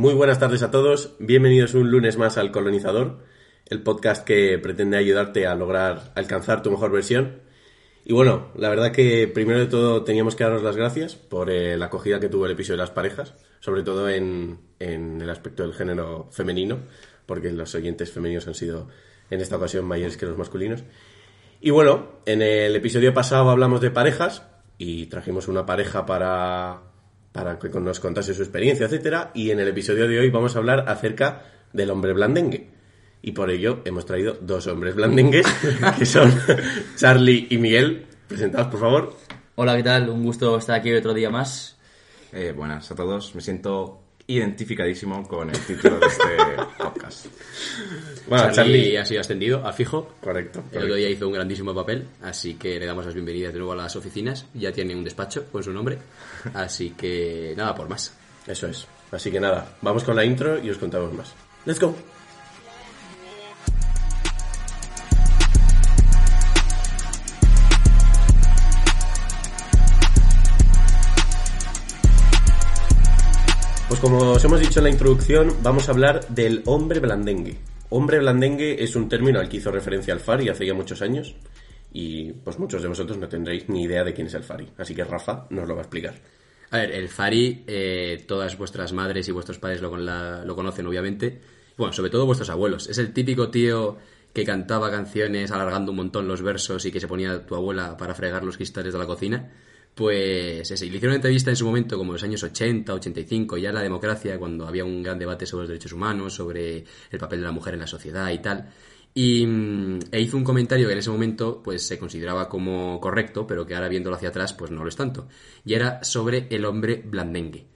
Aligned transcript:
Muy 0.00 0.14
buenas 0.14 0.38
tardes 0.38 0.62
a 0.62 0.70
todos, 0.70 1.14
bienvenidos 1.18 1.74
un 1.74 1.90
lunes 1.90 2.16
más 2.16 2.38
al 2.38 2.52
Colonizador, 2.52 3.18
el 3.66 3.82
podcast 3.82 4.24
que 4.24 4.58
pretende 4.58 4.96
ayudarte 4.96 5.46
a 5.46 5.54
lograr 5.54 6.14
alcanzar 6.14 6.62
tu 6.62 6.70
mejor 6.70 6.90
versión. 6.90 7.42
Y 8.06 8.14
bueno, 8.14 8.50
la 8.56 8.70
verdad 8.70 8.92
que 8.92 9.28
primero 9.28 9.58
de 9.58 9.66
todo 9.66 10.02
teníamos 10.02 10.36
que 10.36 10.44
daros 10.44 10.62
las 10.62 10.74
gracias 10.74 11.16
por 11.16 11.50
eh, 11.50 11.76
la 11.76 11.84
acogida 11.84 12.18
que 12.18 12.30
tuvo 12.30 12.46
el 12.46 12.52
episodio 12.52 12.78
de 12.78 12.84
las 12.84 12.92
parejas, 12.92 13.34
sobre 13.60 13.82
todo 13.82 14.08
en, 14.08 14.60
en 14.78 15.20
el 15.20 15.28
aspecto 15.28 15.64
del 15.64 15.74
género 15.74 16.30
femenino, 16.30 16.78
porque 17.26 17.52
los 17.52 17.74
oyentes 17.74 18.10
femeninos 18.10 18.48
han 18.48 18.54
sido 18.54 18.88
en 19.28 19.42
esta 19.42 19.56
ocasión 19.56 19.84
mayores 19.84 20.16
que 20.16 20.24
los 20.24 20.38
masculinos. 20.38 20.82
Y 21.60 21.68
bueno, 21.68 22.22
en 22.24 22.40
el 22.40 22.74
episodio 22.74 23.12
pasado 23.12 23.50
hablamos 23.50 23.82
de 23.82 23.90
parejas 23.90 24.44
y 24.78 25.08
trajimos 25.08 25.46
una 25.46 25.66
pareja 25.66 26.06
para, 26.06 26.89
para 27.32 27.58
que 27.58 27.68
nos 27.68 28.00
contase 28.00 28.34
su 28.34 28.42
experiencia, 28.42 28.86
etcétera. 28.86 29.30
Y 29.34 29.50
en 29.50 29.60
el 29.60 29.68
episodio 29.68 30.08
de 30.08 30.18
hoy 30.18 30.30
vamos 30.30 30.56
a 30.56 30.58
hablar 30.58 30.84
acerca 30.88 31.42
del 31.72 31.90
hombre 31.90 32.12
blandengue. 32.12 32.70
Y 33.22 33.32
por 33.32 33.50
ello 33.50 33.82
hemos 33.84 34.06
traído 34.06 34.38
dos 34.40 34.66
hombres 34.66 34.94
blandengues, 34.94 35.46
que 35.98 36.06
son 36.06 36.32
Charlie 36.96 37.46
y 37.50 37.58
Miguel. 37.58 38.06
Presentados, 38.26 38.68
por 38.68 38.80
favor. 38.80 39.16
Hola, 39.56 39.76
¿qué 39.76 39.82
tal? 39.82 40.08
Un 40.08 40.24
gusto 40.24 40.56
estar 40.56 40.78
aquí 40.78 40.92
otro 40.92 41.12
día 41.12 41.30
más. 41.30 41.76
Eh, 42.32 42.52
buenas 42.56 42.90
a 42.90 42.94
todos, 42.94 43.34
me 43.34 43.40
siento 43.40 43.99
identificadísimo 44.30 45.26
con 45.26 45.50
el 45.50 45.58
título 45.58 45.98
de 45.98 46.06
este 46.06 46.26
podcast. 46.78 47.26
Bueno, 48.28 48.52
Charlie, 48.52 48.96
ha 48.96 49.04
sido 49.04 49.20
ascendido 49.20 49.66
a 49.66 49.72
fijo. 49.72 50.14
Correcto. 50.20 50.62
El 50.70 50.84
otro 50.84 50.94
día 50.94 51.10
hizo 51.10 51.26
un 51.26 51.34
grandísimo 51.34 51.74
papel, 51.74 52.06
así 52.22 52.54
que 52.54 52.78
le 52.78 52.86
damos 52.86 53.04
las 53.04 53.14
bienvenidas 53.14 53.52
de 53.52 53.58
nuevo 53.58 53.72
a 53.72 53.76
las 53.76 53.96
oficinas. 53.96 54.46
Ya 54.54 54.70
tiene 54.70 54.94
un 54.94 55.02
despacho 55.02 55.46
con 55.50 55.64
su 55.64 55.72
nombre, 55.72 55.98
así 56.54 56.90
que 56.90 57.54
nada 57.56 57.74
por 57.74 57.88
más. 57.88 58.16
Eso 58.46 58.68
es. 58.68 58.86
Así 59.10 59.32
que 59.32 59.40
nada, 59.40 59.76
vamos 59.82 60.04
con 60.04 60.14
la 60.14 60.24
intro 60.24 60.62
y 60.62 60.70
os 60.70 60.78
contamos 60.78 61.12
más. 61.12 61.34
Let's 61.66 61.80
go. 61.80 61.96
Pues 73.90 73.98
como 73.98 74.18
os 74.18 74.44
hemos 74.44 74.60
dicho 74.60 74.78
en 74.78 74.84
la 74.84 74.90
introducción, 74.90 75.52
vamos 75.64 75.88
a 75.88 75.90
hablar 75.90 76.24
del 76.28 76.62
hombre 76.66 77.00
blandengue. 77.00 77.58
Hombre 77.88 78.20
blandengue 78.20 78.84
es 78.84 78.94
un 78.94 79.08
término 79.08 79.40
al 79.40 79.48
que 79.48 79.56
hizo 79.56 79.72
referencia 79.72 80.14
al 80.14 80.20
Fari 80.20 80.48
hace 80.48 80.64
ya 80.64 80.74
muchos 80.74 81.02
años 81.02 81.34
y 81.92 82.30
pues 82.32 82.56
muchos 82.60 82.82
de 82.82 82.88
vosotros 82.88 83.18
no 83.18 83.28
tendréis 83.28 83.68
ni 83.68 83.82
idea 83.82 84.04
de 84.04 84.14
quién 84.14 84.28
es 84.28 84.34
el 84.34 84.44
Fari. 84.44 84.68
Así 84.78 84.94
que 84.94 85.02
Rafa 85.02 85.48
nos 85.50 85.66
lo 85.66 85.74
va 85.74 85.80
a 85.80 85.82
explicar. 85.82 86.14
A 86.70 86.78
ver, 86.78 86.92
el 86.92 87.08
Fari, 87.08 87.64
eh, 87.66 88.24
todas 88.28 88.56
vuestras 88.56 88.92
madres 88.92 89.26
y 89.26 89.32
vuestros 89.32 89.58
padres 89.58 89.82
lo, 89.82 89.90
con 89.90 90.06
lo 90.06 90.54
conocen, 90.54 90.86
obviamente. 90.86 91.40
Bueno, 91.76 91.92
sobre 91.92 92.10
todo 92.10 92.26
vuestros 92.26 92.50
abuelos. 92.50 92.88
Es 92.88 92.98
el 92.98 93.12
típico 93.12 93.50
tío 93.50 93.98
que 94.32 94.44
cantaba 94.44 94.92
canciones 94.92 95.50
alargando 95.50 95.90
un 95.90 95.96
montón 95.96 96.28
los 96.28 96.42
versos 96.42 96.86
y 96.86 96.92
que 96.92 97.00
se 97.00 97.08
ponía 97.08 97.44
tu 97.44 97.56
abuela 97.56 97.96
para 97.96 98.14
fregar 98.14 98.44
los 98.44 98.56
cristales 98.56 98.92
de 98.92 98.98
la 99.00 99.06
cocina. 99.06 99.50
Pues 100.00 100.70
ese. 100.70 100.86
Le 100.86 100.96
hicieron 100.96 101.10
una 101.10 101.16
entrevista 101.16 101.50
en 101.50 101.56
su 101.56 101.66
momento, 101.66 101.98
como 101.98 102.12
en 102.12 102.14
los 102.14 102.22
años 102.22 102.42
80, 102.42 102.94
85, 102.94 103.58
ya 103.58 103.68
en 103.68 103.74
la 103.74 103.82
democracia, 103.82 104.38
cuando 104.38 104.66
había 104.66 104.82
un 104.82 105.02
gran 105.02 105.18
debate 105.18 105.44
sobre 105.44 105.64
los 105.64 105.68
derechos 105.68 105.92
humanos, 105.92 106.32
sobre 106.32 106.86
el 107.10 107.18
papel 107.18 107.40
de 107.40 107.44
la 107.44 107.52
mujer 107.52 107.74
en 107.74 107.80
la 107.80 107.86
sociedad 107.86 108.30
y 108.30 108.38
tal. 108.38 108.70
Y, 109.12 109.46
mm, 109.46 109.98
e 110.10 110.20
hizo 110.22 110.38
un 110.38 110.44
comentario 110.44 110.86
que 110.86 110.94
en 110.94 111.00
ese 111.00 111.10
momento 111.10 111.60
pues 111.62 111.86
se 111.86 111.98
consideraba 111.98 112.48
como 112.48 112.98
correcto, 112.98 113.46
pero 113.46 113.66
que 113.66 113.74
ahora 113.74 113.90
viéndolo 113.90 114.16
hacia 114.16 114.30
atrás 114.30 114.54
pues 114.54 114.70
no 114.70 114.82
lo 114.84 114.88
es 114.88 114.96
tanto. 114.96 115.28
Y 115.66 115.74
era 115.74 116.02
sobre 116.02 116.46
el 116.48 116.64
hombre 116.64 117.02
blandengue. 117.04 117.66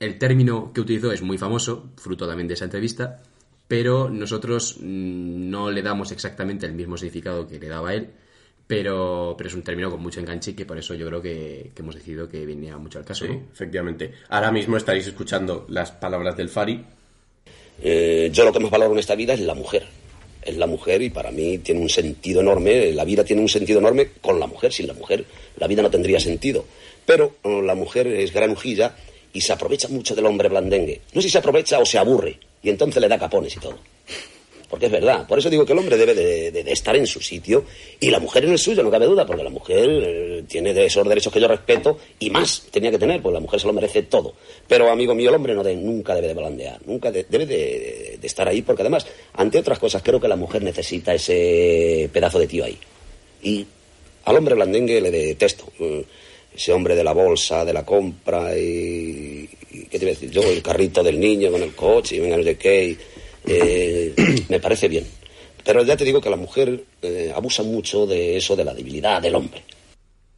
El 0.00 0.18
término 0.18 0.72
que 0.72 0.80
utilizó 0.80 1.12
es 1.12 1.22
muy 1.22 1.38
famoso, 1.38 1.92
fruto 1.96 2.26
también 2.26 2.48
de 2.48 2.54
esa 2.54 2.64
entrevista, 2.64 3.22
pero 3.68 4.10
nosotros 4.10 4.78
mm, 4.80 5.48
no 5.48 5.70
le 5.70 5.82
damos 5.82 6.10
exactamente 6.10 6.66
el 6.66 6.72
mismo 6.72 6.96
significado 6.96 7.46
que 7.46 7.60
le 7.60 7.68
daba 7.68 7.94
él, 7.94 8.10
pero, 8.70 9.34
pero 9.36 9.48
es 9.48 9.54
un 9.56 9.62
término 9.62 9.90
con 9.90 10.00
mucho 10.00 10.20
enganche 10.20 10.52
y 10.52 10.54
que 10.54 10.64
por 10.64 10.78
eso 10.78 10.94
yo 10.94 11.04
creo 11.08 11.20
que, 11.20 11.72
que 11.74 11.82
hemos 11.82 11.96
decidido 11.96 12.28
que 12.28 12.46
venía 12.46 12.78
mucho 12.78 13.00
al 13.00 13.04
caso. 13.04 13.26
Sí, 13.26 13.32
¿no? 13.32 13.48
efectivamente. 13.52 14.12
Ahora 14.28 14.52
mismo 14.52 14.76
estaréis 14.76 15.08
escuchando 15.08 15.66
las 15.70 15.90
palabras 15.90 16.36
del 16.36 16.48
Fari. 16.48 16.80
Eh, 17.82 18.30
yo 18.32 18.44
lo 18.44 18.52
que 18.52 18.60
más 18.60 18.70
valoro 18.70 18.92
en 18.92 19.00
esta 19.00 19.16
vida 19.16 19.34
es 19.34 19.40
la 19.40 19.56
mujer. 19.56 19.88
Es 20.40 20.56
la 20.56 20.68
mujer 20.68 21.02
y 21.02 21.10
para 21.10 21.32
mí 21.32 21.58
tiene 21.58 21.80
un 21.80 21.88
sentido 21.88 22.42
enorme. 22.42 22.92
La 22.92 23.04
vida 23.04 23.24
tiene 23.24 23.42
un 23.42 23.48
sentido 23.48 23.80
enorme 23.80 24.10
con 24.20 24.38
la 24.38 24.46
mujer. 24.46 24.72
Sin 24.72 24.86
la 24.86 24.94
mujer 24.94 25.24
la 25.56 25.66
vida 25.66 25.82
no 25.82 25.90
tendría 25.90 26.20
sentido. 26.20 26.64
Pero 27.04 27.38
eh, 27.42 27.62
la 27.64 27.74
mujer 27.74 28.06
es 28.06 28.32
granujilla 28.32 28.94
y 29.32 29.40
se 29.40 29.52
aprovecha 29.52 29.88
mucho 29.88 30.14
del 30.14 30.26
hombre 30.26 30.48
blandengue. 30.48 31.00
No 31.12 31.20
sé 31.20 31.26
si 31.26 31.32
se 31.32 31.38
aprovecha 31.38 31.80
o 31.80 31.84
se 31.84 31.98
aburre 31.98 32.38
y 32.62 32.70
entonces 32.70 33.02
le 33.02 33.08
da 33.08 33.18
capones 33.18 33.56
y 33.56 33.58
todo. 33.58 33.80
Porque 34.70 34.86
es 34.86 34.92
verdad. 34.92 35.26
Por 35.26 35.36
eso 35.40 35.50
digo 35.50 35.66
que 35.66 35.72
el 35.72 35.78
hombre 35.80 35.96
debe 35.96 36.14
de, 36.14 36.60
estar 36.72 36.94
en 36.94 37.04
su 37.06 37.20
sitio 37.20 37.64
y 37.98 38.08
la 38.08 38.20
mujer 38.20 38.44
en 38.44 38.52
el 38.52 38.58
suyo, 38.58 38.84
no 38.84 38.90
cabe 38.90 39.06
duda, 39.06 39.26
porque 39.26 39.42
la 39.42 39.50
mujer 39.50 39.88
eh, 39.90 40.44
tiene 40.46 40.72
de 40.72 40.86
esos 40.86 41.06
derechos 41.08 41.32
que 41.32 41.40
yo 41.40 41.48
respeto 41.48 41.98
y 42.20 42.30
más 42.30 42.66
tenía 42.70 42.92
que 42.92 42.98
tener, 42.98 43.20
porque 43.20 43.34
la 43.34 43.40
mujer 43.40 43.58
se 43.58 43.66
lo 43.66 43.72
merece 43.72 44.02
todo. 44.04 44.34
Pero, 44.68 44.88
amigo 44.88 45.12
mío, 45.12 45.30
el 45.30 45.34
hombre 45.34 45.54
no 45.56 45.64
de- 45.64 45.74
nunca 45.74 46.14
debe 46.14 46.28
de 46.28 46.34
blandear, 46.34 46.78
nunca 46.86 47.10
de- 47.10 47.26
debe 47.28 47.46
de, 47.46 48.18
estar 48.22 48.46
ahí, 48.46 48.62
porque 48.62 48.82
además, 48.82 49.06
ante 49.34 49.58
otras 49.58 49.80
cosas, 49.80 50.02
creo 50.04 50.20
que 50.20 50.28
la 50.28 50.36
mujer 50.36 50.62
necesita 50.62 51.12
ese 51.14 52.08
pedazo 52.12 52.38
de 52.38 52.46
tío 52.46 52.64
ahí. 52.64 52.78
Y 53.42 53.66
al 54.26 54.36
hombre 54.36 54.54
blandengue 54.54 55.00
le 55.00 55.10
detesto. 55.10 55.64
eh, 55.80 56.04
Ese 56.54 56.72
hombre 56.72 56.96
de 56.96 57.04
la 57.04 57.12
bolsa, 57.12 57.64
de 57.64 57.72
la 57.72 57.84
compra 57.84 58.56
y... 58.58 59.48
¿Qué 59.88 59.98
te 59.98 60.04
voy 60.04 60.08
a 60.08 60.14
decir? 60.14 60.30
Yo, 60.32 60.42
el 60.42 60.60
carrito 60.62 61.00
del 61.00 61.18
niño 61.20 61.50
con 61.52 61.62
el 61.62 61.74
coche 61.76 62.16
y 62.16 62.18
venga 62.18 62.36
no 62.36 62.42
sé 62.42 62.56
qué. 62.58 62.96
Eh, 63.46 64.14
me 64.48 64.60
parece 64.60 64.88
bien. 64.88 65.06
Pero 65.64 65.82
ya 65.82 65.96
te 65.96 66.04
digo 66.04 66.20
que 66.20 66.30
la 66.30 66.36
mujer 66.36 66.84
eh, 67.02 67.32
abusa 67.34 67.62
mucho 67.62 68.06
de 68.06 68.36
eso, 68.36 68.56
de 68.56 68.64
la 68.64 68.74
debilidad 68.74 69.20
del 69.20 69.34
hombre. 69.34 69.62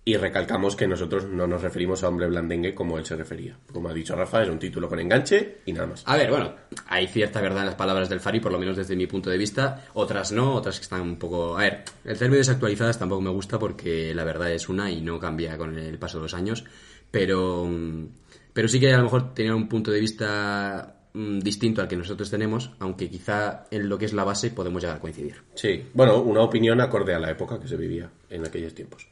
Y 0.05 0.17
recalcamos 0.17 0.75
que 0.75 0.89
nosotros 0.89 1.27
no 1.27 1.47
nos 1.47 1.63
referimos 1.63 2.03
a 2.03 2.09
hombre 2.09 2.27
blandengue 2.27 2.75
como 2.75 2.99
él 2.99 3.07
se 3.07 3.15
refería. 3.15 3.57
Como 3.73 3.89
ha 3.89 3.95
dicho 3.95 4.17
Rafa, 4.17 4.43
es 4.43 4.49
un 4.49 4.59
título 4.59 4.89
con 4.89 4.99
enganche 4.99 5.59
y 5.65 5.73
nada 5.73 5.87
más. 5.87 6.03
A 6.07 6.17
ver, 6.17 6.29
bueno, 6.29 6.57
hay 6.89 7.07
cierta 7.07 7.41
verdad 7.41 7.61
en 7.61 7.67
las 7.67 7.77
palabras 7.77 8.09
del 8.09 8.19
Fari, 8.19 8.41
por 8.41 8.51
lo 8.51 8.59
menos 8.59 8.77
desde 8.77 8.97
mi 8.97 9.07
punto 9.07 9.31
de 9.31 9.39
vista. 9.39 9.85
Otras 9.95 10.33
no, 10.33 10.55
otras 10.55 10.79
que 10.79 10.83
están 10.83 11.03
un 11.03 11.17
poco... 11.21 11.57
A 11.57 11.61
ver, 11.61 11.85
el 12.05 12.19
término 12.19 12.39
desactualizadas 12.39 12.99
tampoco 12.99 13.21
me 13.21 13.31
gusta 13.31 13.61
porque 13.61 14.13
la 14.13 14.25
verdad 14.25 14.51
es 14.51 14.69
una 14.69 14.91
y 14.91 15.01
no 15.01 15.21
cambia 15.21 15.57
con 15.57 15.79
el 15.79 15.99
paso 15.99 16.19
de 16.19 16.23
los 16.23 16.35
años. 16.35 16.65
Pero, 17.13 17.65
mm, 17.67 18.07
pero 18.53 18.67
sí 18.67 18.81
que 18.81 18.93
a 18.93 18.97
lo 18.97 19.05
mejor 19.05 19.35
tenía 19.35 19.55
un 19.55 19.69
punto 19.69 19.93
de 19.93 20.01
vista 20.01 21.02
mm, 21.15 21.41
distinto 21.41 21.81
al 21.81 21.89
que 21.89 21.97
nosotros 21.97 22.31
tenemos, 22.31 22.71
aunque 22.79 23.09
quizá 23.09 23.65
en 23.71 23.89
lo 23.89 23.99
que 23.99 24.07
es 24.07 24.13
la 24.13 24.25
base 24.25 24.51
podemos 24.51 24.83
llegar 24.83 24.97
a 24.97 25.01
coincidir. 25.01 25.37
Sí, 25.55 25.85
bueno, 25.95 26.21
una 26.21 26.43
opinión 26.43 26.81
acorde 26.81 27.15
a 27.15 27.19
la 27.19 27.31
época 27.31 27.59
que 27.61 27.69
se 27.69 27.77
vivía 27.77 28.11
en 28.31 28.47
aquellos 28.47 28.75
tiempos. 28.75 29.07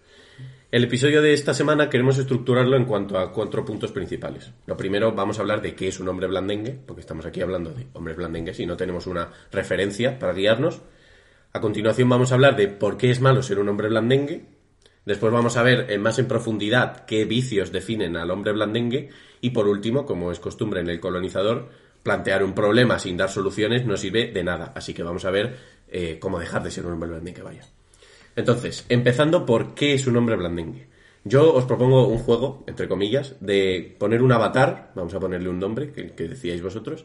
El 0.72 0.84
episodio 0.84 1.20
de 1.20 1.32
esta 1.32 1.52
semana 1.52 1.90
queremos 1.90 2.16
estructurarlo 2.16 2.76
en 2.76 2.84
cuanto 2.84 3.18
a 3.18 3.32
cuatro 3.32 3.64
puntos 3.64 3.90
principales. 3.90 4.52
Lo 4.66 4.76
primero, 4.76 5.12
vamos 5.12 5.38
a 5.38 5.42
hablar 5.42 5.60
de 5.62 5.74
qué 5.74 5.88
es 5.88 5.98
un 5.98 6.08
hombre 6.08 6.28
blandengue, 6.28 6.78
porque 6.86 7.00
estamos 7.00 7.26
aquí 7.26 7.40
hablando 7.40 7.72
de 7.72 7.88
hombres 7.94 8.16
blandengues 8.16 8.60
y 8.60 8.66
no 8.66 8.76
tenemos 8.76 9.08
una 9.08 9.30
referencia 9.50 10.16
para 10.16 10.32
guiarnos. 10.32 10.80
A 11.52 11.60
continuación 11.60 12.08
vamos 12.08 12.30
a 12.30 12.36
hablar 12.36 12.54
de 12.54 12.68
por 12.68 12.96
qué 12.96 13.10
es 13.10 13.20
malo 13.20 13.42
ser 13.42 13.58
un 13.58 13.68
hombre 13.68 13.88
blandengue. 13.88 14.44
Después 15.04 15.32
vamos 15.32 15.56
a 15.56 15.64
ver 15.64 15.90
en 15.90 16.02
más 16.02 16.20
en 16.20 16.28
profundidad 16.28 17.04
qué 17.04 17.24
vicios 17.24 17.72
definen 17.72 18.16
al 18.16 18.30
hombre 18.30 18.52
blandengue. 18.52 19.08
Y 19.40 19.50
por 19.50 19.66
último, 19.66 20.06
como 20.06 20.30
es 20.30 20.38
costumbre 20.38 20.80
en 20.80 20.88
el 20.88 21.00
colonizador, 21.00 21.68
plantear 22.02 22.42
un 22.42 22.54
problema 22.54 22.98
sin 22.98 23.16
dar 23.16 23.30
soluciones 23.30 23.84
no 23.84 23.96
sirve 23.96 24.30
de 24.32 24.44
nada. 24.44 24.72
Así 24.74 24.94
que 24.94 25.02
vamos 25.02 25.24
a 25.24 25.30
ver 25.30 25.56
eh, 25.88 26.18
cómo 26.20 26.38
dejar 26.38 26.62
de 26.62 26.70
ser 26.70 26.86
un 26.86 26.94
hombre 26.94 27.10
blandengue, 27.10 27.42
vaya. 27.42 27.62
Entonces, 28.36 28.86
empezando 28.88 29.44
por 29.44 29.74
qué 29.74 29.94
es 29.94 30.06
un 30.06 30.16
hombre 30.16 30.36
blandengue. 30.36 30.88
Yo 31.24 31.52
os 31.52 31.64
propongo 31.64 32.08
un 32.08 32.18
juego, 32.18 32.64
entre 32.66 32.88
comillas, 32.88 33.34
de 33.40 33.94
poner 33.98 34.22
un 34.22 34.32
avatar, 34.32 34.92
vamos 34.94 35.12
a 35.12 35.20
ponerle 35.20 35.50
un 35.50 35.58
nombre, 35.58 35.92
que, 35.92 36.12
que 36.12 36.28
decíais 36.28 36.62
vosotros, 36.62 37.04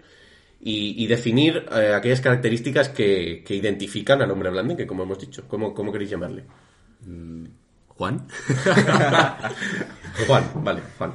y, 0.61 1.03
y 1.03 1.07
definir 1.07 1.65
eh, 1.71 1.93
aquellas 1.93 2.21
características 2.21 2.89
que, 2.89 3.43
que 3.45 3.55
identifican 3.55 4.21
al 4.21 4.31
hombre 4.31 4.49
blandengue, 4.49 4.87
como 4.87 5.03
hemos 5.03 5.19
dicho. 5.19 5.43
¿Cómo, 5.47 5.73
cómo 5.73 5.91
queréis 5.91 6.11
llamarle? 6.11 6.45
Juan. 7.89 8.27
Juan, 10.27 10.43
vale, 10.63 10.81
Juan. 10.97 11.13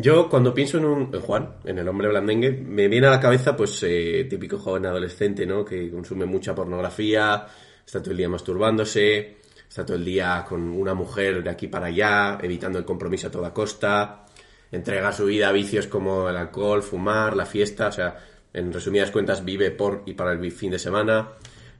Yo 0.00 0.28
cuando 0.28 0.54
pienso 0.54 0.78
en 0.78 0.84
un 0.84 1.10
en 1.12 1.20
Juan, 1.20 1.54
en 1.64 1.76
el 1.76 1.88
hombre 1.88 2.06
blandengue, 2.06 2.52
me 2.52 2.86
viene 2.86 3.08
a 3.08 3.10
la 3.10 3.18
cabeza 3.18 3.56
pues 3.56 3.82
eh, 3.82 4.28
típico 4.30 4.56
joven 4.56 4.86
adolescente, 4.86 5.44
¿no? 5.44 5.64
Que 5.64 5.90
consume 5.90 6.24
mucha 6.24 6.54
pornografía, 6.54 7.44
está 7.84 8.00
todo 8.00 8.12
el 8.12 8.18
día 8.18 8.28
masturbándose, 8.28 9.38
está 9.68 9.84
todo 9.84 9.96
el 9.96 10.04
día 10.04 10.44
con 10.48 10.68
una 10.68 10.94
mujer 10.94 11.42
de 11.42 11.50
aquí 11.50 11.66
para 11.66 11.86
allá, 11.86 12.38
evitando 12.40 12.78
el 12.78 12.84
compromiso 12.84 13.26
a 13.26 13.32
toda 13.32 13.52
costa, 13.52 14.24
entrega 14.70 15.10
su 15.10 15.24
vida 15.24 15.48
a 15.48 15.52
vicios 15.52 15.88
como 15.88 16.28
el 16.28 16.36
alcohol, 16.36 16.84
fumar, 16.84 17.34
la 17.34 17.44
fiesta, 17.44 17.88
o 17.88 17.92
sea, 17.92 18.24
en 18.52 18.72
resumidas 18.72 19.10
cuentas 19.10 19.44
vive 19.44 19.72
por 19.72 20.04
y 20.06 20.14
para 20.14 20.30
el 20.30 20.52
fin 20.52 20.70
de 20.70 20.78
semana, 20.78 21.30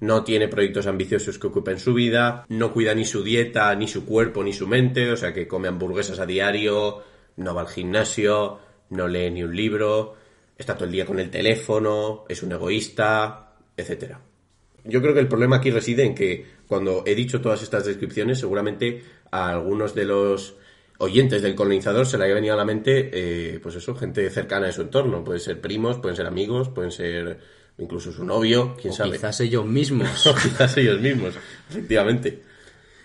no 0.00 0.24
tiene 0.24 0.48
proyectos 0.48 0.88
ambiciosos 0.88 1.38
que 1.38 1.46
ocupen 1.46 1.78
su 1.78 1.94
vida, 1.94 2.46
no 2.48 2.72
cuida 2.72 2.96
ni 2.96 3.04
su 3.04 3.22
dieta, 3.22 3.72
ni 3.76 3.86
su 3.86 4.04
cuerpo, 4.04 4.42
ni 4.42 4.52
su 4.52 4.66
mente, 4.66 5.08
o 5.12 5.16
sea 5.16 5.32
que 5.32 5.46
come 5.46 5.68
hamburguesas 5.68 6.18
a 6.18 6.26
diario, 6.26 7.04
no 7.38 7.54
va 7.54 7.62
al 7.62 7.68
gimnasio, 7.68 8.58
no 8.90 9.08
lee 9.08 9.30
ni 9.30 9.42
un 9.42 9.56
libro, 9.56 10.14
está 10.56 10.74
todo 10.74 10.84
el 10.84 10.92
día 10.92 11.06
con 11.06 11.18
el 11.18 11.30
teléfono, 11.30 12.24
es 12.28 12.42
un 12.42 12.52
egoísta, 12.52 13.54
etcétera. 13.76 14.20
Yo 14.84 15.00
creo 15.02 15.14
que 15.14 15.20
el 15.20 15.28
problema 15.28 15.56
aquí 15.56 15.70
reside 15.70 16.04
en 16.04 16.14
que 16.14 16.46
cuando 16.66 17.02
he 17.06 17.14
dicho 17.14 17.40
todas 17.40 17.62
estas 17.62 17.84
descripciones, 17.84 18.38
seguramente 18.38 19.02
a 19.30 19.50
algunos 19.50 19.94
de 19.94 20.04
los 20.04 20.54
oyentes 20.98 21.42
del 21.42 21.54
colonizador 21.54 22.06
se 22.06 22.18
le 22.18 22.24
haya 22.24 22.34
venido 22.34 22.54
a 22.54 22.56
la 22.56 22.64
mente, 22.64 23.10
eh, 23.12 23.60
pues 23.60 23.76
eso, 23.76 23.94
gente 23.94 24.28
cercana 24.30 24.66
de 24.66 24.72
su 24.72 24.82
entorno. 24.82 25.22
Pueden 25.24 25.40
ser 25.40 25.60
primos, 25.60 25.98
pueden 25.98 26.16
ser 26.16 26.26
amigos, 26.26 26.68
pueden 26.70 26.90
ser 26.90 27.38
incluso 27.78 28.10
su 28.10 28.24
novio, 28.24 28.74
quién 28.80 28.92
O 28.92 28.96
sabe. 28.96 29.12
quizás 29.12 29.40
ellos 29.40 29.64
mismos. 29.66 30.08
O 30.26 30.34
quizás 30.34 30.76
ellos 30.78 31.00
mismos, 31.00 31.34
efectivamente. 31.70 32.42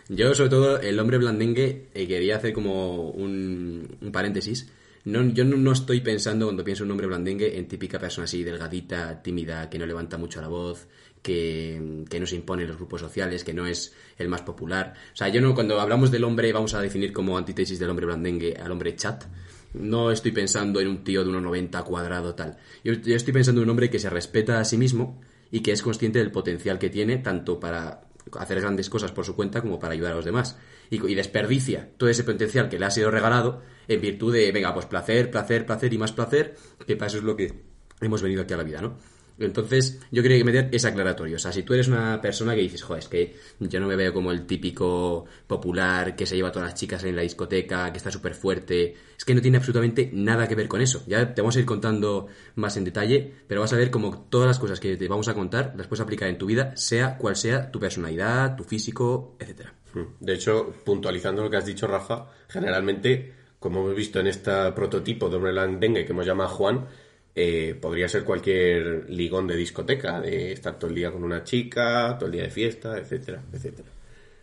Yo, 0.09 0.33
sobre 0.35 0.49
todo, 0.49 0.79
el 0.79 0.99
hombre 0.99 1.17
blandengue, 1.17 1.87
eh, 1.93 2.07
quería 2.07 2.37
hacer 2.37 2.53
como 2.53 3.09
un, 3.09 3.97
un 4.01 4.11
paréntesis. 4.11 4.69
No, 5.05 5.21
yo 5.29 5.43
no, 5.43 5.57
no 5.57 5.71
estoy 5.71 6.01
pensando, 6.01 6.45
cuando 6.45 6.63
pienso 6.63 6.83
en 6.83 6.87
un 6.87 6.91
hombre 6.91 7.07
blandengue, 7.07 7.57
en 7.57 7.67
típica 7.67 7.99
persona 7.99 8.25
así, 8.25 8.43
delgadita, 8.43 9.21
tímida, 9.21 9.69
que 9.69 9.77
no 9.77 9.85
levanta 9.85 10.17
mucho 10.17 10.41
la 10.41 10.47
voz, 10.47 10.87
que, 11.21 12.03
que 12.09 12.19
no 12.19 12.25
se 12.25 12.35
impone 12.35 12.63
en 12.63 12.69
los 12.69 12.77
grupos 12.77 13.01
sociales, 13.01 13.43
que 13.43 13.53
no 13.53 13.65
es 13.65 13.93
el 14.17 14.29
más 14.29 14.41
popular. 14.41 14.93
O 15.13 15.15
sea, 15.15 15.29
yo 15.29 15.41
no, 15.41 15.55
cuando 15.55 15.79
hablamos 15.79 16.11
del 16.11 16.23
hombre, 16.23 16.53
vamos 16.53 16.73
a 16.73 16.81
definir 16.81 17.11
como 17.11 17.37
antítesis 17.37 17.79
del 17.79 17.89
hombre 17.89 18.05
blandengue 18.05 18.55
al 18.55 18.71
hombre 18.71 18.95
chat. 18.95 19.25
No 19.73 20.11
estoy 20.11 20.31
pensando 20.31 20.79
en 20.79 20.87
un 20.87 21.03
tío 21.03 21.23
de 21.23 21.31
1,90 21.31 21.83
cuadrado 21.83 22.35
tal. 22.35 22.57
Yo, 22.83 22.93
yo 22.93 23.15
estoy 23.15 23.33
pensando 23.33 23.61
en 23.61 23.65
un 23.65 23.71
hombre 23.71 23.89
que 23.89 23.99
se 23.99 24.09
respeta 24.09 24.59
a 24.59 24.65
sí 24.65 24.77
mismo 24.77 25.19
y 25.51 25.61
que 25.61 25.71
es 25.71 25.81
consciente 25.81 26.19
del 26.19 26.31
potencial 26.31 26.79
que 26.79 26.89
tiene 26.89 27.17
tanto 27.17 27.59
para 27.59 28.01
hacer 28.39 28.61
grandes 28.61 28.89
cosas 28.89 29.11
por 29.11 29.25
su 29.25 29.35
cuenta 29.35 29.61
como 29.61 29.79
para 29.79 29.93
ayudar 29.93 30.13
a 30.13 30.15
los 30.15 30.25
demás. 30.25 30.57
Y, 30.89 30.99
desperdicia 31.15 31.89
todo 31.97 32.09
ese 32.09 32.23
potencial 32.23 32.69
que 32.69 32.79
le 32.79 32.85
ha 32.85 32.91
sido 32.91 33.11
regalado 33.11 33.61
en 33.87 34.01
virtud 34.01 34.33
de, 34.33 34.51
venga, 34.51 34.73
pues 34.73 34.85
placer, 34.85 35.31
placer, 35.31 35.65
placer 35.65 35.93
y 35.93 35.97
más 35.97 36.11
placer, 36.11 36.55
que 36.85 36.95
para 36.95 37.07
eso 37.07 37.17
es 37.17 37.23
lo 37.23 37.35
que 37.35 37.53
hemos 38.01 38.21
venido 38.21 38.43
aquí 38.43 38.53
a 38.53 38.57
la 38.57 38.63
vida, 38.63 38.81
¿no? 38.81 38.97
Entonces, 39.39 39.99
yo 40.11 40.21
quería 40.21 40.37
que 40.37 40.43
meter 40.43 40.69
esa 40.71 40.89
aclaratoria. 40.89 41.35
O 41.35 41.39
sea, 41.39 41.51
si 41.51 41.63
tú 41.63 41.73
eres 41.73 41.87
una 41.87 42.21
persona 42.21 42.53
que 42.55 42.61
dices, 42.61 42.83
joder, 42.83 43.03
es 43.03 43.09
que 43.09 43.35
yo 43.59 43.79
no 43.79 43.87
me 43.87 43.95
veo 43.95 44.13
como 44.13 44.31
el 44.31 44.45
típico 44.45 45.25
popular 45.47 46.15
que 46.15 46.25
se 46.25 46.35
lleva 46.35 46.49
a 46.49 46.51
todas 46.51 46.69
las 46.69 46.79
chicas 46.79 47.03
en 47.03 47.15
la 47.15 47.23
discoteca, 47.23 47.91
que 47.91 47.97
está 47.97 48.11
súper 48.11 48.35
fuerte, 48.35 48.95
es 49.17 49.25
que 49.25 49.33
no 49.33 49.41
tiene 49.41 49.57
absolutamente 49.57 50.09
nada 50.13 50.47
que 50.47 50.55
ver 50.55 50.67
con 50.67 50.81
eso. 50.81 51.03
Ya 51.07 51.33
te 51.33 51.41
vamos 51.41 51.55
a 51.55 51.59
ir 51.59 51.65
contando 51.65 52.27
más 52.55 52.77
en 52.77 52.83
detalle, 52.83 53.33
pero 53.47 53.61
vas 53.61 53.73
a 53.73 53.77
ver 53.77 53.89
como 53.89 54.27
todas 54.29 54.47
las 54.47 54.59
cosas 54.59 54.79
que 54.79 54.97
te 54.97 55.07
vamos 55.07 55.27
a 55.27 55.33
contar 55.33 55.73
las 55.75 55.87
puedes 55.87 56.01
aplicar 56.01 56.29
en 56.29 56.37
tu 56.37 56.45
vida, 56.45 56.75
sea 56.75 57.17
cual 57.17 57.35
sea 57.35 57.71
tu 57.71 57.79
personalidad, 57.79 58.55
tu 58.55 58.63
físico, 58.63 59.35
etcétera. 59.39 59.73
De 60.19 60.33
hecho, 60.33 60.73
puntualizando 60.83 61.43
lo 61.43 61.49
que 61.49 61.57
has 61.57 61.65
dicho, 61.65 61.87
Rafa, 61.87 62.27
generalmente, 62.47 63.33
como 63.59 63.81
hemos 63.81 63.95
visto 63.95 64.19
en 64.19 64.27
este 64.27 64.71
prototipo 64.71 65.29
de 65.29 65.35
hombre 65.35 65.51
blandengue 65.51 66.05
que 66.05 66.11
hemos 66.11 66.25
llamado 66.25 66.49
Juan, 66.49 66.87
eh, 67.35 67.77
podría 67.79 68.07
ser 68.07 68.23
cualquier 68.23 69.09
ligón 69.09 69.47
de 69.47 69.55
discoteca, 69.55 70.21
de 70.21 70.51
estar 70.51 70.77
todo 70.77 70.89
el 70.89 70.95
día 70.95 71.11
con 71.11 71.23
una 71.23 71.43
chica, 71.43 72.15
todo 72.17 72.27
el 72.27 72.33
día 72.33 72.43
de 72.43 72.51
fiesta, 72.51 72.97
etcétera, 72.97 73.41
etcétera. 73.51 73.89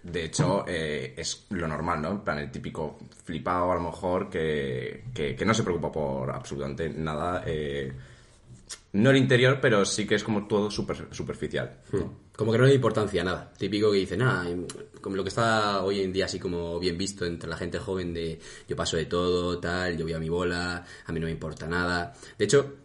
De 0.03 0.25
hecho, 0.25 0.65
eh, 0.67 1.15
es 1.17 1.47
lo 1.51 1.69
normal, 1.69 2.01
¿no? 2.01 2.11
En 2.11 2.21
plan, 2.21 2.39
el 2.39 2.51
típico 2.51 2.99
flipado, 3.25 3.71
a 3.71 3.75
lo 3.75 3.83
mejor, 3.83 4.31
que, 4.31 5.05
que, 5.13 5.37
que 5.37 5.45
no 5.45 5.53
se 5.53 5.63
preocupa 5.63 5.93
por 5.93 6.31
absolutamente 6.31 6.89
nada. 6.89 7.45
eh, 7.47 7.93
no 8.93 9.11
el 9.11 9.17
interior, 9.17 9.59
pero 9.61 9.85
sí 9.85 10.07
que 10.07 10.15
es 10.15 10.25
como 10.25 10.47
todo 10.47 10.71
super, 10.71 11.09
superficial. 11.11 11.79
¿no? 11.93 12.13
Como 12.41 12.53
que 12.53 12.57
no 12.57 12.65
le 12.65 12.73
importancia 12.73 13.23
nada. 13.23 13.53
Típico 13.53 13.93
que 13.93 13.99
dice, 13.99 14.17
nada, 14.17 14.47
como 15.03 15.15
lo 15.15 15.23
que 15.23 15.29
está 15.29 15.85
hoy 15.85 16.01
en 16.01 16.11
día 16.11 16.25
así 16.25 16.39
como 16.39 16.81
bien 16.81 16.97
visto 16.97 17.27
entre 17.27 17.51
la 17.51 17.57
gente 17.59 17.79
joven 17.79 18.15
de 18.15 18.41
yo 18.67 18.75
paso 18.75 18.97
de 18.97 19.05
todo, 19.05 19.61
tal, 19.61 19.99
yo 19.99 20.07
voy 20.07 20.15
a 20.15 20.19
mi 20.19 20.31
bola, 20.31 20.83
a 21.05 21.13
mí 21.13 21.21
no 21.21 21.27
me 21.27 21.33
importa 21.33 21.67
nada. 21.67 22.15
De 22.39 22.47
hecho, 22.47 22.77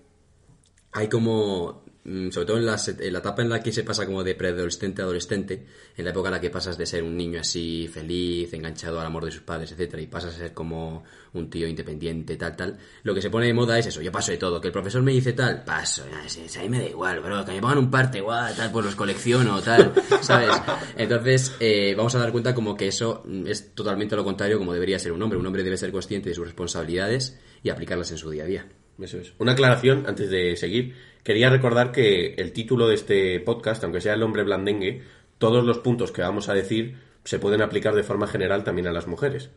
hay 0.92 1.08
como, 1.08 1.85
sobre 2.32 2.46
todo 2.46 2.58
en, 2.58 2.66
las- 2.68 2.88
en 2.88 3.12
la 3.14 3.20
etapa 3.20 3.42
en 3.42 3.50
la 3.50 3.60
que 3.62 3.72
se 3.72 3.84
pasa 3.84 4.06
como 4.06 4.24
de 4.24 4.36
preadolescente 4.36 5.02
a 5.02 5.06
adolescente, 5.06 5.66
en 5.98 6.06
la 6.06 6.12
época 6.12 6.30
en 6.30 6.34
la 6.36 6.40
que 6.42 6.52
pasas 6.52 6.78
de 6.78 6.86
ser 6.86 7.02
un 7.04 7.18
niño 7.18 7.40
así 7.40 7.90
feliz, 7.92 8.54
enganchado 8.54 9.00
al 9.00 9.08
amor 9.08 9.26
de 9.26 9.32
sus 9.32 9.42
padres, 9.42 9.72
etcétera, 9.72 10.02
y 10.04 10.08
pasas 10.08 10.36
a 10.36 10.38
ser 10.38 10.54
como 10.54 11.04
un 11.34 11.50
tío 11.50 11.68
independiente, 11.68 12.38
tal, 12.38 12.56
tal, 12.56 12.78
lo 13.04 13.14
que 13.16 13.22
se 13.22 13.30
pone 13.30 13.48
de 13.48 13.54
moda 13.54 13.78
es 13.80 13.88
eso, 13.88 14.02
yo 14.02 14.12
paso 14.12 14.32
de 14.32 14.38
todo, 14.38 14.62
que 14.62 14.68
el 14.68 14.72
profesor 14.74 15.02
me 15.02 15.12
dice 15.12 15.34
tal, 15.34 15.64
paso, 15.64 16.04
a 16.04 16.62
mí 16.62 16.70
me 16.70 16.80
da 16.80 16.86
igual, 16.90 17.20
bro, 17.22 17.44
que 17.44 17.52
me 17.54 17.60
pongan 17.62 17.80
un 17.80 17.90
parte 17.92 18.20
igual, 18.20 18.56
tal, 18.56 18.72
pues 18.72 18.86
los 18.86 18.96
colecciono, 18.96 19.60
tal, 19.62 19.92
¿sabes? 20.22 20.52
Entonces, 20.98 21.56
eh, 21.60 21.94
vamos 21.98 22.14
a 22.16 22.20
dar 22.20 22.32
cuenta 22.32 22.54
como 22.54 22.78
que 22.78 22.88
eso 22.88 23.24
mm, 23.26 23.48
es 23.48 23.74
totalmente 23.74 24.16
lo 24.16 24.24
contrario 24.24 24.58
como 24.60 24.74
debería 24.74 25.00
ser 25.00 25.12
un 25.12 25.22
hombre, 25.24 25.40
un 25.40 25.46
hombre 25.48 25.64
debe 25.64 25.78
ser 25.78 25.92
consciente 25.92 26.30
de 26.30 26.36
sus 26.36 26.46
responsabilidades 26.46 27.40
y 27.64 27.70
aplicarlas 27.70 28.12
en 28.12 28.18
su 28.18 28.30
día 28.30 28.44
a 28.44 28.48
día. 28.48 28.68
Eso 29.00 29.18
es. 29.18 29.34
Una 29.40 29.52
aclaración 29.54 30.06
antes 30.08 30.30
de 30.30 30.56
seguir. 30.56 30.96
Quería 31.26 31.50
recordar 31.50 31.92
que 31.92 32.36
el 32.36 32.54
título 32.54 32.88
de 32.88 32.94
este 32.94 33.40
podcast, 33.40 33.84
aunque 33.84 34.00
sea 34.00 34.14
el 34.14 34.22
hombre 34.22 34.44
blandengue, 34.44 35.02
todos 35.40 35.66
los 35.66 35.80
puntos 35.80 36.12
que 36.12 36.22
vamos 36.22 36.50
a 36.50 36.54
decir 36.54 37.00
se 37.24 37.40
pueden 37.40 37.64
aplicar 37.64 37.96
de 37.96 38.04
forma 38.04 38.28
general 38.28 38.64
también 38.64 38.86
a 38.86 38.92
las 38.92 39.08
mujeres. 39.08 39.50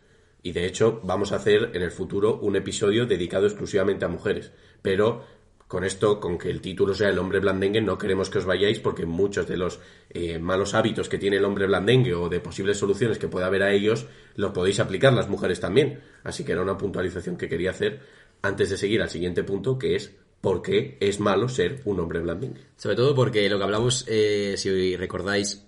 Y 0.43 0.53
de 0.53 0.65
hecho, 0.65 1.03
vamos 1.05 1.31
a 1.31 1.37
hacer 1.37 1.73
en 1.75 1.83
el 1.83 1.91
futuro 1.91 2.39
un 2.41 2.57
episodio 2.57 3.05
dedicado 3.05 3.45
exclusivamente 3.45 4.07
a 4.07 4.09
mujeres. 4.09 4.51
Pero 4.81 5.27
con 5.67 5.85
esto, 5.85 6.21
con 6.21 6.39
que 6.39 6.49
el 6.49 6.63
título 6.63 6.95
sea 6.95 7.11
el 7.11 7.19
hombre 7.19 7.39
blandengue, 7.39 7.83
no 7.83 7.99
queremos 7.99 8.31
que 8.31 8.39
os 8.39 8.47
vayáis 8.47 8.79
porque 8.79 9.05
muchos 9.05 9.47
de 9.47 9.59
los 9.59 9.79
eh, 10.09 10.39
malos 10.39 10.73
hábitos 10.73 11.11
que 11.11 11.19
tiene 11.19 11.37
el 11.37 11.45
hombre 11.45 11.67
blandengue 11.67 12.15
o 12.15 12.31
de 12.31 12.41
posibles 12.41 12.79
soluciones 12.79 13.19
que 13.19 13.29
pueda 13.29 13.45
haber 13.45 13.63
a 13.63 13.73
ellos, 13.73 14.07
los 14.37 14.53
podéis 14.53 14.81
aplicar 14.81 15.13
las 15.13 15.29
mujeres 15.29 15.61
también. 15.61 16.01
Así 16.25 16.45
que 16.45 16.53
era 16.53 16.63
una 16.63 16.79
puntualización 16.79 17.37
que 17.37 17.51
quería 17.51 17.73
hacer 17.73 18.01
antes 18.41 18.71
de 18.71 18.79
seguir 18.79 19.03
al 19.03 19.11
siguiente 19.11 19.45
punto, 19.45 19.79
que 19.79 19.97
es 19.97 20.17
por 20.41 20.63
qué 20.63 20.97
es 21.01 21.21
malo 21.21 21.49
ser 21.49 21.83
un 21.85 22.01
hombre 22.01 22.21
blandengue. 22.21 22.61
Sobre 22.77 22.97
todo 22.97 23.15
porque 23.15 23.49
lo 23.49 23.59
que 23.59 23.65
hablamos, 23.65 24.05
eh, 24.09 24.55
si 24.57 24.97
recordáis, 24.97 25.65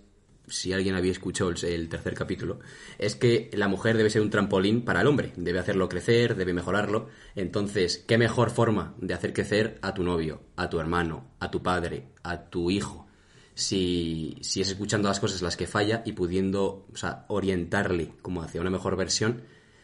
si 0.47 0.73
alguien 0.73 0.95
había 0.95 1.13
escuchado 1.13 1.51
el 1.51 1.89
tercer 1.89 2.15
capítulo, 2.15 2.61
es 2.99 3.15
que 3.15 3.51
la 3.53 3.69
mujer 3.69 3.97
debe 3.97 4.11
ser 4.11 4.23
un 4.23 4.31
trampolín 4.31 4.83
para 4.85 5.01
el 5.01 5.07
hombre, 5.07 5.33
debe 5.37 5.59
hacerlo 5.59 5.89
crecer, 5.89 6.37
debe 6.37 6.53
mejorarlo. 6.53 7.09
Entonces, 7.35 8.05
¿qué 8.07 8.19
mejor 8.19 8.51
forma 8.51 8.95
de 8.99 9.15
hacer 9.15 9.33
crecer 9.33 9.79
a 9.83 9.95
tu 9.95 10.03
novio, 10.03 10.43
a 10.57 10.69
tu 10.69 10.81
hermano, 10.81 11.31
a 11.41 11.51
tu 11.51 11.63
padre, 11.63 12.09
a 12.23 12.45
tu 12.51 12.71
hijo? 12.71 13.07
Si, 13.55 14.39
si 14.41 14.61
es 14.61 14.71
escuchando 14.71 15.09
las 15.09 15.21
cosas 15.21 15.43
las 15.43 15.57
que 15.57 15.67
falla 15.67 16.03
y 16.05 16.13
pudiendo 16.13 16.87
o 16.93 16.97
sea, 16.97 17.27
orientarle 17.29 18.13
como 18.23 18.43
hacia 18.43 18.61
una 18.61 18.71
mejor 18.71 18.97
versión, 18.97 19.43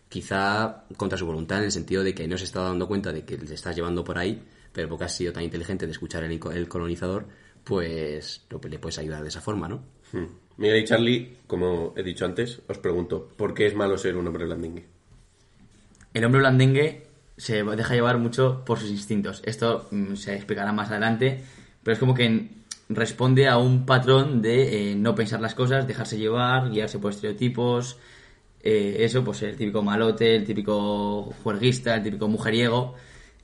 quizá 0.08 0.84
contra 0.96 1.18
su 1.18 1.26
voluntad 1.26 1.58
en 1.58 1.64
el 1.64 1.72
sentido 1.72 2.02
de 2.02 2.14
que 2.14 2.28
no 2.28 2.38
se 2.38 2.44
está 2.44 2.62
dando 2.62 2.88
cuenta 2.88 3.12
de 3.12 3.24
que 3.24 3.36
le 3.36 3.54
estás 3.54 3.76
llevando 3.76 4.04
por 4.04 4.18
ahí, 4.18 4.42
pero 4.76 4.90
porque 4.90 5.04
has 5.06 5.16
sido 5.16 5.32
tan 5.32 5.42
inteligente 5.42 5.86
de 5.86 5.92
escuchar 5.92 6.22
el, 6.22 6.38
el 6.52 6.68
colonizador, 6.68 7.26
pues 7.64 8.44
lo- 8.50 8.60
le 8.68 8.78
puedes 8.78 8.98
ayudar 8.98 9.22
de 9.22 9.28
esa 9.30 9.40
forma, 9.40 9.66
¿no? 9.68 9.80
Hmm. 10.12 10.26
Miguel 10.58 10.82
y 10.82 10.84
Charlie, 10.84 11.36
como 11.46 11.94
he 11.96 12.02
dicho 12.02 12.26
antes, 12.26 12.60
os 12.68 12.76
pregunto, 12.78 13.28
¿por 13.36 13.54
qué 13.54 13.66
es 13.66 13.74
malo 13.74 13.96
ser 13.96 14.16
un 14.16 14.26
hombre 14.26 14.44
blandengue? 14.44 14.84
El 16.14 16.24
hombre 16.24 16.40
blandengue 16.40 17.06
se 17.38 17.62
deja 17.64 17.94
llevar 17.94 18.18
mucho 18.18 18.64
por 18.64 18.78
sus 18.78 18.90
instintos. 18.90 19.42
Esto 19.46 19.88
mm, 19.90 20.14
se 20.14 20.34
explicará 20.34 20.72
más 20.72 20.90
adelante, 20.90 21.42
pero 21.82 21.94
es 21.94 21.98
como 21.98 22.14
que 22.14 22.48
responde 22.88 23.48
a 23.48 23.58
un 23.58 23.84
patrón 23.86 24.42
de 24.42 24.92
eh, 24.92 24.94
no 24.94 25.14
pensar 25.14 25.40
las 25.40 25.54
cosas, 25.54 25.86
dejarse 25.86 26.18
llevar, 26.18 26.70
guiarse 26.70 26.98
por 26.98 27.12
estereotipos. 27.12 27.98
eh, 28.62 28.96
eso, 29.00 29.22
pues 29.24 29.42
el 29.42 29.56
típico 29.56 29.82
malote, 29.82 30.34
el 30.36 30.44
típico 30.44 31.24
juerguista, 31.42 31.94
el 31.96 32.02
típico 32.02 32.28
mujeriego, 32.28 32.94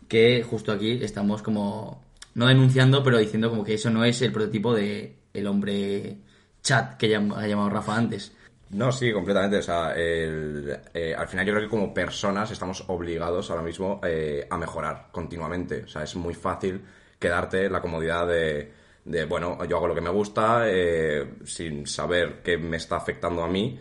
que 0.09 0.43
justo 0.43 0.73
aquí 0.73 0.99
estamos 1.03 1.43
como, 1.43 2.03
no 2.35 2.47
denunciando, 2.47 3.03
pero 3.03 3.19
diciendo 3.19 3.51
como 3.51 3.65
que 3.65 3.75
eso 3.75 3.91
no 3.91 4.05
es 4.05 4.21
el 4.23 4.33
prototipo 4.33 4.75
de 4.75 5.17
el 5.33 5.47
hombre 5.47 6.19
chat 6.63 6.97
que 6.97 7.15
ha 7.17 7.47
llamado 7.47 7.71
Rafa 7.71 7.97
antes. 7.97 8.33
No, 8.71 8.91
sí, 8.91 9.13
completamente. 9.13 9.59
O 9.59 9.63
sea, 9.63 9.93
el- 9.95 10.79
eh, 10.95 11.15
al 11.15 11.29
final 11.29 11.45
yo 11.47 11.53
creo 11.53 11.65
que 11.65 11.71
como 11.71 11.93
personas 11.93 12.51
estamos 12.51 12.85
obligados 12.89 13.51
ahora 13.51 13.63
mismo 13.63 14.01
eh, 14.03 14.47
a 14.49 14.57
mejorar 14.57 15.09
continuamente. 15.13 15.83
O 15.85 15.89
sea, 15.89 16.03
es 16.05 16.17
muy 16.17 16.35
fácil 16.35 16.83
quedarte 17.19 17.69
la 17.69 17.83
comodidad 17.83 18.27
de, 18.27 18.73
de, 19.05 19.25
bueno, 19.27 19.63
yo 19.67 19.77
hago 19.77 19.89
lo 19.89 19.95
que 19.95 20.01
me 20.01 20.11
gusta 20.11 20.63
eh, 20.67 21.35
sin 21.45 21.87
saber 21.87 22.41
qué 22.43 22.57
me 22.57 22.79
está 22.79 22.97
afectando 22.97 23.43
a 23.45 23.49
mí. 23.49 23.79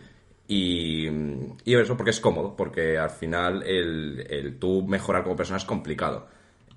Y, 0.48 1.06
y 1.64 1.74
eso 1.74 1.96
porque 1.96 2.10
es 2.10 2.20
cómodo, 2.20 2.54
porque 2.56 2.98
al 2.98 3.10
final 3.10 3.62
el, 3.62 4.26
el 4.28 4.58
tú 4.58 4.82
mejorar 4.86 5.22
como 5.22 5.36
persona 5.36 5.58
es 5.58 5.64
complicado. 5.64 6.28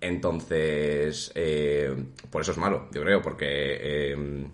Entonces, 0.01 1.31
eh, 1.35 1.93
por 2.29 2.41
eso 2.41 2.51
es 2.51 2.57
malo, 2.57 2.89
yo 2.93 3.01
creo, 3.01 3.21
porque 3.21 3.45
eh, 3.47 4.47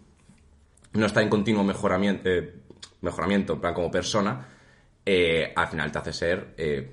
no 0.94 1.06
está 1.06 1.22
en 1.22 1.30
continuo 1.30 1.64
mejoramiento, 1.64 2.30
eh, 2.30 2.54
mejoramiento 3.02 3.54
en 3.54 3.62
plan 3.62 3.74
como 3.74 3.92
persona, 3.92 4.48
eh, 5.06 5.52
al 5.56 5.68
final 5.68 5.92
te 5.92 5.98
hace 6.00 6.14
ser 6.14 6.54
eh, 6.58 6.92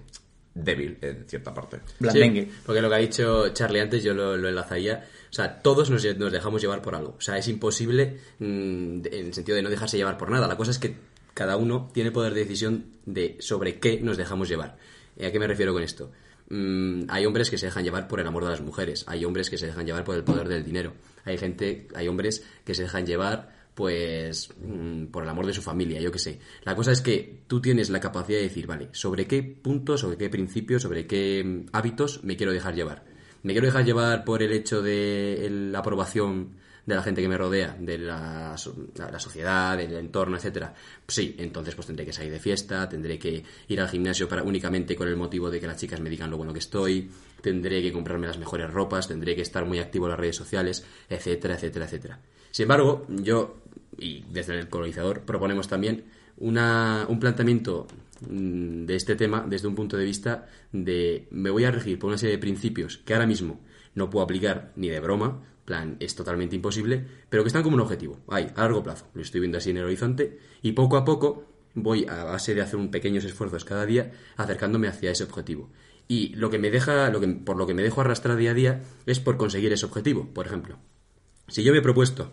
débil 0.54 0.98
en 1.00 1.28
cierta 1.28 1.52
parte. 1.52 1.80
Sí, 2.10 2.50
porque 2.64 2.80
lo 2.80 2.88
que 2.88 2.94
ha 2.94 2.98
dicho 2.98 3.48
Charlie 3.50 3.80
antes, 3.80 4.02
yo 4.02 4.14
lo, 4.14 4.36
lo 4.36 4.48
enlazaría. 4.48 5.04
O 5.30 5.32
sea, 5.32 5.60
todos 5.60 5.90
nos, 5.90 6.04
nos 6.16 6.32
dejamos 6.32 6.62
llevar 6.62 6.80
por 6.80 6.94
algo. 6.94 7.14
O 7.18 7.20
sea, 7.20 7.36
es 7.36 7.48
imposible 7.48 8.18
mm, 8.38 9.06
en 9.06 9.26
el 9.26 9.34
sentido 9.34 9.56
de 9.56 9.62
no 9.62 9.70
dejarse 9.70 9.96
llevar 9.96 10.16
por 10.16 10.30
nada. 10.30 10.48
La 10.48 10.56
cosa 10.56 10.70
es 10.70 10.78
que 10.78 10.96
cada 11.38 11.56
uno 11.56 11.88
tiene 11.94 12.10
poder 12.10 12.34
de 12.34 12.40
decisión 12.40 12.86
de 13.06 13.36
sobre 13.38 13.78
qué 13.78 14.00
nos 14.00 14.16
dejamos 14.16 14.48
llevar. 14.48 14.76
¿Y 15.16 15.24
¿A 15.24 15.30
qué 15.30 15.38
me 15.38 15.46
refiero 15.46 15.72
con 15.72 15.84
esto? 15.84 16.10
mm, 16.50 17.02
hay 17.06 17.26
hombres 17.26 17.48
que 17.48 17.56
se 17.56 17.66
dejan 17.66 17.84
llevar 17.84 18.08
por 18.08 18.18
el 18.18 18.26
amor 18.26 18.42
de 18.42 18.50
las 18.50 18.60
mujeres, 18.60 19.04
hay 19.06 19.24
hombres 19.24 19.48
que 19.48 19.56
se 19.56 19.66
dejan 19.66 19.86
llevar 19.86 20.02
por 20.02 20.16
el 20.16 20.24
poder 20.24 20.48
del 20.48 20.64
dinero, 20.64 20.94
hay 21.24 21.38
gente, 21.38 21.86
hay 21.94 22.08
hombres 22.08 22.44
que 22.64 22.74
se 22.74 22.82
dejan 22.82 23.06
llevar 23.06 23.56
pues 23.76 24.50
mm, 24.60 25.12
por 25.12 25.22
el 25.22 25.28
amor 25.28 25.46
de 25.46 25.52
su 25.52 25.62
familia, 25.62 26.00
yo 26.00 26.10
qué 26.10 26.18
sé. 26.18 26.40
La 26.64 26.74
cosa 26.74 26.90
es 26.90 27.02
que 27.02 27.44
tú 27.46 27.60
tienes 27.60 27.88
la 27.88 28.00
capacidad 28.00 28.38
de 28.38 28.48
decir, 28.48 28.66
vale, 28.66 28.88
¿sobre 28.90 29.28
qué 29.28 29.44
puntos, 29.44 30.00
sobre 30.00 30.16
qué 30.16 30.28
principios, 30.28 30.82
sobre 30.82 31.06
qué 31.06 31.44
mm, 31.44 31.66
hábitos 31.70 32.24
me 32.24 32.36
quiero 32.36 32.52
dejar 32.52 32.74
llevar? 32.74 33.04
¿Me 33.44 33.52
quiero 33.52 33.66
dejar 33.68 33.84
llevar 33.84 34.24
por 34.24 34.42
el 34.42 34.52
hecho 34.52 34.82
de 34.82 35.46
la 35.70 35.78
aprobación 35.78 36.56
de 36.88 36.94
la 36.94 37.02
gente 37.02 37.20
que 37.20 37.28
me 37.28 37.36
rodea, 37.36 37.76
de 37.78 37.98
la, 37.98 38.56
la 38.96 39.20
sociedad, 39.20 39.76
del 39.76 39.92
entorno, 39.92 40.38
etcétera? 40.38 40.72
Sí, 41.06 41.36
entonces 41.38 41.74
pues 41.74 41.86
tendré 41.86 42.06
que 42.06 42.14
salir 42.14 42.32
de 42.32 42.40
fiesta, 42.40 42.88
tendré 42.88 43.18
que 43.18 43.44
ir 43.68 43.80
al 43.80 43.90
gimnasio 43.90 44.26
para 44.26 44.42
únicamente 44.42 44.96
con 44.96 45.06
el 45.06 45.14
motivo 45.14 45.50
de 45.50 45.60
que 45.60 45.66
las 45.66 45.76
chicas 45.76 46.00
me 46.00 46.08
digan 46.08 46.30
lo 46.30 46.38
bueno 46.38 46.54
que 46.54 46.60
estoy, 46.60 47.10
tendré 47.42 47.82
que 47.82 47.92
comprarme 47.92 48.26
las 48.26 48.38
mejores 48.38 48.70
ropas, 48.72 49.06
tendré 49.06 49.36
que 49.36 49.42
estar 49.42 49.66
muy 49.66 49.80
activo 49.80 50.06
en 50.06 50.12
las 50.12 50.18
redes 50.18 50.36
sociales, 50.36 50.82
etcétera, 51.10 51.56
etcétera, 51.56 51.84
etcétera. 51.84 52.20
Sin 52.50 52.62
embargo, 52.62 53.04
yo, 53.10 53.58
y 53.98 54.24
desde 54.30 54.58
el 54.58 54.70
colonizador, 54.70 55.20
proponemos 55.26 55.68
también 55.68 56.06
una, 56.38 57.04
un 57.06 57.20
planteamiento 57.20 57.86
mm, 58.26 58.86
de 58.86 58.96
este 58.96 59.14
tema 59.14 59.44
desde 59.46 59.68
un 59.68 59.74
punto 59.74 59.98
de 59.98 60.06
vista 60.06 60.48
de 60.72 61.28
me 61.30 61.50
voy 61.50 61.66
a 61.66 61.70
regir 61.70 61.98
por 61.98 62.08
una 62.08 62.16
serie 62.16 62.36
de 62.36 62.40
principios 62.40 62.96
que 62.96 63.12
ahora 63.12 63.26
mismo 63.26 63.60
no 63.94 64.08
puedo 64.08 64.24
aplicar 64.24 64.72
ni 64.74 64.88
de 64.88 65.00
broma, 65.00 65.42
plan, 65.68 65.98
es 66.00 66.14
totalmente 66.14 66.56
imposible, 66.56 67.04
pero 67.28 67.44
que 67.44 67.48
están 67.48 67.62
como 67.62 67.74
un 67.76 67.82
objetivo, 67.82 68.18
ahí, 68.28 68.50
a 68.56 68.62
largo 68.62 68.82
plazo. 68.82 69.06
Lo 69.12 69.20
estoy 69.20 69.40
viendo 69.40 69.58
así 69.58 69.68
en 69.68 69.76
el 69.76 69.84
horizonte 69.84 70.38
y 70.62 70.72
poco 70.72 70.96
a 70.96 71.04
poco 71.04 71.44
voy 71.74 72.06
a 72.08 72.24
base 72.24 72.54
de 72.54 72.62
hacer 72.62 72.78
un 72.80 72.90
pequeños 72.90 73.24
esfuerzos 73.24 73.66
cada 73.66 73.84
día 73.84 74.12
acercándome 74.38 74.88
hacia 74.88 75.10
ese 75.10 75.24
objetivo. 75.24 75.70
Y 76.08 76.34
lo 76.36 76.48
que 76.48 76.58
me 76.58 76.70
deja, 76.70 77.10
lo 77.10 77.20
que, 77.20 77.28
por 77.28 77.58
lo 77.58 77.66
que 77.66 77.74
me 77.74 77.82
dejo 77.82 78.00
arrastrar 78.00 78.38
día 78.38 78.52
a 78.52 78.54
día 78.54 78.82
es 79.04 79.20
por 79.20 79.36
conseguir 79.36 79.70
ese 79.70 79.84
objetivo. 79.84 80.32
Por 80.32 80.46
ejemplo, 80.46 80.78
si 81.48 81.62
yo 81.62 81.72
me 81.72 81.80
he 81.80 81.82
propuesto 81.82 82.32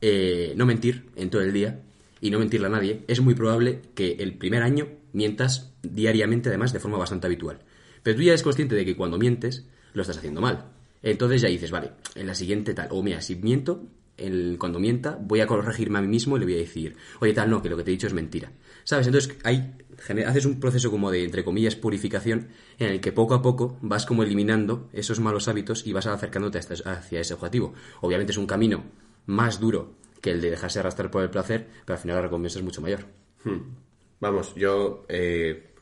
eh, 0.00 0.52
no 0.56 0.66
mentir 0.66 1.10
en 1.14 1.30
todo 1.30 1.42
el 1.42 1.52
día 1.52 1.80
y 2.20 2.32
no 2.32 2.40
mentirle 2.40 2.66
a 2.66 2.70
nadie, 2.70 3.04
es 3.06 3.20
muy 3.20 3.34
probable 3.34 3.82
que 3.94 4.16
el 4.18 4.36
primer 4.36 4.64
año 4.64 4.88
mientas 5.12 5.72
diariamente, 5.82 6.48
además, 6.48 6.72
de 6.72 6.80
forma 6.80 6.98
bastante 6.98 7.28
habitual. 7.28 7.60
Pero 8.02 8.16
tú 8.16 8.22
ya 8.22 8.32
eres 8.32 8.42
consciente 8.42 8.74
de 8.74 8.84
que 8.84 8.96
cuando 8.96 9.16
mientes, 9.16 9.64
lo 9.92 10.02
estás 10.02 10.18
haciendo 10.18 10.40
mal. 10.40 10.73
Entonces 11.04 11.42
ya 11.42 11.48
dices, 11.48 11.70
vale, 11.70 11.90
en 12.14 12.26
la 12.26 12.34
siguiente 12.34 12.72
tal, 12.72 12.88
o 12.90 13.02
mira, 13.02 13.20
si 13.20 13.36
miento, 13.36 13.82
cuando 14.58 14.78
mienta, 14.78 15.18
voy 15.20 15.40
a 15.40 15.46
corregirme 15.46 15.98
a 15.98 16.02
mí 16.02 16.08
mismo 16.08 16.36
y 16.36 16.40
le 16.40 16.46
voy 16.46 16.54
a 16.54 16.58
decir, 16.58 16.96
oye, 17.20 17.34
tal, 17.34 17.50
no, 17.50 17.60
que 17.60 17.68
lo 17.68 17.76
que 17.76 17.84
te 17.84 17.90
he 17.90 17.92
dicho 17.92 18.06
es 18.06 18.14
mentira. 18.14 18.52
¿Sabes? 18.84 19.06
Entonces 19.06 19.36
hay, 19.44 19.74
haces 20.26 20.46
un 20.46 20.58
proceso 20.58 20.90
como 20.90 21.10
de, 21.10 21.22
entre 21.24 21.44
comillas, 21.44 21.76
purificación, 21.76 22.48
en 22.78 22.88
el 22.88 23.00
que 23.02 23.12
poco 23.12 23.34
a 23.34 23.42
poco 23.42 23.76
vas 23.82 24.06
como 24.06 24.22
eliminando 24.22 24.88
esos 24.94 25.20
malos 25.20 25.46
hábitos 25.46 25.86
y 25.86 25.92
vas 25.92 26.06
acercándote 26.06 26.58
hacia 26.58 27.20
ese 27.20 27.34
objetivo. 27.34 27.74
Obviamente 28.00 28.32
es 28.32 28.38
un 28.38 28.46
camino 28.46 28.84
más 29.26 29.60
duro 29.60 29.96
que 30.22 30.30
el 30.30 30.40
de 30.40 30.48
dejarse 30.48 30.78
arrastrar 30.78 31.10
por 31.10 31.22
el 31.22 31.28
placer, 31.28 31.68
pero 31.84 31.96
al 31.96 32.00
final 32.00 32.16
la 32.16 32.22
recompensa 32.22 32.60
es 32.60 32.64
mucho 32.64 32.80
mayor. 32.80 33.04
Vamos, 34.20 34.54
yo 34.54 35.04
eh, 35.10 35.74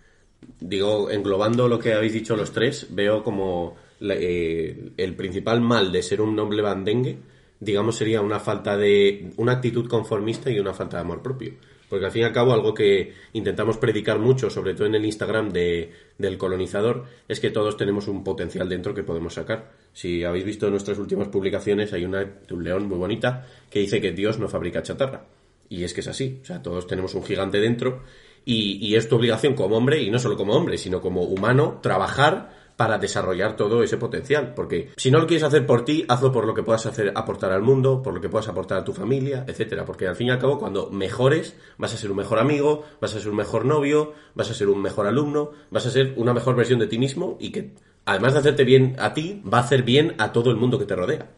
digo, 0.59 1.13
englobando 1.13 1.69
lo 1.69 1.79
que 1.79 1.93
habéis 1.93 2.13
dicho 2.13 2.35
los 2.35 2.51
tres, 2.51 2.89
veo 2.91 3.23
como 3.23 3.77
eh, 4.11 4.93
el 4.97 5.15
principal 5.15 5.61
mal 5.61 5.93
de 5.93 6.03
ser 6.03 6.21
un 6.21 6.35
noble 6.35 6.63
bandengue, 6.63 7.19
digamos, 7.61 7.97
sería 7.97 8.21
una 8.21 8.41
falta 8.41 8.77
de. 8.77 9.31
una 9.37 9.53
actitud 9.53 9.89
conformista 9.89 10.51
y 10.51 10.59
una 10.59 10.75
falta 10.75 10.97
de 10.97 11.03
amor 11.03 11.23
propio. 11.23 11.55
Porque 11.89 12.07
al 12.07 12.11
fin 12.11 12.23
y 12.23 12.25
al 12.25 12.33
cabo, 12.33 12.55
algo 12.55 12.73
que 12.73 13.13
intentamos 13.35 13.77
predicar 13.77 14.19
mucho, 14.19 14.49
sobre 14.49 14.73
todo 14.73 14.87
en 14.87 14.95
el 14.95 15.05
Instagram 15.05 15.51
de, 15.51 15.93
del 16.17 16.39
colonizador, 16.39 17.05
es 17.29 17.39
que 17.39 17.51
todos 17.51 17.77
tenemos 17.77 18.09
un 18.09 18.25
potencial 18.25 18.67
dentro 18.67 18.95
que 18.95 19.03
podemos 19.03 19.35
sacar. 19.35 19.73
Si 19.93 20.25
habéis 20.25 20.47
visto 20.47 20.71
nuestras 20.71 20.99
últimas 20.99 21.29
publicaciones, 21.29 21.93
hay 21.93 22.07
una 22.07 22.25
de 22.25 22.55
un 22.55 22.65
león 22.65 22.89
muy 22.89 22.97
bonita 22.97 23.47
que 23.69 23.81
dice 23.81 24.01
que 24.01 24.13
Dios 24.13 24.39
no 24.39 24.49
fabrica 24.49 24.83
chatarra. 24.83 25.27
Y 25.69 25.85
es 25.85 25.93
que 25.93 26.01
es 26.01 26.09
así. 26.09 26.41
O 26.41 26.47
sea, 26.47 26.63
todos 26.63 26.87
tenemos 26.87 27.15
un 27.15 27.25
gigante 27.25 27.61
dentro 27.61 28.03
y, 28.47 28.79
y 28.85 28.97
es 28.97 29.07
tu 29.07 29.17
obligación 29.17 29.55
como 29.55 29.77
hombre, 29.77 30.03
y 30.03 30.11
no 30.11 30.19
solo 30.19 30.37
como 30.37 30.55
hombre, 30.55 30.79
sino 30.79 31.03
como 31.03 31.25
humano, 31.25 31.79
trabajar 31.83 32.62
para 32.83 32.99
desarrollar 32.99 33.55
todo 33.55 33.85
ese 33.85 33.97
potencial. 33.97 34.55
Porque 34.57 34.91
si 34.97 35.13
no 35.13 35.21
lo 35.21 35.27
quieres 35.29 35.45
hacer 35.45 35.65
por 35.65 35.85
ti, 35.85 36.05
hazlo 36.09 36.33
por 36.33 36.49
lo 36.49 36.53
que 36.53 36.65
puedas 36.65 36.85
hacer, 36.85 37.13
aportar 37.15 37.53
al 37.53 37.63
mundo, 37.63 38.03
por 38.03 38.13
lo 38.13 38.21
que 38.21 38.29
puedas 38.29 38.49
aportar 38.49 38.79
a 38.79 38.85
tu 38.85 38.93
familia, 38.93 39.45
etcétera. 39.47 39.85
Porque 39.85 40.09
al 40.09 40.17
fin 40.17 40.27
y 40.27 40.31
al 40.31 40.41
cabo, 40.41 40.59
cuando 40.59 40.91
mejores, 40.91 41.55
vas 41.79 41.95
a 41.95 41.97
ser 41.97 42.11
un 42.11 42.17
mejor 42.17 42.41
amigo, 42.41 42.85
vas 43.01 43.15
a 43.15 43.21
ser 43.21 43.29
un 43.29 43.37
mejor 43.37 43.67
novio, 43.67 44.15
vas 44.35 44.51
a 44.51 44.55
ser 44.55 44.67
un 44.67 44.83
mejor 44.83 45.07
alumno, 45.07 45.53
vas 45.71 45.87
a 45.87 45.93
ser 45.93 46.15
una 46.17 46.35
mejor 46.35 46.57
versión 46.57 46.81
de 46.81 46.89
ti 46.89 46.99
mismo 46.99 47.37
y 47.39 47.53
que, 47.53 47.71
además 48.05 48.33
de 48.33 48.41
hacerte 48.41 48.65
bien 48.65 48.97
a 48.99 49.15
ti, 49.15 49.41
va 49.47 49.59
a 49.59 49.61
hacer 49.61 49.85
bien 49.85 50.17
a 50.19 50.33
todo 50.33 50.51
el 50.51 50.57
mundo 50.57 50.77
que 50.77 50.87
te 50.87 50.97
rodea. 50.97 51.31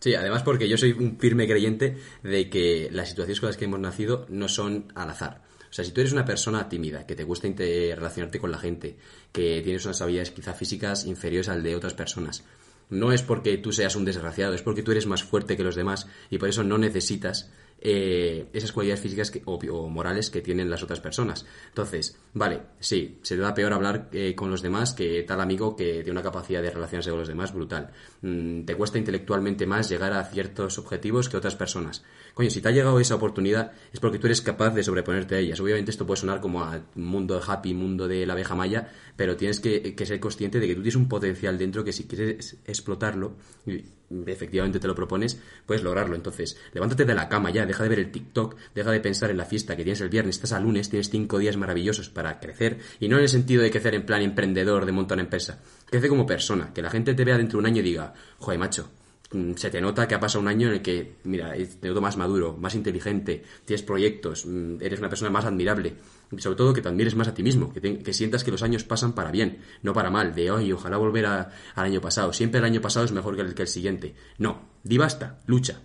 Sí, 0.00 0.14
además 0.14 0.42
porque 0.42 0.68
yo 0.68 0.76
soy 0.76 0.92
un 0.92 1.16
firme 1.18 1.46
creyente 1.46 1.96
de 2.22 2.50
que 2.50 2.90
las 2.92 3.08
situaciones 3.08 3.40
con 3.40 3.46
las 3.46 3.56
que 3.56 3.64
hemos 3.64 3.80
nacido 3.80 4.26
no 4.28 4.48
son 4.48 4.92
al 4.94 5.08
azar. 5.08 5.40
O 5.70 5.72
sea, 5.72 5.84
si 5.84 5.92
tú 5.92 6.00
eres 6.00 6.12
una 6.12 6.24
persona 6.24 6.68
tímida, 6.68 7.06
que 7.06 7.14
te 7.14 7.22
gusta 7.24 7.48
relacionarte 7.48 8.40
con 8.40 8.50
la 8.50 8.58
gente, 8.58 8.96
que 9.32 9.60
tienes 9.62 9.84
unas 9.84 10.00
habilidades 10.02 10.32
quizá 10.32 10.52
físicas 10.52 11.04
inferiores 11.06 11.48
al 11.48 11.62
de 11.62 11.76
otras 11.76 11.94
personas, 11.94 12.44
no 12.88 13.12
es 13.12 13.22
porque 13.22 13.56
tú 13.58 13.72
seas 13.72 13.94
un 13.94 14.04
desgraciado, 14.04 14.52
es 14.54 14.62
porque 14.62 14.82
tú 14.82 14.90
eres 14.90 15.06
más 15.06 15.22
fuerte 15.22 15.56
que 15.56 15.62
los 15.62 15.76
demás 15.76 16.08
y 16.28 16.38
por 16.38 16.48
eso 16.48 16.64
no 16.64 16.76
necesitas 16.76 17.50
eh, 17.82 18.48
esas 18.52 18.72
cualidades 18.72 19.00
físicas 19.00 19.30
que- 19.30 19.42
o, 19.46 19.54
o 19.54 19.88
morales 19.88 20.28
que 20.28 20.42
tienen 20.42 20.68
las 20.68 20.82
otras 20.82 21.00
personas. 21.00 21.46
Entonces, 21.68 22.18
vale, 22.34 22.60
sí, 22.78 23.18
se 23.22 23.36
te 23.36 23.40
da 23.40 23.54
peor 23.54 23.72
hablar 23.72 24.08
eh, 24.12 24.34
con 24.34 24.50
los 24.50 24.60
demás 24.60 24.92
que 24.92 25.22
tal 25.22 25.40
amigo 25.40 25.76
que 25.76 25.94
tiene 26.02 26.10
una 26.10 26.22
capacidad 26.22 26.60
de 26.62 26.70
relacionarse 26.72 27.08
con 27.10 27.20
los 27.20 27.28
demás 27.28 27.54
brutal. 27.54 27.90
Mm, 28.22 28.64
te 28.64 28.74
cuesta 28.74 28.98
intelectualmente 28.98 29.66
más 29.66 29.88
llegar 29.88 30.12
a 30.12 30.24
ciertos 30.24 30.78
objetivos 30.78 31.28
que 31.28 31.38
otras 31.38 31.54
personas. 31.54 32.02
Coño, 32.34 32.50
si 32.50 32.60
te 32.60 32.68
ha 32.68 32.70
llegado 32.70 33.00
esa 33.00 33.14
oportunidad 33.14 33.72
es 33.92 34.00
porque 34.00 34.18
tú 34.18 34.26
eres 34.26 34.42
capaz 34.42 34.70
de 34.74 34.82
sobreponerte 34.82 35.36
a 35.36 35.38
ellas. 35.38 35.58
Obviamente 35.60 35.90
esto 35.90 36.06
puede 36.06 36.20
sonar 36.20 36.40
como 36.40 36.62
a 36.62 36.80
mundo 36.94 37.40
happy, 37.44 37.72
mundo 37.72 38.08
de 38.08 38.26
la 38.26 38.34
abeja 38.34 38.54
maya, 38.54 38.92
pero 39.16 39.36
tienes 39.36 39.60
que, 39.60 39.94
que 39.94 40.06
ser 40.06 40.20
consciente 40.20 40.60
de 40.60 40.66
que 40.66 40.74
tú 40.74 40.82
tienes 40.82 40.96
un 40.96 41.08
potencial 41.08 41.56
dentro 41.56 41.82
que 41.82 41.92
si 41.92 42.04
quieres 42.04 42.58
explotarlo, 42.66 43.36
y 43.66 43.84
efectivamente 44.26 44.80
te 44.80 44.88
lo 44.88 44.94
propones, 44.94 45.38
puedes 45.66 45.82
lograrlo. 45.82 46.14
Entonces, 46.14 46.58
levántate 46.72 47.04
de 47.04 47.14
la 47.14 47.28
cama 47.28 47.50
ya, 47.50 47.64
deja 47.64 47.82
de 47.82 47.88
ver 47.88 47.98
el 48.00 48.10
TikTok, 48.10 48.56
deja 48.74 48.90
de 48.90 49.00
pensar 49.00 49.30
en 49.30 49.36
la 49.36 49.44
fiesta 49.44 49.76
que 49.76 49.84
tienes 49.84 50.00
el 50.00 50.08
viernes, 50.08 50.36
estás 50.36 50.52
a 50.52 50.60
lunes, 50.60 50.90
tienes 50.90 51.10
cinco 51.10 51.38
días 51.38 51.56
maravillosos 51.56 52.10
para 52.10 52.38
crecer, 52.40 52.78
y 52.98 53.08
no 53.08 53.16
en 53.16 53.22
el 53.22 53.28
sentido 53.28 53.62
de 53.62 53.70
crecer 53.70 53.94
en 53.94 54.04
plan 54.04 54.22
emprendedor, 54.22 54.84
de 54.84 54.92
montar 54.92 55.16
una 55.16 55.24
empresa. 55.24 55.60
Crece 55.90 56.08
como 56.08 56.24
persona, 56.26 56.72
que 56.72 56.82
la 56.82 56.90
gente 56.90 57.14
te 57.14 57.24
vea 57.24 57.36
dentro 57.36 57.56
de 57.58 57.60
un 57.60 57.66
año 57.66 57.80
y 57.80 57.84
diga, 57.84 58.14
joder, 58.38 58.58
macho, 58.60 58.88
mm, 59.32 59.54
se 59.54 59.70
te 59.70 59.80
nota 59.80 60.06
que 60.06 60.14
ha 60.14 60.20
pasado 60.20 60.40
un 60.40 60.48
año 60.48 60.68
en 60.68 60.74
el 60.74 60.82
que, 60.82 61.16
mira, 61.24 61.52
te 61.80 61.88
noto 61.88 62.00
más 62.00 62.16
maduro, 62.16 62.56
más 62.56 62.74
inteligente, 62.76 63.42
tienes 63.64 63.82
proyectos, 63.82 64.46
mm, 64.46 64.76
eres 64.80 65.00
una 65.00 65.08
persona 65.08 65.30
más 65.30 65.44
admirable. 65.44 65.94
Y 66.30 66.40
sobre 66.40 66.56
todo 66.56 66.72
que 66.72 66.80
te 66.80 66.88
admires 66.88 67.16
más 67.16 67.26
a 67.26 67.34
ti 67.34 67.42
mismo, 67.42 67.72
que, 67.72 67.80
te- 67.80 67.98
que 67.98 68.12
sientas 68.12 68.44
que 68.44 68.52
los 68.52 68.62
años 68.62 68.84
pasan 68.84 69.14
para 69.14 69.32
bien, 69.32 69.58
no 69.82 69.92
para 69.92 70.10
mal, 70.10 70.32
de 70.34 70.50
hoy 70.52 70.70
ojalá 70.72 70.96
volver 70.96 71.26
a- 71.26 71.50
al 71.74 71.84
año 71.86 72.00
pasado. 72.00 72.32
Siempre 72.32 72.60
el 72.60 72.64
año 72.66 72.80
pasado 72.80 73.04
es 73.04 73.10
mejor 73.12 73.34
que 73.34 73.42
el, 73.42 73.54
que 73.54 73.62
el 73.62 73.68
siguiente. 73.68 74.14
No, 74.38 74.68
di 74.84 74.96
basta, 74.96 75.40
lucha. 75.46 75.80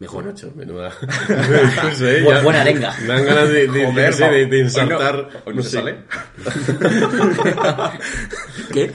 Mejor. 0.00 0.24
Nacho, 0.24 0.50
menuda. 0.56 0.92
no 1.84 1.94
sé, 1.94 2.24
Bu- 2.24 2.30
ya- 2.30 2.42
buena 2.42 2.62
arenga. 2.62 2.96
Me 3.02 3.06
dan 3.06 3.24
ganas 3.26 3.48
de, 3.50 3.68
de, 3.68 3.86
Joder, 3.86 4.14
de- 4.16 4.26
de 4.26 4.34
hoy 4.34 4.46
no- 4.48 4.56
insertar. 4.56 5.28
hoy 5.44 5.54
no 5.54 5.62
se 5.62 5.68
sé. 5.70 5.76
sale. 5.76 5.98
¿Qué? 8.72 8.90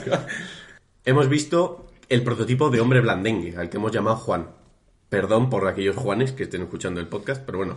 Hemos 1.04 1.28
visto 1.28 1.86
el 2.08 2.22
prototipo 2.22 2.70
de 2.70 2.80
hombre 2.80 3.00
blandengue, 3.00 3.56
al 3.56 3.68
que 3.68 3.76
hemos 3.76 3.92
llamado 3.92 4.16
Juan. 4.16 4.48
Perdón 5.08 5.50
por 5.50 5.66
aquellos 5.68 5.96
Juanes 5.96 6.32
que 6.32 6.44
estén 6.44 6.62
escuchando 6.62 7.00
el 7.00 7.08
podcast, 7.08 7.42
pero 7.44 7.58
bueno. 7.58 7.76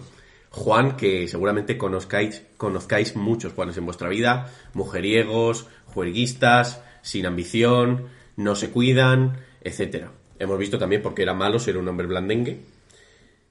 Juan, 0.51 0.98
que 0.98 1.27
seguramente 1.27 1.77
conozcáis, 1.77 2.41
conozcáis 2.57 3.15
muchos 3.15 3.53
Juanes 3.53 3.77
en 3.77 3.86
vuestra 3.86 4.09
vida, 4.09 4.50
mujeriegos, 4.74 5.67
juerguistas, 5.86 6.81
sin 7.03 7.27
ambición, 7.27 8.07
no 8.36 8.55
se 8.55 8.71
cuidan, 8.71 9.41
etcétera. 9.62 10.12
Hemos 10.39 10.58
visto 10.58 10.79
también 10.79 11.01
porque 11.01 11.24
era 11.24 11.34
malo 11.34 11.60
ser 11.60 11.77
un 11.77 11.88
hombre 11.88 12.08
blandengue, 12.08 12.60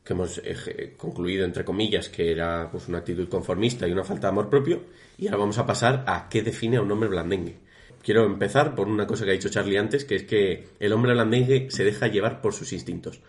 que 0.03 0.13
hemos 0.15 0.41
eh, 0.43 0.95
concluido, 0.97 1.45
entre 1.45 1.65
comillas, 1.65 2.09
que 2.09 2.33
era 2.33 2.69
pues, 2.71 2.89
una 2.89 2.99
actitud 2.99 3.29
conformista 3.29 3.87
y 3.87 3.93
una 3.93 4.05
falta 4.05 4.29
de 4.29 4.33
amor 4.33 4.49
propio. 4.49 4.81
Y 5.19 5.27
ahora 5.27 5.39
vamos 5.39 5.59
a 5.59 5.67
pasar 5.67 6.05
a 6.07 6.29
qué 6.31 6.43
define 6.43 6.79
a 6.79 6.81
un 6.81 6.91
hombre 6.91 7.11
blandengue. 7.11 7.57
Quiero 8.03 8.25
empezar 8.25 8.75
por 8.75 8.89
una 8.89 9.07
cosa 9.07 9.25
que 9.25 9.33
ha 9.33 9.35
dicho 9.35 9.51
Charlie 9.51 9.77
antes, 9.77 10.07
que 10.07 10.17
es 10.17 10.23
que 10.23 10.69
el 10.81 10.93
hombre 10.93 11.13
blandengue 11.13 11.71
se 11.71 11.85
deja 11.85 12.07
llevar 12.07 12.41
por 12.41 12.55
sus 12.55 12.73
instintos. 12.73 13.21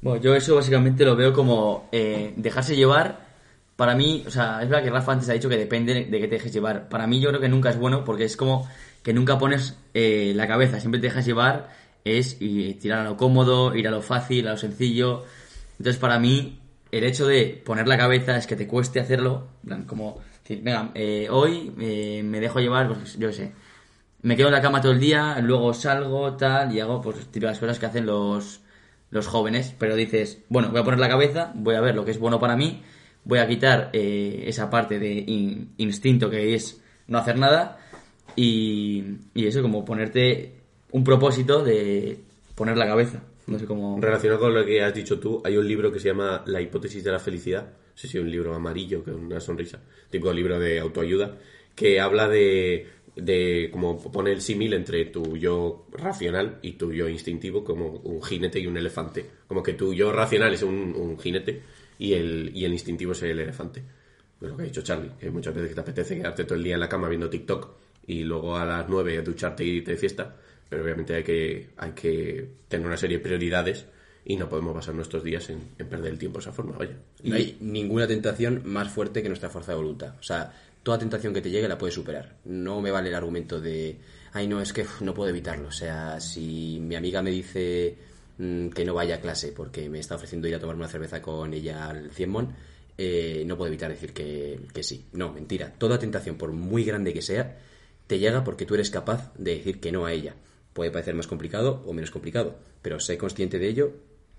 Bueno, 0.00 0.20
yo 0.20 0.34
eso 0.34 0.54
básicamente 0.54 1.04
lo 1.04 1.16
veo 1.16 1.32
como 1.32 1.88
eh, 1.90 2.32
dejarse 2.36 2.76
llevar. 2.76 3.28
Para 3.74 3.94
mí, 3.94 4.22
o 4.26 4.30
sea, 4.30 4.62
es 4.62 4.68
verdad 4.68 4.84
que 4.84 4.90
Rafa 4.90 5.12
antes 5.12 5.28
ha 5.28 5.32
dicho 5.32 5.48
que 5.48 5.56
depende 5.56 6.04
de 6.04 6.20
que 6.20 6.28
te 6.28 6.36
dejes 6.36 6.52
llevar. 6.52 6.88
Para 6.88 7.06
mí, 7.06 7.20
yo 7.20 7.30
creo 7.30 7.40
que 7.40 7.48
nunca 7.48 7.70
es 7.70 7.78
bueno 7.78 8.04
porque 8.04 8.24
es 8.24 8.36
como 8.36 8.68
que 9.02 9.12
nunca 9.12 9.38
pones 9.38 9.76
eh, 9.94 10.32
la 10.36 10.46
cabeza, 10.46 10.78
siempre 10.78 11.00
te 11.00 11.06
dejas 11.06 11.24
llevar, 11.24 11.70
es 12.04 12.38
tirar 12.38 13.00
a 13.00 13.04
lo 13.04 13.16
cómodo, 13.16 13.74
ir 13.74 13.86
a 13.88 13.90
lo 13.90 14.02
fácil, 14.02 14.46
a 14.48 14.52
lo 14.52 14.56
sencillo. 14.56 15.24
Entonces, 15.78 15.98
para 15.98 16.18
mí, 16.18 16.58
el 16.90 17.04
hecho 17.04 17.26
de 17.26 17.62
poner 17.64 17.86
la 17.88 17.96
cabeza 17.96 18.36
es 18.36 18.46
que 18.46 18.56
te 18.56 18.66
cueste 18.66 19.00
hacerlo, 19.00 19.48
como 19.86 20.18
decir, 20.42 20.62
eh, 20.94 21.28
hoy 21.30 21.72
eh, 21.80 22.22
me 22.24 22.40
dejo 22.40 22.58
llevar, 22.60 22.88
pues 22.88 23.18
yo 23.18 23.32
sé, 23.32 23.52
me 24.22 24.36
quedo 24.36 24.48
en 24.48 24.54
la 24.54 24.60
cama 24.60 24.80
todo 24.80 24.92
el 24.92 25.00
día, 25.00 25.38
luego 25.40 25.72
salgo, 25.72 26.36
tal, 26.36 26.74
y 26.74 26.80
hago 26.80 27.00
pues 27.00 27.16
típicas 27.26 27.58
cosas 27.58 27.78
que 27.78 27.86
hacen 27.86 28.06
los, 28.06 28.60
los 29.10 29.26
jóvenes, 29.26 29.74
pero 29.78 29.96
dices, 29.96 30.42
bueno, 30.48 30.68
voy 30.70 30.80
a 30.80 30.84
poner 30.84 31.00
la 31.00 31.08
cabeza, 31.08 31.52
voy 31.54 31.76
a 31.76 31.80
ver 31.80 31.94
lo 31.94 32.04
que 32.04 32.10
es 32.10 32.18
bueno 32.18 32.38
para 32.40 32.56
mí, 32.56 32.82
voy 33.24 33.38
a 33.38 33.46
quitar 33.48 33.90
eh, 33.92 34.44
esa 34.46 34.68
parte 34.68 34.98
de 34.98 35.12
in- 35.26 35.72
instinto 35.78 36.28
que 36.28 36.54
es 36.54 36.82
no 37.06 37.18
hacer 37.18 37.38
nada, 37.38 37.78
y, 38.36 39.04
y 39.34 39.46
eso, 39.46 39.62
como 39.62 39.84
ponerte 39.84 40.59
un 40.92 41.04
propósito 41.04 41.62
de 41.62 42.18
poner 42.54 42.76
la 42.76 42.86
cabeza. 42.86 43.22
No 43.46 43.58
sé 43.58 43.66
cómo... 43.66 43.98
Relacionado 44.00 44.40
con 44.40 44.54
lo 44.54 44.64
que 44.64 44.82
has 44.82 44.94
dicho 44.94 45.18
tú, 45.18 45.42
hay 45.44 45.56
un 45.56 45.66
libro 45.66 45.90
que 45.92 45.98
se 45.98 46.08
llama 46.08 46.42
La 46.46 46.60
hipótesis 46.60 47.02
de 47.02 47.10
la 47.10 47.18
felicidad. 47.18 47.64
No 47.64 47.96
sé 47.96 48.08
si 48.08 48.18
es 48.18 48.22
un 48.22 48.30
libro 48.30 48.54
amarillo 48.54 49.02
con 49.02 49.14
una 49.14 49.40
sonrisa, 49.40 49.80
típico 50.08 50.32
libro 50.32 50.58
de 50.58 50.78
autoayuda, 50.78 51.36
que 51.74 52.00
habla 52.00 52.28
de, 52.28 52.86
de 53.16 53.68
como 53.72 54.00
pone 54.00 54.32
el 54.32 54.40
símil 54.40 54.72
entre 54.74 55.06
tu 55.06 55.36
yo 55.36 55.86
racional 55.92 56.58
y 56.62 56.72
tu 56.72 56.92
yo 56.92 57.08
instintivo, 57.08 57.64
como 57.64 57.88
un 57.88 58.22
jinete 58.22 58.60
y 58.60 58.66
un 58.66 58.76
elefante. 58.76 59.26
Como 59.48 59.62
que 59.62 59.74
tu 59.74 59.92
yo 59.92 60.12
racional 60.12 60.54
es 60.54 60.62
un, 60.62 60.94
un 60.96 61.18
jinete 61.18 61.62
y 61.98 62.14
el, 62.14 62.50
y 62.54 62.64
el 62.64 62.72
instintivo 62.72 63.12
es 63.12 63.22
el 63.22 63.40
elefante. 63.40 63.82
Es 64.40 64.48
lo 64.48 64.56
que 64.56 64.62
ha 64.62 64.66
dicho 64.66 64.82
Charlie, 64.82 65.10
que 65.18 65.30
muchas 65.30 65.54
veces 65.54 65.70
que 65.70 65.74
te 65.74 65.80
apetece 65.80 66.16
quedarte 66.16 66.44
todo 66.44 66.54
el 66.54 66.64
día 66.64 66.74
en 66.74 66.80
la 66.80 66.88
cama 66.88 67.08
viendo 67.08 67.28
TikTok 67.28 67.68
y 68.06 68.24
luego 68.24 68.56
a 68.56 68.64
las 68.64 68.88
9 68.88 69.22
ducharte 69.22 69.64
y 69.64 69.68
irte 69.68 69.92
de 69.92 69.96
fiesta, 69.96 70.36
pero 70.70 70.84
obviamente 70.84 71.14
hay 71.16 71.24
que, 71.24 71.70
hay 71.76 71.90
que 71.90 72.48
tener 72.68 72.86
una 72.86 72.96
serie 72.96 73.18
de 73.18 73.24
prioridades 73.24 73.84
y 74.24 74.36
no 74.36 74.48
podemos 74.48 74.72
basar 74.72 74.94
nuestros 74.94 75.24
días 75.24 75.50
en, 75.50 75.60
perder 75.76 76.12
el 76.12 76.18
tiempo 76.18 76.38
de 76.38 76.42
esa 76.42 76.52
forma, 76.52 76.78
vaya. 76.78 76.96
No 77.24 77.34
hay 77.34 77.56
ninguna 77.60 78.06
tentación 78.06 78.62
más 78.64 78.88
fuerte 78.88 79.20
que 79.20 79.28
nuestra 79.28 79.50
fuerza 79.50 79.72
de 79.72 79.78
voluntad. 79.78 80.14
O 80.20 80.22
sea, 80.22 80.54
toda 80.84 80.98
tentación 80.98 81.34
que 81.34 81.40
te 81.40 81.50
llegue 81.50 81.66
la 81.66 81.76
puedes 81.76 81.94
superar. 81.94 82.36
No 82.44 82.80
me 82.80 82.92
vale 82.92 83.08
el 83.08 83.16
argumento 83.16 83.60
de, 83.60 83.98
ay, 84.32 84.46
no, 84.46 84.60
es 84.60 84.72
que 84.72 84.86
no 85.00 85.12
puedo 85.12 85.30
evitarlo. 85.30 85.68
O 85.68 85.72
sea, 85.72 86.20
si 86.20 86.78
mi 86.80 86.94
amiga 86.94 87.20
me 87.20 87.32
dice 87.32 87.96
mm, 88.38 88.68
que 88.68 88.84
no 88.84 88.94
vaya 88.94 89.16
a 89.16 89.20
clase 89.20 89.50
porque 89.50 89.88
me 89.88 89.98
está 89.98 90.14
ofreciendo 90.14 90.46
ir 90.46 90.54
a 90.54 90.60
tomarme 90.60 90.82
una 90.82 90.88
cerveza 90.88 91.20
con 91.20 91.52
ella 91.52 91.88
al 91.88 92.12
Cienmon, 92.12 92.54
eh, 92.96 93.42
no 93.44 93.56
puedo 93.56 93.68
evitar 93.68 93.90
decir 93.90 94.12
que, 94.12 94.60
que 94.72 94.84
sí. 94.84 95.06
No, 95.14 95.32
mentira. 95.32 95.72
Toda 95.76 95.98
tentación, 95.98 96.36
por 96.36 96.52
muy 96.52 96.84
grande 96.84 97.12
que 97.12 97.22
sea, 97.22 97.58
te 98.06 98.20
llega 98.20 98.44
porque 98.44 98.66
tú 98.66 98.74
eres 98.74 98.90
capaz 98.90 99.32
de 99.36 99.56
decir 99.56 99.80
que 99.80 99.90
no 99.90 100.06
a 100.06 100.12
ella. 100.12 100.36
Puede 100.72 100.90
parecer 100.90 101.14
más 101.14 101.26
complicado 101.26 101.82
o 101.86 101.92
menos 101.92 102.10
complicado, 102.10 102.58
pero 102.82 103.00
sé 103.00 103.18
consciente 103.18 103.58
de 103.58 103.68
ello 103.68 103.92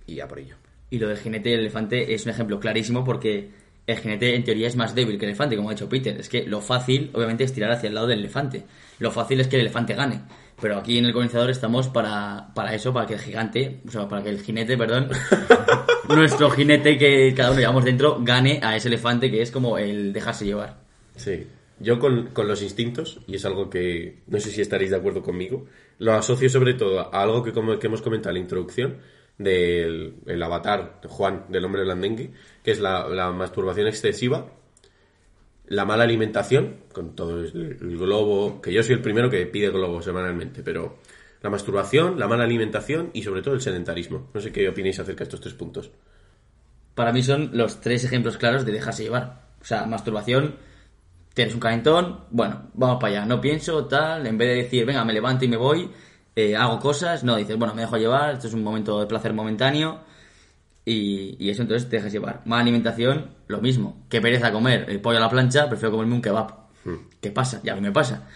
y 0.05 0.19
a 0.19 0.27
por 0.27 0.39
ello. 0.39 0.55
Y 0.89 0.99
lo 0.99 1.07
del 1.07 1.17
jinete 1.17 1.49
y 1.49 1.53
el 1.53 1.61
elefante 1.61 2.13
es 2.13 2.25
un 2.25 2.31
ejemplo 2.31 2.59
clarísimo 2.59 3.03
porque 3.03 3.49
el 3.87 3.97
jinete 3.97 4.35
en 4.35 4.43
teoría 4.43 4.67
es 4.67 4.75
más 4.75 4.93
débil 4.93 5.17
que 5.17 5.25
el 5.25 5.31
elefante, 5.31 5.55
como 5.55 5.69
ha 5.69 5.73
dicho 5.73 5.89
Peter. 5.89 6.19
Es 6.19 6.29
que 6.29 6.45
lo 6.45 6.61
fácil, 6.61 7.09
obviamente, 7.13 7.43
es 7.43 7.53
tirar 7.53 7.71
hacia 7.71 7.87
el 7.87 7.95
lado 7.95 8.07
del 8.07 8.19
elefante. 8.19 8.63
Lo 8.99 9.11
fácil 9.11 9.39
es 9.39 9.47
que 9.47 9.55
el 9.55 9.61
elefante 9.61 9.93
gane. 9.93 10.21
Pero 10.61 10.77
aquí 10.77 10.97
en 10.97 11.05
el 11.05 11.13
colonizador 11.13 11.49
estamos 11.49 11.87
para, 11.87 12.53
para 12.53 12.75
eso, 12.75 12.93
para 12.93 13.07
que 13.07 13.15
el 13.15 13.19
gigante, 13.19 13.79
o 13.87 13.91
sea, 13.91 14.07
para 14.07 14.21
que 14.21 14.29
el 14.29 14.41
jinete, 14.41 14.77
perdón, 14.77 15.09
nuestro 16.09 16.51
jinete 16.51 16.97
que 16.97 17.33
cada 17.35 17.51
uno 17.51 17.59
llevamos 17.59 17.83
dentro, 17.83 18.19
gane 18.21 18.59
a 18.61 18.75
ese 18.75 18.87
elefante 18.87 19.31
que 19.31 19.41
es 19.41 19.49
como 19.49 19.77
el 19.77 20.13
dejarse 20.13 20.45
llevar. 20.45 20.77
Sí. 21.15 21.47
Yo 21.79 21.97
con, 21.97 22.27
con 22.27 22.47
los 22.47 22.61
instintos, 22.61 23.21
y 23.25 23.35
es 23.35 23.45
algo 23.45 23.71
que 23.71 24.19
no 24.27 24.39
sé 24.39 24.51
si 24.51 24.61
estaréis 24.61 24.91
de 24.91 24.97
acuerdo 24.97 25.23
conmigo, 25.23 25.65
lo 26.01 26.13
asocio 26.13 26.49
sobre 26.49 26.73
todo 26.73 26.99
a 26.99 27.21
algo 27.21 27.43
que, 27.43 27.53
como, 27.53 27.77
que 27.77 27.85
hemos 27.85 28.01
comentado 28.01 28.31
en 28.31 28.35
la 28.35 28.39
introducción 28.41 28.97
del 29.37 30.15
el 30.25 30.41
avatar 30.41 30.99
Juan 31.07 31.45
del 31.49 31.63
hombre 31.63 31.83
blandengue, 31.83 32.31
que 32.63 32.71
es 32.71 32.79
la, 32.79 33.07
la 33.07 33.31
masturbación 33.31 33.87
excesiva, 33.87 34.47
la 35.67 35.85
mala 35.85 36.03
alimentación, 36.03 36.77
con 36.91 37.15
todo 37.15 37.41
el, 37.41 37.97
globo, 37.99 38.61
que 38.61 38.73
yo 38.73 38.81
soy 38.81 38.95
el 38.95 39.01
primero 39.03 39.29
que 39.29 39.45
pide 39.45 39.69
globo 39.69 40.01
semanalmente, 40.01 40.63
pero 40.63 40.97
la 41.43 41.51
masturbación, 41.51 42.17
la 42.17 42.27
mala 42.27 42.45
alimentación 42.45 43.11
y 43.13 43.21
sobre 43.21 43.43
todo 43.43 43.53
el 43.53 43.61
sedentarismo. 43.61 44.31
No 44.33 44.41
sé 44.41 44.51
qué 44.51 44.67
opináis 44.69 44.99
acerca 44.99 45.19
de 45.19 45.25
estos 45.25 45.41
tres 45.41 45.53
puntos. 45.53 45.91
Para 46.95 47.13
mí 47.13 47.21
son 47.21 47.51
los 47.53 47.79
tres 47.79 48.03
ejemplos 48.03 48.37
claros 48.37 48.65
de 48.65 48.71
dejarse 48.71 49.03
llevar. 49.03 49.43
O 49.61 49.65
sea, 49.65 49.85
masturbación, 49.85 50.55
tienes 51.33 51.53
un 51.53 51.59
calentón, 51.59 52.21
bueno, 52.31 52.69
vamos 52.73 52.97
para 52.99 53.13
allá, 53.13 53.25
no 53.25 53.39
pienso, 53.41 53.85
tal, 53.85 54.25
en 54.27 54.37
vez 54.37 54.49
de 54.49 54.55
decir, 54.63 54.85
venga, 54.85 55.03
me 55.05 55.13
levanto 55.13 55.45
y 55.45 55.47
me 55.47 55.57
voy, 55.57 55.89
eh, 56.35 56.55
hago 56.55 56.79
cosas, 56.79 57.23
no, 57.23 57.35
dices, 57.35 57.57
bueno, 57.57 57.73
me 57.73 57.81
dejo 57.81 57.97
llevar, 57.97 58.33
esto 58.33 58.47
es 58.47 58.53
un 58.53 58.63
momento 58.63 58.99
de 58.99 59.05
placer 59.05 59.33
momentáneo, 59.33 59.99
y, 60.83 61.35
y 61.39 61.49
eso 61.49 61.61
entonces 61.61 61.89
te 61.89 61.97
dejas 61.97 62.11
llevar. 62.11 62.41
Mala 62.45 62.63
alimentación, 62.63 63.35
lo 63.47 63.61
mismo, 63.61 64.03
que 64.09 64.19
pereza 64.19 64.51
comer 64.51 64.85
el 64.89 64.99
pollo 64.99 65.17
a 65.17 65.21
la 65.21 65.29
plancha, 65.29 65.69
prefiero 65.69 65.91
comerme 65.91 66.15
un 66.15 66.21
kebab. 66.21 66.61
¿Qué 67.21 67.31
pasa? 67.31 67.61
Ya 67.63 67.73
a 67.73 67.75
mí 67.75 67.81
me 67.81 67.91
pasa. 67.91 68.27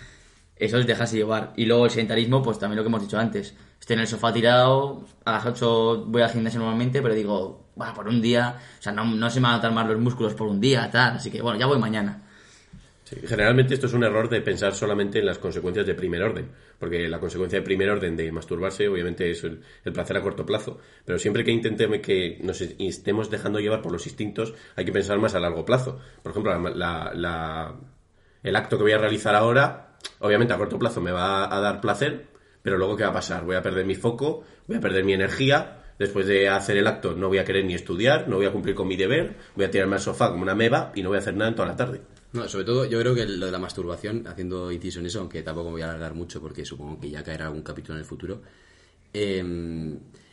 Eso 0.55 0.77
es 0.77 0.87
dejarse 0.87 1.17
llevar. 1.17 1.53
Y 1.57 1.65
luego 1.65 1.85
el 1.85 1.91
sedentarismo, 1.91 2.41
pues 2.43 2.59
también 2.59 2.77
lo 2.77 2.83
que 2.83 2.87
hemos 2.89 3.01
dicho 3.01 3.17
antes. 3.17 3.55
Estoy 3.79 3.95
en 3.95 4.01
el 4.01 4.07
sofá 4.07 4.31
tirado, 4.31 5.05
a 5.25 5.33
las 5.33 5.45
8 5.45 6.05
voy 6.07 6.21
al 6.21 6.29
gimnasio 6.29 6.59
normalmente, 6.59 7.01
pero 7.01 7.13
digo, 7.13 7.67
va, 7.79 7.93
por 7.93 8.07
un 8.07 8.21
día, 8.21 8.57
o 8.79 8.81
sea, 8.81 8.93
no, 8.93 9.03
no 9.03 9.29
se 9.29 9.39
me 9.39 9.45
van 9.45 9.53
a 9.53 9.55
notar 9.57 9.71
más 9.73 9.87
los 9.87 9.99
músculos 9.99 10.33
por 10.33 10.47
un 10.47 10.61
día, 10.61 10.89
tal, 10.91 11.17
así 11.17 11.29
que 11.29 11.41
bueno, 11.41 11.59
ya 11.59 11.65
voy 11.65 11.77
mañana. 11.77 12.21
Sí, 13.07 13.17
generalmente 13.27 13.75
esto 13.75 13.85
es 13.85 13.93
un 13.93 14.03
error 14.03 14.29
de 14.29 14.41
pensar 14.41 14.73
solamente 14.73 15.19
en 15.19 15.27
las 15.27 15.37
consecuencias 15.37 15.85
de 15.85 15.93
primer 15.93 16.23
orden, 16.23 16.49
porque 16.79 17.07
la 17.07 17.19
consecuencia 17.19 17.59
de 17.59 17.65
primer 17.65 17.87
orden 17.91 18.17
de 18.17 18.31
masturbarse 18.31 18.87
obviamente 18.87 19.29
es 19.29 19.43
el, 19.43 19.61
placer 19.93 20.17
a 20.17 20.23
corto 20.23 20.43
plazo, 20.43 20.79
pero 21.05 21.19
siempre 21.19 21.43
que 21.43 21.51
intentemos 21.51 21.99
que 21.99 22.39
nos 22.41 22.59
estemos 22.61 23.29
dejando 23.29 23.59
llevar 23.59 23.83
por 23.83 23.91
los 23.91 24.07
instintos 24.07 24.55
hay 24.75 24.85
que 24.85 24.91
pensar 24.91 25.19
más 25.19 25.35
a 25.35 25.39
largo 25.39 25.63
plazo. 25.65 25.99
Por 26.23 26.31
ejemplo, 26.31 26.51
la- 26.59 26.69
la- 26.71 27.11
la- 27.13 27.75
el 28.41 28.55
acto 28.55 28.77
que 28.77 28.83
voy 28.83 28.93
a 28.93 28.97
realizar 28.97 29.35
ahora, 29.35 29.97
obviamente 30.19 30.53
a 30.53 30.57
corto 30.57 30.79
plazo 30.79 30.99
me 30.99 31.11
va 31.11 31.55
a 31.55 31.59
dar 31.61 31.81
placer, 31.81 32.25
pero 32.63 32.77
luego 32.79 32.95
¿qué 32.97 33.03
va 33.03 33.11
a 33.11 33.13
pasar? 33.13 33.45
Voy 33.45 33.55
a 33.55 33.61
perder 33.61 33.85
mi 33.85 33.95
foco, 33.95 34.43
voy 34.67 34.77
a 34.77 34.81
perder 34.81 35.03
mi 35.03 35.13
energía, 35.13 35.83
después 35.99 36.25
de 36.25 36.49
hacer 36.49 36.77
el 36.77 36.87
acto 36.87 37.13
no 37.15 37.27
voy 37.27 37.37
a 37.37 37.45
querer 37.45 37.65
ni 37.65 37.75
estudiar, 37.75 38.27
no 38.27 38.37
voy 38.37 38.47
a 38.47 38.51
cumplir 38.51 38.73
con 38.75 38.87
mi 38.87 38.95
deber, 38.95 39.35
voy 39.55 39.65
a 39.65 39.71
tirarme 39.71 39.95
al 39.95 40.01
sofá 40.01 40.31
como 40.31 40.41
una 40.41 40.55
meba 40.55 40.91
y 40.95 41.03
no 41.03 41.09
voy 41.09 41.17
a 41.17 41.19
hacer 41.19 41.35
nada 41.35 41.49
en 41.49 41.55
toda 41.55 41.67
la 41.67 41.75
tarde. 41.75 42.01
No, 42.35 42.49
sobre 42.49 42.65
todo 42.65 42.85
yo 42.85 42.99
creo 42.99 43.15
que 43.15 43.25
lo 43.25 43.45
de 43.45 43.51
la 43.51 43.59
masturbación, 43.59 44.27
haciendo 44.27 44.71
inciso 44.71 44.99
en 44.99 45.05
eso, 45.05 45.21
aunque 45.21 45.41
tampoco 45.41 45.69
me 45.69 45.73
voy 45.73 45.81
a 45.83 45.85
alargar 45.85 46.13
mucho 46.13 46.41
porque 46.41 46.65
supongo 46.65 46.99
que 46.99 47.09
ya 47.09 47.23
caerá 47.23 47.45
algún 47.45 47.61
capítulo 47.61 47.95
en 47.95 47.99
el 47.99 48.05
futuro, 48.05 48.41
eh, 49.13 49.39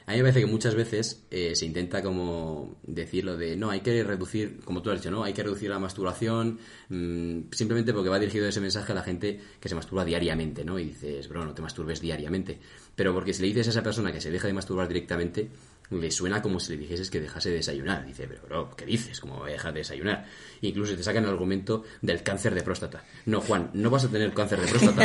a 0.06 0.10
mí 0.12 0.16
me 0.16 0.22
parece 0.24 0.40
que 0.40 0.46
muchas 0.46 0.74
veces 0.74 1.24
eh, 1.30 1.54
se 1.54 1.64
intenta 1.64 2.02
como 2.02 2.76
decirlo 2.82 3.36
de, 3.36 3.56
no, 3.56 3.70
hay 3.70 3.80
que 3.80 4.02
reducir, 4.02 4.60
como 4.64 4.82
tú 4.82 4.90
has 4.90 5.00
dicho, 5.00 5.12
¿no? 5.12 5.22
Hay 5.22 5.32
que 5.32 5.44
reducir 5.44 5.70
la 5.70 5.78
masturbación 5.78 6.58
mm, 6.88 7.52
simplemente 7.52 7.92
porque 7.92 8.08
va 8.08 8.18
dirigido 8.18 8.48
ese 8.48 8.60
mensaje 8.60 8.90
a 8.90 8.94
la 8.96 9.02
gente 9.02 9.40
que 9.60 9.68
se 9.68 9.76
masturba 9.76 10.04
diariamente, 10.04 10.64
¿no? 10.64 10.78
Y 10.78 10.86
dices, 10.86 11.28
bro, 11.28 11.44
no 11.44 11.54
te 11.54 11.62
masturbes 11.62 12.00
diariamente. 12.00 12.58
Pero 12.96 13.14
porque 13.14 13.32
si 13.32 13.42
le 13.42 13.48
dices 13.48 13.68
a 13.68 13.70
esa 13.70 13.82
persona 13.84 14.12
que 14.12 14.20
se 14.20 14.32
deja 14.32 14.48
de 14.48 14.54
masturbar 14.54 14.88
directamente, 14.88 15.50
le 15.90 16.10
suena 16.10 16.40
como 16.40 16.58
si 16.60 16.72
le 16.72 16.78
dijeses 16.78 17.10
que 17.10 17.20
dejase 17.20 17.50
de 17.50 17.56
desayunar. 17.56 18.06
Dice, 18.06 18.26
pero 18.26 18.42
bro, 18.42 18.76
¿qué 18.76 18.86
dices? 18.86 19.20
¿Cómo 19.20 19.38
voy 19.38 19.50
a 19.50 19.52
dejar 19.54 19.72
de 19.72 19.80
desayunar? 19.80 20.26
Incluso 20.62 20.94
te 20.94 21.02
sacan 21.02 21.24
el 21.24 21.30
argumento 21.30 21.84
del 22.00 22.22
cáncer 22.22 22.54
de 22.54 22.62
próstata. 22.62 23.04
No, 23.26 23.40
Juan, 23.40 23.70
no 23.74 23.90
vas 23.90 24.04
a 24.04 24.08
tener 24.08 24.32
cáncer 24.32 24.60
de 24.60 24.68
próstata 24.68 25.02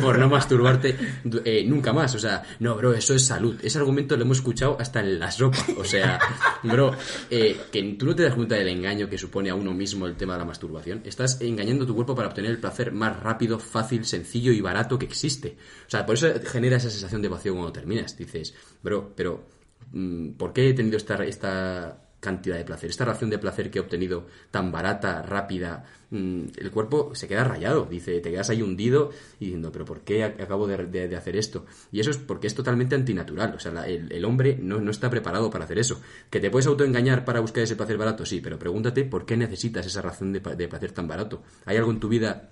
por, 0.00 0.18
no 0.18 0.28
masturbarte 0.28 0.96
eh, 1.44 1.64
nunca 1.64 1.92
más. 1.92 2.14
O 2.14 2.18
sea, 2.18 2.42
no, 2.58 2.74
bro, 2.74 2.92
eso 2.92 3.14
es 3.14 3.24
salud. 3.24 3.58
Ese 3.62 3.78
argumento 3.78 4.16
lo 4.16 4.22
hemos 4.22 4.38
escuchado 4.38 4.76
hasta 4.78 5.00
en 5.00 5.18
la 5.18 5.30
sopa. 5.30 5.58
O 5.78 5.84
sea, 5.84 6.18
bro, 6.62 6.92
eh, 7.30 7.60
que 7.70 7.82
tú 7.98 8.06
no 8.06 8.14
te 8.14 8.24
das 8.24 8.34
cuenta 8.34 8.56
del 8.56 8.68
engaño 8.68 9.08
que 9.08 9.18
supone 9.18 9.50
a 9.50 9.54
uno 9.54 9.72
mismo 9.72 10.06
el 10.06 10.16
tema 10.16 10.34
de 10.34 10.40
la 10.40 10.44
masturbación. 10.44 11.02
Estás 11.04 11.40
engañando 11.40 11.84
a 11.84 11.86
tu 11.86 11.94
cuerpo 11.94 12.14
para 12.14 12.28
obtener 12.28 12.50
el 12.50 12.58
placer 12.58 12.92
más 12.92 13.18
rápido, 13.20 13.58
fácil, 13.58 14.04
sencillo 14.04 14.52
y 14.52 14.60
barato 14.60 14.98
que 14.98 15.06
existe. 15.06 15.56
O 15.86 15.90
sea, 15.90 16.04
por 16.04 16.16
eso 16.16 16.28
genera 16.44 16.76
esa 16.76 16.90
sensación 16.90 17.22
de 17.22 17.28
vacío 17.28 17.52
cuando 17.54 17.72
terminas. 17.72 18.16
Dices, 18.16 18.54
bro, 18.82 19.12
pero 19.16 19.44
mm, 19.92 20.30
¿por 20.32 20.52
qué 20.52 20.68
he 20.70 20.74
tenido 20.74 20.96
esta, 20.96 21.22
esta 21.24 22.06
cantidad 22.20 22.56
de 22.58 22.64
placer, 22.64 22.90
esta 22.90 23.06
ración 23.06 23.30
de 23.30 23.38
placer 23.38 23.70
que 23.70 23.78
he 23.78 23.82
obtenido 23.82 24.26
tan 24.50 24.70
barata, 24.72 25.22
rápida? 25.22 25.84
Mm, 26.10 26.46
el 26.58 26.70
cuerpo 26.70 27.14
se 27.14 27.28
queda 27.28 27.44
rayado, 27.44 27.86
dice, 27.86 28.20
te 28.20 28.30
quedas 28.30 28.50
ahí 28.50 28.62
hundido 28.62 29.10
y 29.38 29.44
diciendo, 29.46 29.70
pero 29.72 29.84
¿por 29.84 30.00
qué 30.00 30.24
ac- 30.24 30.42
acabo 30.42 30.66
de, 30.66 30.86
de- 30.86 31.16
hacer 31.16 31.36
esto? 31.36 31.66
Y 31.92 32.00
eso 32.00 32.10
es 32.10 32.18
porque 32.18 32.46
es 32.48 32.54
totalmente 32.54 32.94
antinatural, 32.96 33.54
o 33.54 33.58
sea, 33.60 33.86
el, 33.86 34.24
hombre 34.24 34.58
no, 34.60 34.80
no 34.80 34.90
está 34.90 35.08
preparado 35.08 35.50
para 35.50 35.64
hacer 35.64 35.78
eso. 35.78 36.00
¿Que 36.28 36.40
te 36.40 36.50
puedes 36.50 36.66
autoengañar 36.66 37.24
para 37.24 37.40
buscar 37.40 37.62
ese 37.62 37.76
placer 37.76 37.96
barato? 37.96 38.26
Sí, 38.26 38.40
pero 38.40 38.58
pregúntate 38.58 39.04
por 39.04 39.24
qué 39.24 39.36
necesitas 39.36 39.86
esa 39.86 40.02
ración 40.02 40.32
de, 40.32 40.40
de 40.40 40.68
placer 40.68 40.92
tan 40.92 41.06
barato. 41.08 41.42
¿Hay 41.64 41.76
algo 41.76 41.90
en 41.92 42.00
tu 42.00 42.08
vida 42.08 42.50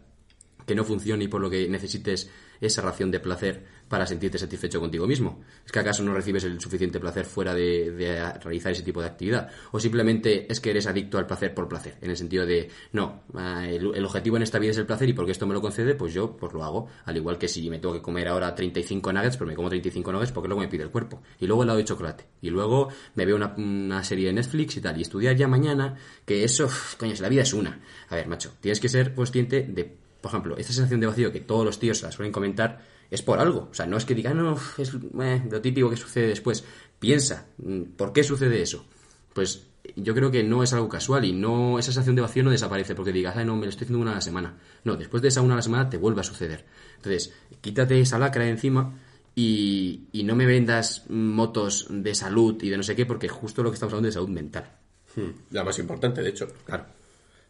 que 0.66 0.74
no 0.74 0.84
funcione 0.84 1.24
y 1.24 1.28
por 1.28 1.40
lo 1.40 1.48
que 1.50 1.66
necesites 1.68 2.30
esa 2.60 2.82
ración 2.82 3.10
de 3.10 3.20
placer 3.20 3.64
para 3.88 4.06
sentirte 4.06 4.38
satisfecho 4.38 4.80
contigo 4.80 5.06
mismo. 5.06 5.40
¿Es 5.64 5.72
que 5.72 5.78
acaso 5.78 6.02
no 6.02 6.14
recibes 6.14 6.44
el 6.44 6.60
suficiente 6.60 7.00
placer 7.00 7.24
fuera 7.24 7.54
de, 7.54 7.94
realizar 8.42 8.72
ese 8.72 8.82
tipo 8.82 9.00
de 9.00 9.06
actividad? 9.06 9.50
¿O 9.72 9.80
simplemente 9.80 10.50
es 10.50 10.60
que 10.60 10.70
eres 10.70 10.86
adicto 10.86 11.18
al 11.18 11.26
placer 11.26 11.54
por 11.54 11.68
placer? 11.68 11.96
En 12.00 12.10
el 12.10 12.16
sentido 12.16 12.46
de, 12.46 12.70
no, 12.92 13.22
ah, 13.34 13.66
el, 13.66 13.94
el 13.94 14.04
objetivo 14.04 14.36
en 14.36 14.42
esta 14.42 14.58
vida 14.58 14.72
es 14.72 14.78
el 14.78 14.86
placer 14.86 15.08
y 15.08 15.12
porque 15.12 15.32
esto 15.32 15.46
me 15.46 15.54
lo 15.54 15.60
concede, 15.60 15.94
pues 15.94 16.12
yo 16.12 16.36
pues 16.36 16.52
lo 16.52 16.64
hago. 16.64 16.88
Al 17.04 17.16
igual 17.16 17.38
que 17.38 17.48
si 17.48 17.68
me 17.70 17.78
tengo 17.78 17.94
que 17.94 18.02
comer 18.02 18.28
ahora 18.28 18.54
35 18.54 19.12
nuggets, 19.12 19.36
pero 19.36 19.48
me 19.48 19.54
como 19.54 19.68
35 19.68 20.12
nuggets 20.12 20.32
porque 20.32 20.48
luego 20.48 20.60
me 20.60 20.68
pide 20.68 20.82
el 20.82 20.90
cuerpo. 20.90 21.22
Y 21.40 21.46
luego 21.46 21.62
helado 21.62 21.78
de 21.78 21.84
chocolate. 21.84 22.24
Y 22.42 22.50
luego 22.50 22.88
me 23.14 23.24
veo 23.24 23.36
una, 23.36 23.54
una 23.56 24.04
serie 24.04 24.26
de 24.26 24.32
Netflix 24.34 24.76
y 24.76 24.80
tal. 24.80 24.98
Y 24.98 25.02
estudiar 25.02 25.36
ya 25.36 25.48
mañana, 25.48 25.96
que 26.24 26.44
eso, 26.44 26.68
coño, 26.98 27.16
si 27.16 27.22
la 27.22 27.28
vida 27.28 27.42
es 27.42 27.52
una. 27.52 27.80
A 28.08 28.16
ver, 28.16 28.28
macho, 28.28 28.52
tienes 28.60 28.80
que 28.80 28.88
ser 28.88 29.14
consciente 29.14 29.62
de, 29.62 29.84
por 30.20 30.30
ejemplo, 30.30 30.56
esta 30.56 30.72
sensación 30.72 31.00
de 31.00 31.06
vacío 31.06 31.32
que 31.32 31.40
todos 31.40 31.64
los 31.64 31.78
tíos 31.78 32.02
la 32.02 32.12
suelen 32.12 32.32
comentar 32.32 32.97
es 33.10 33.22
por 33.22 33.38
algo. 33.38 33.68
O 33.70 33.74
sea, 33.74 33.86
no 33.86 33.96
es 33.96 34.04
que 34.04 34.14
digan, 34.14 34.36
no, 34.38 34.56
es 34.78 34.92
eh, 34.94 35.42
lo 35.50 35.60
típico 35.60 35.90
que 35.90 35.96
sucede 35.96 36.28
después. 36.28 36.64
Piensa, 36.98 37.46
mm, 37.58 37.82
¿por 37.96 38.12
qué 38.12 38.22
sucede 38.22 38.60
eso? 38.62 38.84
Pues 39.32 39.66
yo 39.96 40.14
creo 40.14 40.30
que 40.30 40.42
no 40.42 40.62
es 40.62 40.72
algo 40.72 40.88
casual 40.88 41.24
y 41.24 41.32
no 41.32 41.78
esa 41.78 41.86
sensación 41.92 42.16
de 42.16 42.22
vacío 42.22 42.42
no 42.42 42.50
desaparece 42.50 42.94
porque 42.94 43.12
digas, 43.12 43.36
ay, 43.36 43.44
no, 43.44 43.56
me 43.56 43.64
lo 43.64 43.70
estoy 43.70 43.84
haciendo 43.84 44.02
una 44.02 44.12
a 44.12 44.16
la 44.16 44.20
semana. 44.20 44.56
No, 44.84 44.96
después 44.96 45.22
de 45.22 45.28
esa 45.28 45.40
una 45.40 45.54
a 45.54 45.56
la 45.56 45.62
semana 45.62 45.88
te 45.88 45.96
vuelve 45.96 46.20
a 46.20 46.24
suceder. 46.24 46.64
Entonces, 46.96 47.32
quítate 47.60 48.00
esa 48.00 48.18
lacra 48.18 48.44
de 48.44 48.50
encima 48.50 48.98
y, 49.34 50.08
y 50.12 50.24
no 50.24 50.34
me 50.34 50.46
vendas 50.46 51.04
motos 51.08 51.86
de 51.90 52.14
salud 52.14 52.62
y 52.62 52.68
de 52.68 52.76
no 52.76 52.82
sé 52.82 52.96
qué 52.96 53.06
porque 53.06 53.28
justo 53.28 53.62
lo 53.62 53.70
que 53.70 53.74
estamos 53.74 53.92
hablando 53.92 54.08
es 54.08 54.14
de 54.14 54.20
salud 54.20 54.34
mental. 54.34 54.70
Hmm, 55.16 55.30
La 55.50 55.64
más 55.64 55.78
importante, 55.78 56.22
de 56.22 56.28
hecho. 56.30 56.48
Claro. 56.64 56.84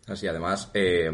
Así, 0.07 0.27
además, 0.27 0.71
eh, 0.75 1.11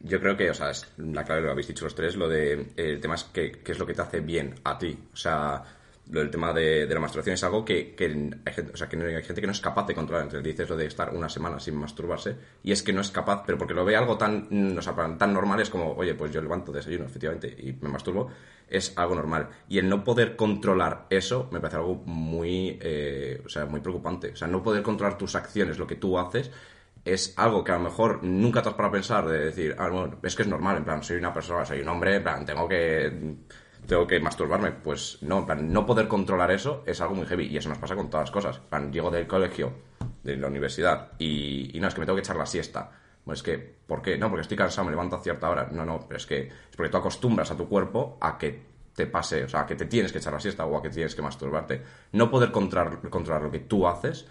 yo 0.00 0.20
creo 0.20 0.36
que, 0.36 0.50
o 0.50 0.54
sea, 0.54 0.70
es 0.70 0.86
la 0.98 1.24
clave 1.24 1.42
lo 1.42 1.50
habéis 1.50 1.68
dicho 1.68 1.84
los 1.84 1.94
tres, 1.94 2.16
lo 2.16 2.28
de, 2.28 2.52
eh, 2.54 2.66
el 2.76 3.00
tema 3.00 3.14
es 3.16 3.24
que, 3.24 3.52
qué 3.52 3.72
es 3.72 3.78
lo 3.78 3.86
que 3.86 3.94
te 3.94 4.02
hace 4.02 4.20
bien 4.20 4.54
a 4.64 4.78
ti. 4.78 4.96
O 5.12 5.16
sea, 5.16 5.62
lo 6.10 6.20
del 6.20 6.30
tema 6.30 6.52
de, 6.54 6.86
de 6.86 6.94
la 6.94 7.00
masturbación 7.00 7.34
es 7.34 7.44
algo 7.44 7.64
que, 7.64 7.94
que 7.94 8.04
hay, 8.06 8.52
gente, 8.54 8.72
o 8.72 8.76
sea, 8.76 8.88
que 8.88 8.96
no- 8.96 9.04
hay 9.04 9.22
gente 9.22 9.40
que 9.40 9.46
no 9.46 9.52
es 9.52 9.60
capaz 9.60 9.86
de 9.86 9.94
controlar. 9.94 10.24
Entonces 10.24 10.44
dices 10.44 10.68
lo 10.70 10.76
de 10.76 10.86
estar 10.86 11.14
una 11.14 11.28
semana 11.28 11.60
sin 11.60 11.74
masturbarse 11.76 12.36
y 12.62 12.72
es 12.72 12.82
que 12.82 12.92
no 12.92 13.00
es 13.02 13.10
capaz, 13.10 13.42
pero 13.44 13.58
porque 13.58 13.74
lo 13.74 13.84
ve 13.84 13.96
algo 13.96 14.16
tan, 14.16 14.46
mm, 14.48 14.78
o 14.78 14.82
sea, 14.82 14.94
tan 15.18 15.32
normal 15.34 15.60
es 15.60 15.68
como, 15.70 15.92
oye, 15.94 16.14
pues 16.14 16.32
yo 16.32 16.40
levanto 16.40 16.72
desayuno, 16.72 17.04
efectivamente, 17.04 17.48
y 17.58 17.72
me 17.80 17.88
masturbo, 17.90 18.30
es 18.68 18.92
algo 18.96 19.14
normal. 19.14 19.48
Y 19.68 19.78
el 19.78 19.88
no 19.88 20.04
poder 20.04 20.36
controlar 20.36 21.06
eso 21.10 21.48
me 21.52 21.60
parece 21.60 21.76
algo 21.76 21.96
muy, 22.06 22.78
eh, 22.80 23.42
o 23.44 23.48
sea, 23.48 23.66
muy 23.66 23.80
preocupante. 23.80 24.30
O 24.32 24.36
sea, 24.36 24.48
no 24.48 24.62
poder 24.62 24.82
controlar 24.82 25.18
tus 25.18 25.34
acciones, 25.34 25.78
lo 25.78 25.86
que 25.86 25.96
tú 25.96 26.18
haces, 26.18 26.50
es 27.04 27.34
algo 27.36 27.64
que 27.64 27.72
a 27.72 27.78
lo 27.78 27.84
mejor 27.84 28.22
nunca 28.22 28.62
te 28.62 28.68
has 28.68 28.74
para 28.74 28.90
pensar 28.90 29.26
de 29.28 29.38
decir, 29.46 29.74
ah, 29.78 29.88
bueno, 29.88 30.18
es 30.22 30.34
que 30.34 30.42
es 30.42 30.48
normal, 30.48 30.76
en 30.76 30.84
plan, 30.84 31.02
soy 31.02 31.16
una 31.16 31.32
persona, 31.32 31.64
soy 31.64 31.80
un 31.80 31.88
hombre, 31.88 32.16
en 32.16 32.22
plan, 32.22 32.44
tengo 32.44 32.68
que 32.68 33.36
tengo 33.86 34.06
que 34.06 34.20
masturbarme, 34.20 34.72
pues 34.72 35.18
no, 35.22 35.38
en 35.38 35.46
plan, 35.46 35.72
no 35.72 35.86
poder 35.86 36.08
controlar 36.08 36.50
eso 36.50 36.82
es 36.86 37.00
algo 37.00 37.14
muy 37.14 37.26
heavy 37.26 37.46
y 37.46 37.56
eso 37.56 37.70
nos 37.70 37.78
pasa 37.78 37.96
con 37.96 38.10
todas 38.10 38.24
las 38.24 38.30
cosas. 38.30 38.56
En 38.58 38.68
plan, 38.68 38.92
llego 38.92 39.10
del 39.10 39.26
colegio, 39.26 39.72
de 40.22 40.36
la 40.36 40.48
universidad 40.48 41.12
y, 41.18 41.76
y 41.76 41.80
no, 41.80 41.88
es 41.88 41.94
que 41.94 42.00
me 42.00 42.06
tengo 42.06 42.16
que 42.16 42.20
echar 42.20 42.36
la 42.36 42.46
siesta. 42.46 42.90
Pues 43.24 43.40
es 43.40 43.42
que, 43.42 43.58
¿por 43.58 44.02
qué? 44.02 44.16
No, 44.18 44.28
porque 44.28 44.42
estoy 44.42 44.56
cansado, 44.56 44.86
me 44.86 44.90
levanto 44.90 45.16
a 45.16 45.22
cierta 45.22 45.48
hora. 45.48 45.68
No, 45.70 45.84
no, 45.84 46.04
pero 46.06 46.16
es 46.16 46.26
que 46.26 46.48
es 46.48 46.76
porque 46.76 46.90
tú 46.90 46.96
acostumbras 46.96 47.50
a 47.50 47.56
tu 47.56 47.68
cuerpo 47.68 48.18
a 48.20 48.38
que 48.38 48.62
te 48.94 49.06
pase, 49.06 49.44
o 49.44 49.48
sea, 49.48 49.60
a 49.60 49.66
que 49.66 49.76
te 49.76 49.86
tienes 49.86 50.12
que 50.12 50.18
echar 50.18 50.32
la 50.32 50.40
siesta 50.40 50.66
o 50.66 50.76
a 50.76 50.82
que 50.82 50.90
tienes 50.90 51.14
que 51.14 51.22
masturbarte. 51.22 51.82
No 52.12 52.30
poder 52.30 52.50
controlar, 52.50 53.00
controlar 53.10 53.42
lo 53.42 53.50
que 53.50 53.60
tú 53.60 53.86
haces 53.86 54.26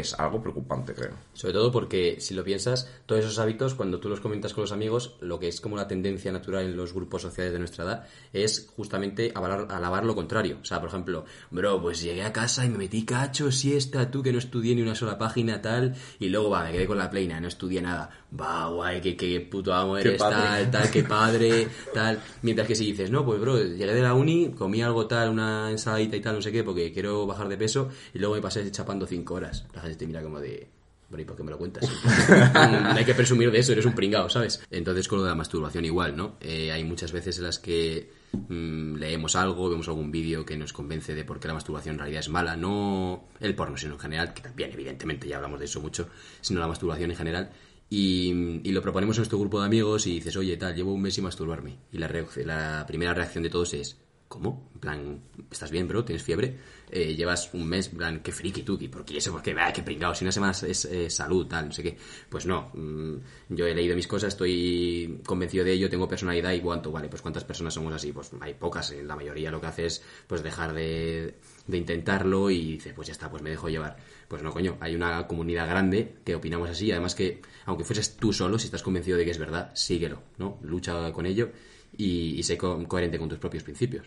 es 0.00 0.14
algo 0.14 0.40
preocupante, 0.42 0.94
creo. 0.94 1.12
Sobre 1.34 1.52
todo 1.54 1.70
porque, 1.72 2.16
si 2.20 2.34
lo 2.34 2.44
piensas, 2.44 2.90
todos 3.06 3.24
esos 3.24 3.38
hábitos, 3.38 3.74
cuando 3.74 4.00
tú 4.00 4.08
los 4.08 4.20
comentas 4.20 4.54
con 4.54 4.62
los 4.62 4.72
amigos, 4.72 5.16
lo 5.20 5.38
que 5.38 5.48
es 5.48 5.60
como 5.60 5.76
la 5.76 5.88
tendencia 5.88 6.32
natural 6.32 6.64
en 6.64 6.76
los 6.76 6.92
grupos 6.92 7.22
sociales 7.22 7.52
de 7.52 7.58
nuestra 7.58 7.84
edad 7.84 8.06
es 8.32 8.68
justamente 8.76 9.32
avalar- 9.34 9.70
alabar 9.70 10.04
lo 10.04 10.14
contrario. 10.14 10.58
O 10.62 10.64
sea, 10.64 10.80
por 10.80 10.88
ejemplo, 10.88 11.24
bro, 11.50 11.80
pues 11.80 12.02
llegué 12.02 12.22
a 12.24 12.32
casa 12.32 12.64
y 12.64 12.68
me 12.68 12.78
metí 12.78 13.04
cacho, 13.04 13.52
siesta, 13.52 14.10
tú 14.10 14.22
que 14.22 14.32
no 14.32 14.38
estudié 14.38 14.74
ni 14.74 14.82
una 14.82 14.94
sola 14.94 15.18
página, 15.18 15.62
tal, 15.62 15.94
y 16.18 16.28
luego, 16.28 16.50
va, 16.50 16.64
me 16.64 16.72
quedé 16.72 16.86
con 16.86 16.98
la 16.98 17.10
pleina, 17.10 17.40
no 17.40 17.48
estudié 17.48 17.82
nada. 17.82 18.10
Va, 18.38 18.68
guay, 18.68 19.00
qué, 19.00 19.16
qué 19.16 19.40
puto 19.40 19.72
amo 19.72 19.96
eres, 19.96 20.18
tal, 20.18 20.70
tal, 20.70 20.90
qué 20.90 21.02
padre, 21.02 21.68
tal. 21.94 22.20
Mientras 22.42 22.68
que 22.68 22.74
si 22.74 22.86
dices, 22.86 23.10
no, 23.10 23.24
pues 23.24 23.40
bro, 23.40 23.56
llegué 23.62 23.94
de 23.94 24.02
la 24.02 24.14
uni, 24.14 24.50
comí 24.50 24.82
algo 24.82 25.06
tal, 25.06 25.30
una 25.30 25.70
ensaladita 25.70 26.16
y 26.16 26.20
tal, 26.20 26.36
no 26.36 26.42
sé 26.42 26.52
qué, 26.52 26.62
porque 26.62 26.92
quiero 26.92 27.26
bajar 27.26 27.48
de 27.48 27.56
peso, 27.56 27.88
y 28.12 28.18
luego 28.18 28.34
me 28.34 28.42
pasé 28.42 28.70
chapando 28.70 29.06
cinco 29.06 29.34
horas. 29.34 29.66
La 29.74 29.80
gente 29.80 29.96
te 29.96 30.06
mira 30.06 30.22
como 30.22 30.40
de, 30.40 30.68
Bro, 31.08 31.22
¿y 31.22 31.24
por 31.24 31.36
qué 31.36 31.44
me 31.44 31.52
lo 31.52 31.58
cuentas? 31.58 31.84
no 32.54 32.90
hay 32.90 33.04
que 33.04 33.14
presumir 33.14 33.52
de 33.52 33.60
eso, 33.60 33.72
eres 33.72 33.86
un 33.86 33.94
pringao, 33.94 34.28
¿sabes? 34.28 34.60
Entonces 34.70 35.06
con 35.06 35.18
lo 35.18 35.24
de 35.24 35.30
la 35.30 35.36
masturbación 35.36 35.84
igual, 35.84 36.16
¿no? 36.16 36.36
Eh, 36.40 36.72
hay 36.72 36.82
muchas 36.82 37.12
veces 37.12 37.38
en 37.38 37.44
las 37.44 37.60
que 37.60 38.10
mm, 38.32 38.96
leemos 38.96 39.36
algo, 39.36 39.70
vemos 39.70 39.86
algún 39.86 40.10
vídeo 40.10 40.44
que 40.44 40.56
nos 40.56 40.72
convence 40.72 41.14
de 41.14 41.24
por 41.24 41.38
qué 41.38 41.46
la 41.46 41.54
masturbación 41.54 41.94
en 41.94 41.98
realidad 42.00 42.20
es 42.20 42.28
mala, 42.28 42.56
no 42.56 43.28
el 43.38 43.54
porno, 43.54 43.76
sino 43.76 43.94
en 43.94 44.00
general, 44.00 44.34
que 44.34 44.42
también 44.42 44.72
evidentemente 44.72 45.28
ya 45.28 45.36
hablamos 45.36 45.60
de 45.60 45.66
eso 45.66 45.80
mucho, 45.80 46.08
sino 46.40 46.58
la 46.58 46.66
masturbación 46.66 47.12
en 47.12 47.16
general. 47.16 47.50
Y, 47.88 48.60
y 48.64 48.72
lo 48.72 48.82
proponemos 48.82 49.16
en 49.16 49.20
nuestro 49.20 49.38
grupo 49.38 49.60
de 49.60 49.66
amigos 49.66 50.06
y 50.06 50.14
dices, 50.14 50.36
oye, 50.36 50.56
tal, 50.56 50.74
llevo 50.74 50.92
un 50.92 51.02
mes 51.02 51.14
sin 51.14 51.24
masturbarme. 51.24 51.78
Y 51.92 51.98
la, 51.98 52.08
la 52.44 52.84
primera 52.86 53.14
reacción 53.14 53.44
de 53.44 53.50
todos 53.50 53.74
es, 53.74 53.96
¿cómo? 54.28 54.70
En 54.74 54.80
plan, 54.80 55.20
¿estás 55.50 55.70
bien, 55.70 55.88
bro? 55.88 56.04
¿Tienes 56.04 56.22
fiebre? 56.22 56.56
Eh, 56.90 57.14
llevas 57.14 57.52
un 57.54 57.66
mes, 57.66 57.88
en 57.90 57.96
plan, 57.96 58.20
qué 58.22 58.32
friki 58.32 58.62
tú, 58.62 58.76
¿y 58.80 58.88
por 58.88 59.04
qué 59.04 59.16
eso? 59.18 59.32
¿Por 59.32 59.42
qué? 59.42 59.54
Ah, 59.58 59.72
qué 59.72 59.82
pringado, 59.82 60.14
si 60.14 60.24
una 60.24 60.32
semana 60.32 60.52
es 60.66 60.84
eh, 60.84 61.08
salud, 61.10 61.46
tal, 61.46 61.66
no 61.66 61.72
sé 61.72 61.82
qué. 61.82 61.96
Pues 62.28 62.46
no, 62.46 62.70
mm, 62.74 63.14
yo 63.50 63.66
he 63.66 63.74
leído 63.74 63.96
mis 63.96 64.06
cosas, 64.06 64.28
estoy 64.34 65.20
convencido 65.24 65.64
de 65.64 65.72
ello, 65.72 65.88
tengo 65.90 66.08
personalidad 66.08 66.52
y 66.52 66.60
cuánto, 66.60 66.92
vale, 66.92 67.08
pues 67.08 67.22
cuántas 67.22 67.44
personas 67.44 67.74
somos 67.74 67.92
así, 67.94 68.12
pues 68.12 68.30
hay 68.40 68.54
pocas, 68.54 68.90
eh, 68.92 69.02
la 69.02 69.16
mayoría 69.16 69.50
lo 69.50 69.60
que 69.60 69.66
hace 69.66 69.86
es 69.86 70.02
pues 70.26 70.42
dejar 70.42 70.72
de, 70.74 71.34
intentarlo 71.72 72.50
y 72.50 72.72
dices, 72.74 72.92
pues 72.94 73.08
ya 73.08 73.12
está, 73.12 73.30
pues 73.30 73.42
me 73.42 73.50
dejo 73.50 73.68
llevar. 73.68 73.96
Pues 74.28 74.42
no, 74.42 74.52
coño, 74.52 74.76
hay 74.80 74.94
una 74.94 75.26
comunidad 75.26 75.68
grande 75.68 76.16
que 76.24 76.34
opinamos 76.34 76.68
así, 76.70 76.90
además 76.90 77.14
que, 77.14 77.40
aunque 77.64 77.84
fueses 77.84 78.16
tú 78.16 78.32
solo, 78.32 78.58
si 78.58 78.66
estás 78.66 78.82
convencido 78.82 79.16
de 79.18 79.24
que 79.24 79.30
es 79.30 79.38
verdad, 79.38 79.70
síguelo, 79.74 80.22
¿no? 80.38 80.58
Lucha 80.62 81.12
con 81.12 81.26
ello 81.26 81.50
y, 81.96 82.42
sé 82.42 82.56
co- 82.58 82.82
coherente 82.88 83.18
con 83.18 83.28
tus 83.28 83.38
propios 83.38 83.62
principios. 83.62 84.06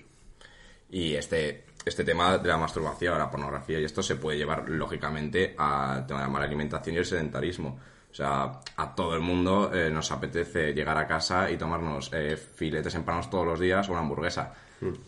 Y 0.91 1.13
este, 1.15 1.65
este 1.85 2.03
tema 2.03 2.37
de 2.37 2.47
la 2.47 2.57
masturbación, 2.57 3.17
la 3.17 3.29
pornografía 3.29 3.79
y 3.79 3.83
esto 3.83 4.01
se 4.01 4.15
puede 4.15 4.37
llevar 4.37 4.67
lógicamente 4.69 5.55
al 5.57 6.05
tema 6.07 6.19
de 6.19 6.25
la 6.25 6.31
mala 6.31 6.45
alimentación 6.45 6.95
y 6.95 6.99
el 6.99 7.05
sedentarismo. 7.05 7.79
O 8.11 8.13
sea, 8.13 8.59
a 8.75 8.95
todo 8.95 9.15
el 9.15 9.21
mundo 9.21 9.71
eh, 9.73 9.89
nos 9.91 10.11
apetece 10.11 10.73
llegar 10.73 10.97
a 10.97 11.07
casa 11.07 11.51
y 11.51 11.57
tomarnos 11.57 12.09
eh, 12.11 12.37
filetes 12.37 12.95
empanados 12.95 13.29
todos 13.29 13.45
los 13.45 13.59
días 13.59 13.87
o 13.87 13.91
una 13.91 14.01
hamburguesa. 14.01 14.53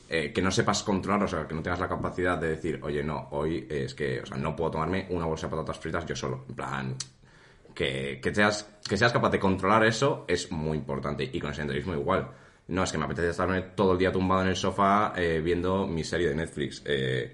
Eh, 0.09 0.33
que 0.33 0.41
no 0.41 0.51
sepas 0.51 0.83
controlar, 0.83 1.23
o 1.23 1.27
sea, 1.29 1.47
que 1.47 1.55
no 1.55 1.63
tengas 1.63 1.79
la 1.79 1.87
capacidad 1.87 2.37
de 2.37 2.49
decir, 2.49 2.79
oye, 2.83 3.03
no, 3.03 3.29
hoy 3.31 3.67
es 3.69 3.95
que, 3.95 4.19
o 4.19 4.25
sea, 4.25 4.35
no 4.35 4.53
puedo 4.53 4.71
tomarme 4.71 5.07
una 5.09 5.25
bolsa 5.25 5.47
de 5.47 5.51
patatas 5.51 5.79
fritas 5.79 6.05
yo 6.05 6.15
solo. 6.15 6.43
En 6.49 6.55
plan, 6.55 6.95
que, 7.73 8.19
que, 8.21 8.35
seas, 8.35 8.69
que 8.87 8.97
seas 8.97 9.13
capaz 9.13 9.29
de 9.29 9.39
controlar 9.39 9.85
eso 9.85 10.25
es 10.27 10.51
muy 10.51 10.77
importante. 10.77 11.29
Y 11.31 11.39
con 11.39 11.49
el 11.51 11.55
senderismo 11.55 11.93
igual. 11.93 12.29
No, 12.71 12.84
es 12.84 12.91
que 12.91 12.97
me 12.97 13.03
apetece 13.03 13.31
estarme 13.31 13.62
todo 13.75 13.91
el 13.91 13.97
día 13.97 14.13
tumbado 14.13 14.43
en 14.43 14.47
el 14.47 14.55
sofá 14.55 15.12
eh, 15.17 15.41
viendo 15.43 15.86
mi 15.86 16.05
serie 16.05 16.29
de 16.29 16.36
Netflix. 16.36 16.81
Eh, 16.86 17.34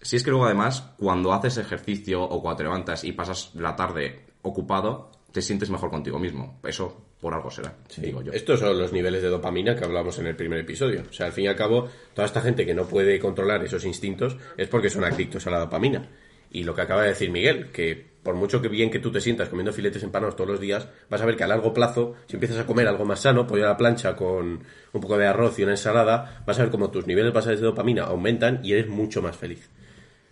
si 0.00 0.16
es 0.16 0.24
que 0.24 0.30
luego 0.30 0.46
además, 0.46 0.94
cuando 0.98 1.30
haces 1.34 1.58
ejercicio 1.58 2.22
o 2.22 2.40
cuando 2.40 2.56
te 2.56 2.62
levantas 2.64 3.04
y 3.04 3.12
pasas 3.12 3.54
la 3.54 3.76
tarde 3.76 4.24
ocupado, 4.40 5.10
te 5.30 5.42
sientes 5.42 5.68
mejor 5.68 5.90
contigo 5.90 6.18
mismo. 6.18 6.58
Eso 6.64 7.04
por 7.20 7.34
algo 7.34 7.50
será, 7.50 7.76
digo 7.98 8.22
yo. 8.22 8.32
Estos 8.32 8.60
son 8.60 8.78
los 8.78 8.94
niveles 8.94 9.22
de 9.22 9.28
dopamina 9.28 9.76
que 9.76 9.84
hablamos 9.84 10.18
en 10.18 10.26
el 10.26 10.36
primer 10.36 10.60
episodio. 10.60 11.02
O 11.08 11.12
sea, 11.12 11.26
al 11.26 11.32
fin 11.32 11.44
y 11.44 11.48
al 11.48 11.56
cabo, 11.56 11.90
toda 12.14 12.26
esta 12.26 12.40
gente 12.40 12.64
que 12.64 12.74
no 12.74 12.86
puede 12.86 13.20
controlar 13.20 13.62
esos 13.62 13.84
instintos 13.84 14.38
es 14.56 14.68
porque 14.68 14.88
son 14.88 15.04
adictos 15.04 15.46
a 15.46 15.50
la 15.50 15.58
dopamina. 15.58 16.08
Y 16.50 16.64
lo 16.64 16.74
que 16.74 16.80
acaba 16.80 17.02
de 17.02 17.08
decir 17.08 17.30
Miguel, 17.30 17.70
que 17.70 18.11
por 18.22 18.34
mucho 18.34 18.62
que 18.62 18.68
bien 18.68 18.90
que 18.90 19.00
tú 19.00 19.10
te 19.10 19.20
sientas 19.20 19.48
comiendo 19.48 19.72
filetes 19.72 20.02
empanados 20.02 20.36
todos 20.36 20.50
los 20.50 20.60
días, 20.60 20.88
vas 21.10 21.20
a 21.20 21.26
ver 21.26 21.36
que 21.36 21.44
a 21.44 21.48
largo 21.48 21.72
plazo, 21.72 22.14
si 22.26 22.36
empiezas 22.36 22.58
a 22.58 22.66
comer 22.66 22.86
algo 22.86 23.04
más 23.04 23.20
sano, 23.20 23.46
pollo 23.46 23.64
a 23.64 23.70
la 23.70 23.76
plancha 23.76 24.14
con 24.14 24.64
un 24.92 25.00
poco 25.00 25.18
de 25.18 25.26
arroz 25.26 25.58
y 25.58 25.64
una 25.64 25.72
ensalada, 25.72 26.42
vas 26.46 26.58
a 26.58 26.62
ver 26.62 26.70
como 26.70 26.90
tus 26.90 27.06
niveles 27.06 27.32
basales 27.32 27.60
de 27.60 27.66
dopamina 27.66 28.04
aumentan 28.04 28.60
y 28.62 28.72
eres 28.72 28.88
mucho 28.88 29.22
más 29.22 29.36
feliz. 29.36 29.68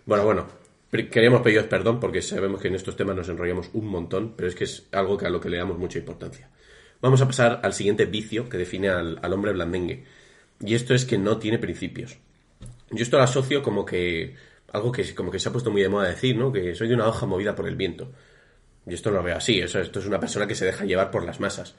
Bueno, 0.07 0.25
bueno, 0.25 0.47
queríamos 0.91 1.43
pediros 1.43 1.67
perdón 1.67 1.99
porque 1.99 2.23
sabemos 2.23 2.61
que 2.61 2.69
en 2.69 2.77
estos 2.77 2.97
temas 2.97 3.17
nos 3.17 3.29
enrollamos 3.29 3.71
un 3.73 3.87
montón, 3.87 4.35
pero 4.37 4.49
es 4.49 4.55
que 4.55 4.65
es 4.65 4.87
algo 4.93 5.17
que 5.17 5.27
a 5.27 5.31
lo 5.31 5.41
que 5.41 5.51
le 5.51 5.57
damos 5.57 5.79
mucha 5.79 5.99
importancia. 5.99 6.49
Vamos 7.01 7.21
a 7.23 7.27
pasar 7.27 7.61
al 7.63 7.73
siguiente 7.73 8.05
vicio 8.05 8.49
que 8.49 8.59
define 8.59 8.89
al, 8.89 9.19
al 9.23 9.33
hombre 9.33 9.53
blandengue. 9.53 10.05
Y 10.61 10.75
esto 10.75 10.95
es 10.95 11.07
que 11.07 11.17
no 11.17 11.39
tiene 11.39 11.59
principios. 11.59 12.19
Yo 12.91 13.03
esto 13.03 13.17
lo 13.17 13.23
asocio 13.23 13.63
como 13.63 13.85
que 13.85 14.35
algo 14.73 14.93
que 14.93 15.15
como 15.15 15.31
que 15.31 15.39
se 15.39 15.49
ha 15.49 15.53
puesto 15.53 15.71
muy 15.71 15.83
de 15.83 15.89
moda 15.89 16.09
decir, 16.09 16.37
¿no? 16.37 16.53
Que 16.53 16.75
soy 16.75 16.93
una 16.93 17.09
hoja 17.09 17.27
movida 17.27 17.55
por 17.55 17.67
el 17.67 17.77
viento. 17.77 18.13
Y 18.87 18.95
esto 18.95 19.11
no 19.11 19.19
lo 19.19 19.23
veo 19.23 19.37
así, 19.37 19.61
eso, 19.61 19.81
esto 19.81 20.01
es 20.01 20.07
una 20.07 20.21
persona 20.21 20.47
que 20.47 20.55
se 20.55 20.65
deja 20.65 20.85
llevar 20.85 21.11
por 21.11 21.25
las 21.25 21.41
masas. 21.41 21.77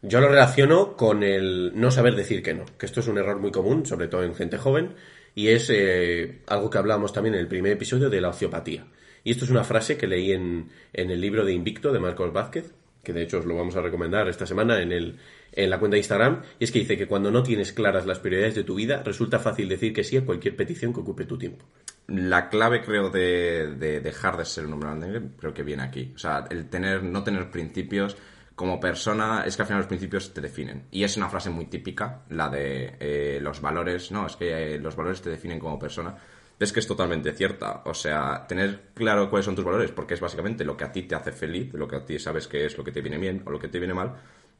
Yo 0.00 0.20
lo 0.20 0.28
relaciono 0.28 0.96
con 0.96 1.22
el 1.22 1.72
no 1.74 1.90
saber 1.90 2.14
decir 2.14 2.42
que 2.42 2.54
no, 2.54 2.64
que 2.78 2.86
esto 2.86 3.00
es 3.00 3.08
un 3.08 3.18
error 3.18 3.38
muy 3.38 3.50
común, 3.50 3.84
sobre 3.84 4.08
todo 4.08 4.22
en 4.22 4.34
gente 4.34 4.56
joven, 4.56 4.94
y 5.34 5.48
es 5.48 5.70
eh, 5.70 6.40
algo 6.46 6.70
que 6.70 6.78
hablábamos 6.78 7.12
también 7.12 7.34
en 7.34 7.40
el 7.40 7.48
primer 7.48 7.72
episodio 7.72 8.08
de 8.08 8.20
la 8.20 8.28
ociopatía. 8.28 8.86
Y 9.24 9.32
esto 9.32 9.44
es 9.44 9.50
una 9.50 9.64
frase 9.64 9.96
que 9.96 10.06
leí 10.06 10.32
en, 10.32 10.70
en 10.92 11.10
el 11.10 11.20
libro 11.20 11.44
de 11.44 11.52
Invicto 11.52 11.92
de 11.92 11.98
Marcos 11.98 12.32
Vázquez, 12.32 12.72
que 13.02 13.12
de 13.12 13.22
hecho 13.22 13.38
os 13.38 13.44
lo 13.44 13.56
vamos 13.56 13.74
a 13.76 13.82
recomendar 13.82 14.28
esta 14.28 14.46
semana 14.46 14.80
en, 14.80 14.92
el, 14.92 15.18
en 15.52 15.70
la 15.70 15.78
cuenta 15.78 15.96
de 15.96 16.00
Instagram, 16.00 16.42
y 16.58 16.64
es 16.64 16.70
que 16.70 16.78
dice 16.78 16.96
que 16.96 17.06
cuando 17.06 17.30
no 17.30 17.42
tienes 17.42 17.72
claras 17.72 18.06
las 18.06 18.20
prioridades 18.20 18.54
de 18.54 18.64
tu 18.64 18.76
vida, 18.76 19.02
resulta 19.02 19.38
fácil 19.38 19.68
decir 19.68 19.92
que 19.92 20.04
sí 20.04 20.16
a 20.16 20.24
cualquier 20.24 20.56
petición 20.56 20.94
que 20.94 21.00
ocupe 21.00 21.24
tu 21.24 21.36
tiempo. 21.36 21.64
La 22.08 22.48
clave, 22.48 22.82
creo, 22.82 23.10
de, 23.10 23.74
de 23.76 24.00
dejar 24.00 24.36
de 24.36 24.44
ser 24.44 24.66
un 24.66 24.72
hombre 24.72 24.88
blandengue, 24.88 25.36
creo 25.36 25.52
que 25.52 25.62
viene 25.62 25.82
aquí. 25.82 26.12
O 26.14 26.18
sea, 26.18 26.46
el 26.50 26.68
tener, 26.70 27.02
no 27.02 27.22
tener 27.22 27.50
principios 27.50 28.16
como 28.58 28.80
persona, 28.80 29.44
es 29.46 29.54
que 29.54 29.62
al 29.62 29.68
final 29.68 29.80
los 29.80 29.86
principios 29.86 30.34
te 30.34 30.40
definen. 30.40 30.88
Y 30.90 31.04
es 31.04 31.16
una 31.16 31.28
frase 31.28 31.48
muy 31.48 31.66
típica, 31.66 32.24
la 32.30 32.48
de 32.48 32.96
eh, 32.98 33.38
los 33.40 33.60
valores, 33.60 34.10
no, 34.10 34.26
es 34.26 34.34
que 34.34 34.74
eh, 34.74 34.78
los 34.80 34.96
valores 34.96 35.22
te 35.22 35.30
definen 35.30 35.60
como 35.60 35.78
persona. 35.78 36.16
Es 36.58 36.72
que 36.72 36.80
es 36.80 36.86
totalmente 36.88 37.32
cierta. 37.32 37.82
O 37.84 37.94
sea, 37.94 38.44
tener 38.48 38.90
claro 38.94 39.30
cuáles 39.30 39.46
son 39.46 39.54
tus 39.54 39.64
valores, 39.64 39.92
porque 39.92 40.14
es 40.14 40.20
básicamente 40.20 40.64
lo 40.64 40.76
que 40.76 40.84
a 40.84 40.90
ti 40.90 41.04
te 41.04 41.14
hace 41.14 41.30
feliz, 41.30 41.72
lo 41.72 41.86
que 41.86 41.96
a 41.96 42.04
ti 42.04 42.18
sabes 42.18 42.48
que 42.48 42.66
es 42.66 42.76
lo 42.76 42.82
que 42.82 42.90
te 42.90 43.00
viene 43.00 43.18
bien 43.18 43.42
o 43.46 43.50
lo 43.50 43.60
que 43.60 43.68
te 43.68 43.78
viene 43.78 43.94
mal, 43.94 44.16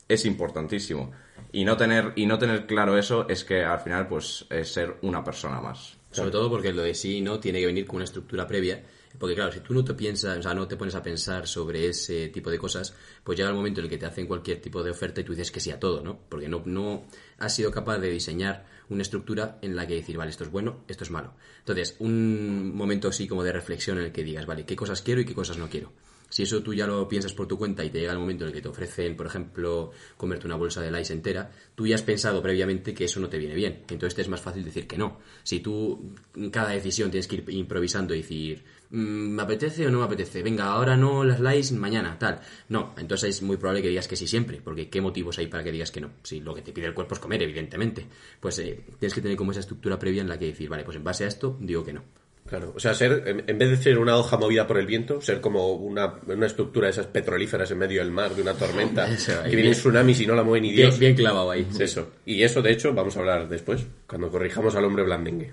es 0.07 0.25
importantísimo. 0.27 1.11
Y 1.51 1.65
no 1.65 1.77
tener, 1.77 2.13
y 2.15 2.27
no 2.27 2.39
tener 2.39 2.67
claro 2.67 2.97
eso 2.97 3.29
es 3.29 3.43
que 3.45 3.65
al 3.65 3.81
final, 3.81 4.07
pues, 4.07 4.47
es 4.49 4.73
ser 4.73 4.99
una 5.03 5.25
persona 5.25 5.61
más. 5.61 5.98
Sobre 6.11 6.31
todo 6.31 6.49
porque 6.49 6.73
lo 6.73 6.83
de 6.83 6.95
sí 6.95 7.19
y 7.19 7.21
no 7.21 7.39
tiene 7.39 7.61
que 7.61 7.67
venir 7.67 7.87
con 7.87 7.97
una 7.97 8.05
estructura 8.05 8.47
previa. 8.47 8.83
Porque 9.19 9.35
claro, 9.35 9.53
si 9.53 9.61
tú 9.61 9.75
no 9.75 9.85
te 9.85 9.95
piensas, 9.95 10.39
o 10.39 10.43
sea, 10.43 10.55
no 10.55 10.69
te 10.69 10.77
pones 10.77 10.95
a 10.95 11.03
pensar 11.03 11.47
sobre 11.47 11.89
ese 11.89 12.29
tipo 12.29 12.51
de 12.51 12.59
cosas, 12.59 12.95
pues 13.25 13.37
llega 13.37 13.49
el 13.49 13.55
momento 13.55 13.81
en 13.81 13.87
el 13.87 13.91
que 13.91 13.99
te 13.99 14.07
hacen 14.07 14.27
cualquier 14.27 14.61
tipo 14.61 14.83
de 14.83 14.91
oferta 14.91 15.21
y 15.21 15.25
tú 15.25 15.33
dices 15.33 15.51
que 15.51 15.61
sí 15.61 15.71
a 15.71 15.81
todo, 15.81 16.03
¿no? 16.03 16.19
Porque 16.29 16.49
no, 16.49 16.63
no 16.65 17.05
has 17.39 17.55
sido 17.55 17.71
capaz 17.71 17.99
de 17.99 18.11
diseñar 18.11 18.67
una 18.89 19.03
estructura 19.03 19.59
en 19.63 19.77
la 19.77 19.87
que 19.87 19.95
decir, 19.95 20.17
vale, 20.17 20.31
esto 20.31 20.45
es 20.45 20.51
bueno, 20.51 20.85
esto 20.89 21.05
es 21.05 21.11
malo. 21.11 21.35
Entonces, 21.61 21.97
un 21.99 22.75
momento 22.75 23.09
así 23.09 23.27
como 23.27 23.43
de 23.45 23.53
reflexión 23.53 23.99
en 23.99 24.05
el 24.05 24.13
que 24.13 24.25
digas, 24.25 24.47
vale, 24.47 24.65
¿qué 24.65 24.77
cosas 24.77 25.03
quiero 25.03 25.21
y 25.21 25.25
qué 25.25 25.35
cosas 25.35 25.59
no 25.59 25.69
quiero? 25.69 25.93
Si 26.29 26.43
eso 26.43 26.63
tú 26.63 26.75
ya 26.75 26.87
lo 26.87 27.09
piensas 27.09 27.33
por 27.33 27.47
tu 27.49 27.57
cuenta 27.57 27.85
y 27.85 27.91
te 27.91 28.01
llega 28.01 28.13
el 28.13 28.19
momento 28.19 28.45
en 28.45 28.49
el 28.49 28.55
que 28.55 28.61
te 28.61 28.69
ofrecen, 28.69 29.17
por 29.17 29.27
ejemplo, 29.27 29.91
comerte 30.17 30.47
una 30.47 30.57
bolsa 30.57 30.81
de 30.83 30.91
lice 30.91 31.13
entera, 31.13 31.51
tú 31.75 31.87
ya 31.87 31.95
has 31.95 32.03
pensado 32.03 32.43
previamente 32.43 32.93
que 32.95 33.05
eso 33.05 33.19
no 33.21 33.29
te 33.29 33.39
viene 33.39 33.55
bien. 33.55 33.85
Entonces 33.89 34.15
te 34.15 34.23
es 34.23 34.29
más 34.29 34.41
fácil 34.41 34.65
decir 34.65 34.87
que 34.87 34.99
no. 34.99 35.19
Si 35.43 35.61
tú 35.61 36.13
cada 36.53 36.71
decisión 36.71 37.11
tienes 37.11 37.27
que 37.27 37.37
ir 37.37 37.45
improvisando 37.51 38.15
y 38.15 38.19
decir, 38.19 38.63
"Mm, 38.91 39.29
¿me 39.37 39.43
apetece 39.43 39.87
o 39.87 39.91
no 39.91 39.99
me 40.01 40.05
apetece? 40.05 40.43
Venga, 40.43 40.67
ahora 40.67 40.97
no 40.97 41.25
las 41.25 41.41
lice, 41.41 41.75
mañana, 41.75 42.19
tal. 42.19 42.41
No, 42.69 42.95
entonces 42.99 43.37
es 43.37 43.43
muy 43.43 43.57
probable 43.57 43.83
que 43.83 43.89
digas 43.89 44.09
que 44.09 44.17
sí 44.17 44.27
siempre, 44.27 44.61
porque 44.63 44.89
¿qué 44.91 45.01
motivos 45.01 45.39
hay 45.39 45.47
para 45.47 45.65
que 45.65 45.73
digas 45.73 45.91
que 45.91 46.01
no? 46.01 46.11
Si 46.23 46.41
lo 46.41 46.55
que 46.55 46.63
te 46.63 46.73
pide 46.73 46.87
el 46.87 46.95
cuerpo 46.95 47.15
es 47.15 47.21
comer, 47.21 47.43
evidentemente. 47.43 48.07
Pues 48.41 48.59
eh, 48.59 48.85
tienes 48.99 49.15
que 49.15 49.21
tener 49.23 49.37
como 49.37 49.53
esa 49.53 49.61
estructura 49.61 49.99
previa 49.99 50.23
en 50.23 50.29
la 50.29 50.39
que 50.39 50.47
decir, 50.47 50.69
vale, 50.69 50.85
pues 50.85 50.97
en 50.97 51.05
base 51.05 51.25
a 51.25 51.29
esto 51.29 51.57
digo 51.61 51.85
que 51.85 51.93
no. 51.95 52.03
Claro, 52.49 52.73
o 52.75 52.81
sea, 52.81 52.95
ser, 52.95 53.45
en 53.47 53.59
vez 53.59 53.71
de 53.71 53.77
ser 53.77 53.99
una 53.99 54.17
hoja 54.17 54.39
movida 54.39 54.67
por 54.67 54.79
el 54.79 54.87
viento, 54.87 55.21
ser 55.21 55.41
como 55.41 55.73
una, 55.75 56.15
una 56.27 56.47
estructura 56.47 56.87
de 56.87 56.93
esas 56.93 57.07
petrolíferas 57.07 57.71
en 57.71 57.79
medio 57.79 58.01
del 58.01 58.11
mar, 58.11 58.35
de 58.35 58.41
una 58.41 58.55
tormenta, 58.55 59.07
Eso, 59.13 59.33
que 59.43 59.49
viene 59.51 59.57
un 59.57 59.63
bien. 59.63 59.73
tsunami 59.75 60.15
y 60.19 60.27
no 60.27 60.35
la 60.35 60.43
mueve 60.43 60.63
ni 60.63 60.73
Dios. 60.73 60.99
Bien, 60.99 61.15
bien 61.15 61.27
clavado 61.27 61.51
ahí. 61.51 61.67
Es 61.71 61.81
eso. 61.81 62.11
Y 62.25 62.43
eso, 62.43 62.63
de 62.63 62.73
hecho, 62.73 62.95
vamos 62.95 63.17
a 63.17 63.21
hablar 63.21 63.49
después, 63.49 63.87
cuando 64.07 64.31
corrijamos 64.31 64.75
al 64.77 64.85
hombre 64.87 65.05
blandengue. 65.05 65.53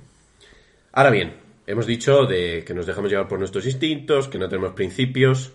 Ahora 0.93 1.09
bien, 1.09 1.33
hemos 1.67 1.85
dicho 1.85 2.25
de 2.25 2.63
que 2.65 2.73
nos 2.73 2.85
dejamos 2.85 3.11
llevar 3.11 3.27
por 3.27 3.39
nuestros 3.39 3.65
instintos, 3.65 4.29
que 4.29 4.37
no 4.37 4.47
tenemos 4.47 4.71
principios. 4.71 5.51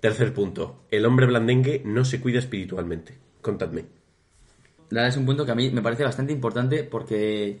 Tercer 0.00 0.32
punto, 0.32 0.84
el 0.90 1.04
hombre 1.04 1.26
blandengue 1.26 1.82
no 1.84 2.06
se 2.06 2.20
cuida 2.20 2.38
espiritualmente. 2.38 3.18
Contadme. 3.42 3.84
La 4.88 5.02
verdad 5.02 5.08
es 5.10 5.16
un 5.18 5.26
punto 5.26 5.44
que 5.44 5.52
a 5.52 5.54
mí 5.54 5.68
me 5.70 5.82
parece 5.82 6.04
bastante 6.04 6.32
importante 6.32 6.84
porque 6.84 7.60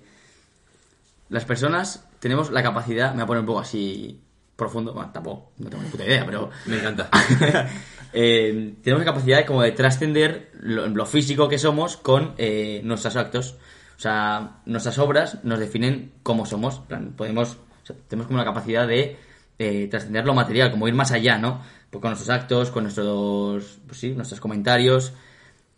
las 1.30 1.44
personas 1.44 2.06
tenemos 2.18 2.50
la 2.50 2.62
capacidad, 2.62 3.10
me 3.10 3.16
voy 3.16 3.22
a 3.22 3.26
poner 3.26 3.40
un 3.40 3.46
poco 3.46 3.60
así 3.60 4.20
profundo, 4.56 4.92
bueno, 4.92 5.10
tampoco, 5.10 5.52
no 5.58 5.70
tengo 5.70 5.82
ni 5.82 5.88
puta 5.88 6.04
idea, 6.04 6.26
pero 6.26 6.50
Me 6.66 6.78
encanta. 6.78 7.08
eh, 8.12 8.74
tenemos 8.82 9.04
la 9.06 9.12
capacidad 9.12 9.46
como 9.46 9.62
de 9.62 9.72
trascender 9.72 10.50
lo, 10.60 10.86
lo 10.88 11.06
físico 11.06 11.48
que 11.48 11.58
somos 11.58 11.96
con 11.96 12.34
eh, 12.36 12.82
nuestros 12.84 13.16
actos. 13.16 13.56
O 13.96 14.00
sea, 14.00 14.60
nuestras 14.66 14.98
obras 14.98 15.44
nos 15.44 15.58
definen 15.58 16.12
cómo 16.22 16.44
somos. 16.46 16.82
Podemos, 17.16 17.58
o 17.82 17.86
sea, 17.86 17.96
tenemos 18.08 18.26
como 18.26 18.38
la 18.38 18.44
capacidad 18.44 18.86
de 18.86 19.18
eh, 19.58 19.88
trascender 19.90 20.24
lo 20.24 20.34
material, 20.34 20.70
como 20.70 20.88
ir 20.88 20.94
más 20.94 21.12
allá, 21.12 21.38
¿no? 21.38 21.62
Pues 21.90 22.00
con 22.00 22.10
nuestros 22.10 22.30
actos, 22.30 22.70
con 22.70 22.84
nuestros, 22.84 23.78
pues 23.86 23.98
sí, 23.98 24.10
nuestros 24.10 24.40
comentarios. 24.40 25.12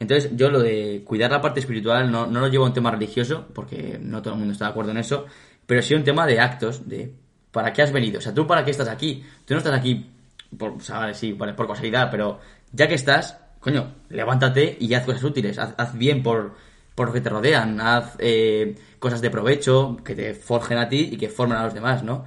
Entonces, 0.02 0.32
yo 0.34 0.50
lo 0.50 0.60
de 0.60 1.02
cuidar 1.04 1.30
la 1.30 1.40
parte 1.40 1.60
espiritual 1.60 2.10
no, 2.10 2.26
no 2.26 2.40
lo 2.40 2.48
llevo 2.48 2.64
a 2.64 2.68
un 2.68 2.74
tema 2.74 2.90
religioso, 2.90 3.46
porque 3.54 3.98
no 4.02 4.20
todo 4.20 4.34
el 4.34 4.38
mundo 4.40 4.52
está 4.52 4.66
de 4.66 4.70
acuerdo 4.72 4.90
en 4.90 4.98
eso, 4.98 5.26
pero 5.64 5.80
sí 5.80 5.94
un 5.94 6.04
tema 6.04 6.26
de 6.26 6.40
actos, 6.40 6.88
de 6.88 7.14
para 7.52 7.72
qué 7.72 7.82
has 7.82 7.92
venido. 7.92 8.18
O 8.18 8.20
sea, 8.20 8.34
tú 8.34 8.46
para 8.46 8.64
qué 8.64 8.72
estás 8.72 8.88
aquí. 8.88 9.24
Tú 9.44 9.54
no 9.54 9.58
estás 9.58 9.74
aquí 9.74 10.10
por, 10.58 10.72
o 10.72 10.80
sea, 10.80 10.98
vale, 10.98 11.14
sí, 11.14 11.32
vale, 11.32 11.54
por 11.54 11.68
casualidad, 11.68 12.10
pero 12.10 12.40
ya 12.72 12.88
que 12.88 12.94
estás, 12.94 13.38
coño, 13.60 13.94
levántate 14.08 14.76
y 14.80 14.92
haz 14.94 15.04
cosas 15.04 15.22
útiles. 15.22 15.58
Haz, 15.58 15.96
bien 15.96 16.22
por, 16.22 16.54
por 16.96 17.06
los 17.06 17.14
que 17.14 17.20
te 17.20 17.30
rodean. 17.30 17.80
Haz 17.80 18.16
eh, 18.18 18.74
cosas 18.98 19.20
de 19.20 19.30
provecho 19.30 19.98
que 20.04 20.16
te 20.16 20.34
forjen 20.34 20.78
a 20.78 20.88
ti 20.88 21.10
y 21.12 21.16
que 21.16 21.28
formen 21.28 21.58
a 21.58 21.64
los 21.64 21.74
demás, 21.74 22.02
¿no? 22.02 22.24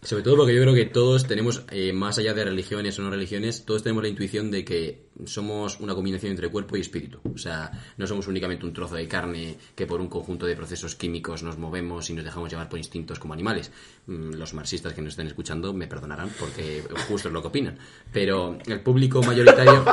Sobre 0.00 0.22
todo 0.22 0.36
porque 0.36 0.54
yo 0.54 0.62
creo 0.62 0.74
que 0.74 0.84
todos 0.84 1.26
tenemos, 1.26 1.64
eh, 1.72 1.92
más 1.92 2.18
allá 2.18 2.32
de 2.34 2.44
religiones 2.44 2.96
o 2.98 3.02
no 3.02 3.10
religiones, 3.10 3.64
todos 3.64 3.82
tenemos 3.82 4.04
la 4.04 4.10
intuición 4.10 4.52
de 4.52 4.64
que 4.64 5.05
somos 5.24 5.80
una 5.80 5.94
combinación 5.94 6.32
entre 6.32 6.48
cuerpo 6.48 6.76
y 6.76 6.80
espíritu. 6.80 7.20
O 7.34 7.38
sea, 7.38 7.70
no 7.96 8.06
somos 8.06 8.26
únicamente 8.28 8.66
un 8.66 8.72
trozo 8.72 8.94
de 8.96 9.08
carne 9.08 9.56
que 9.74 9.86
por 9.86 10.00
un 10.00 10.08
conjunto 10.08 10.46
de 10.46 10.56
procesos 10.56 10.94
químicos 10.94 11.42
nos 11.42 11.58
movemos 11.58 12.10
y 12.10 12.14
nos 12.14 12.24
dejamos 12.24 12.50
llevar 12.50 12.68
por 12.68 12.78
instintos 12.78 13.18
como 13.18 13.34
animales. 13.34 13.70
Mm, 14.06 14.34
Los 14.34 14.54
marxistas 14.54 14.92
que 14.92 15.02
nos 15.02 15.12
estén 15.12 15.26
escuchando 15.26 15.72
me 15.72 15.86
perdonarán 15.86 16.30
porque 16.38 16.82
justo 17.08 17.28
es 17.28 17.34
lo 17.34 17.40
que 17.40 17.48
opinan. 17.48 17.78
Pero 18.12 18.58
el 18.66 18.80
público 18.80 19.22
mayoritario... 19.22 19.84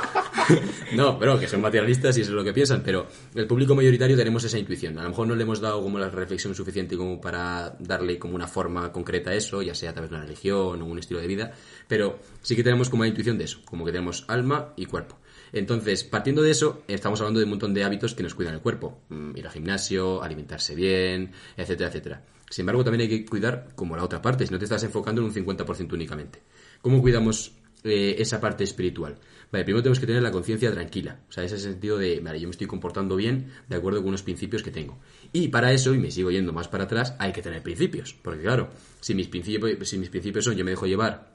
no, 0.93 1.17
pero 1.17 1.39
que 1.39 1.47
son 1.47 1.62
materialistas 1.62 2.17
y 2.17 2.21
eso 2.21 2.31
es 2.31 2.36
lo 2.36 2.43
que 2.43 2.53
piensan, 2.53 2.81
pero 2.83 3.07
el 3.36 3.47
público 3.47 3.75
mayoritario 3.75 4.17
tenemos 4.17 4.43
esa 4.43 4.57
intuición. 4.57 4.97
A 4.99 5.03
lo 5.03 5.09
mejor 5.09 5.27
no 5.27 5.36
le 5.36 5.43
hemos 5.43 5.62
dado 5.62 5.81
como 5.81 5.99
la 5.99 6.09
reflexión 6.09 6.53
suficiente 6.53 6.97
como 6.97 7.21
para 7.21 7.75
darle 7.79 8.19
como 8.19 8.36
una 8.36 8.47
forma 8.47 8.91
concreta 8.91 9.31
a 9.31 9.36
eso, 9.36 9.62
ya 9.62 9.75
sea 9.75 9.91
a 9.91 9.93
través 9.93 10.09
de 10.09 10.17
una 10.17 10.25
religión 10.25 10.81
o 10.81 10.86
un 10.86 10.99
estilo 10.99 11.19
de 11.19 11.27
vida, 11.27 11.53
pero 11.88 12.19
sí 12.41 12.55
que 12.55 12.63
tenemos 12.63 12.89
como 12.89 13.03
la 13.03 13.09
intuición 13.09 13.38
de 13.38 13.45
eso, 13.45 13.59
como 13.65 13.86
que 13.86 13.91
tenemos 13.91 14.25
alma 14.27 14.73
y 14.75 14.86
cuerpo. 14.86 15.12
Entonces, 15.53 16.03
partiendo 16.03 16.41
de 16.41 16.49
eso, 16.49 16.83
estamos 16.87 17.21
hablando 17.21 17.39
de 17.39 17.45
un 17.45 17.51
montón 17.51 17.73
de 17.75 17.83
hábitos 17.83 18.15
que 18.15 18.23
nos 18.23 18.33
cuidan 18.33 18.55
el 18.55 18.59
cuerpo. 18.59 18.99
Mm, 19.09 19.37
Ir 19.37 19.45
al 19.45 19.53
gimnasio, 19.53 20.23
alimentarse 20.23 20.73
bien, 20.73 21.31
etcétera, 21.55 21.89
etcétera. 21.89 22.25
Sin 22.49 22.63
embargo, 22.63 22.83
también 22.83 23.01
hay 23.01 23.09
que 23.09 23.25
cuidar 23.25 23.69
como 23.75 23.95
la 23.95 24.03
otra 24.03 24.21
parte, 24.21 24.45
si 24.45 24.51
no 24.51 24.57
te 24.57 24.65
estás 24.65 24.83
enfocando 24.83 25.21
en 25.21 25.27
un 25.27 25.33
50% 25.33 25.93
únicamente. 25.93 26.41
¿Cómo 26.81 27.01
cuidamos 27.01 27.53
eh, 27.83 28.15
esa 28.17 28.41
parte 28.41 28.63
espiritual? 28.63 29.19
Vale, 29.51 29.63
primero 29.65 29.83
tenemos 29.83 29.99
que 29.99 30.07
tener 30.07 30.23
la 30.23 30.31
conciencia 30.31 30.71
tranquila. 30.71 31.19
O 31.29 31.31
sea, 31.31 31.43
ese 31.43 31.59
sentido 31.59 31.99
de, 31.99 32.19
vale, 32.19 32.39
yo 32.39 32.47
me 32.47 32.51
estoy 32.51 32.65
comportando 32.65 33.15
bien 33.15 33.51
de 33.69 33.75
acuerdo 33.75 33.99
con 33.99 34.09
unos 34.09 34.23
principios 34.23 34.63
que 34.63 34.71
tengo. 34.71 34.99
Y 35.31 35.49
para 35.49 35.71
eso, 35.71 35.93
y 35.93 35.99
me 35.99 36.09
sigo 36.09 36.31
yendo 36.31 36.51
más 36.51 36.67
para 36.67 36.85
atrás, 36.85 37.15
hay 37.19 37.31
que 37.31 37.43
tener 37.43 37.61
principios. 37.61 38.15
Porque 38.19 38.41
claro, 38.41 38.69
si 38.99 39.13
mis 39.13 39.27
principios, 39.27 39.87
si 39.87 39.99
mis 39.99 40.09
principios 40.09 40.45
son 40.45 40.55
yo 40.55 40.65
me 40.65 40.71
dejo 40.71 40.87
llevar 40.87 41.32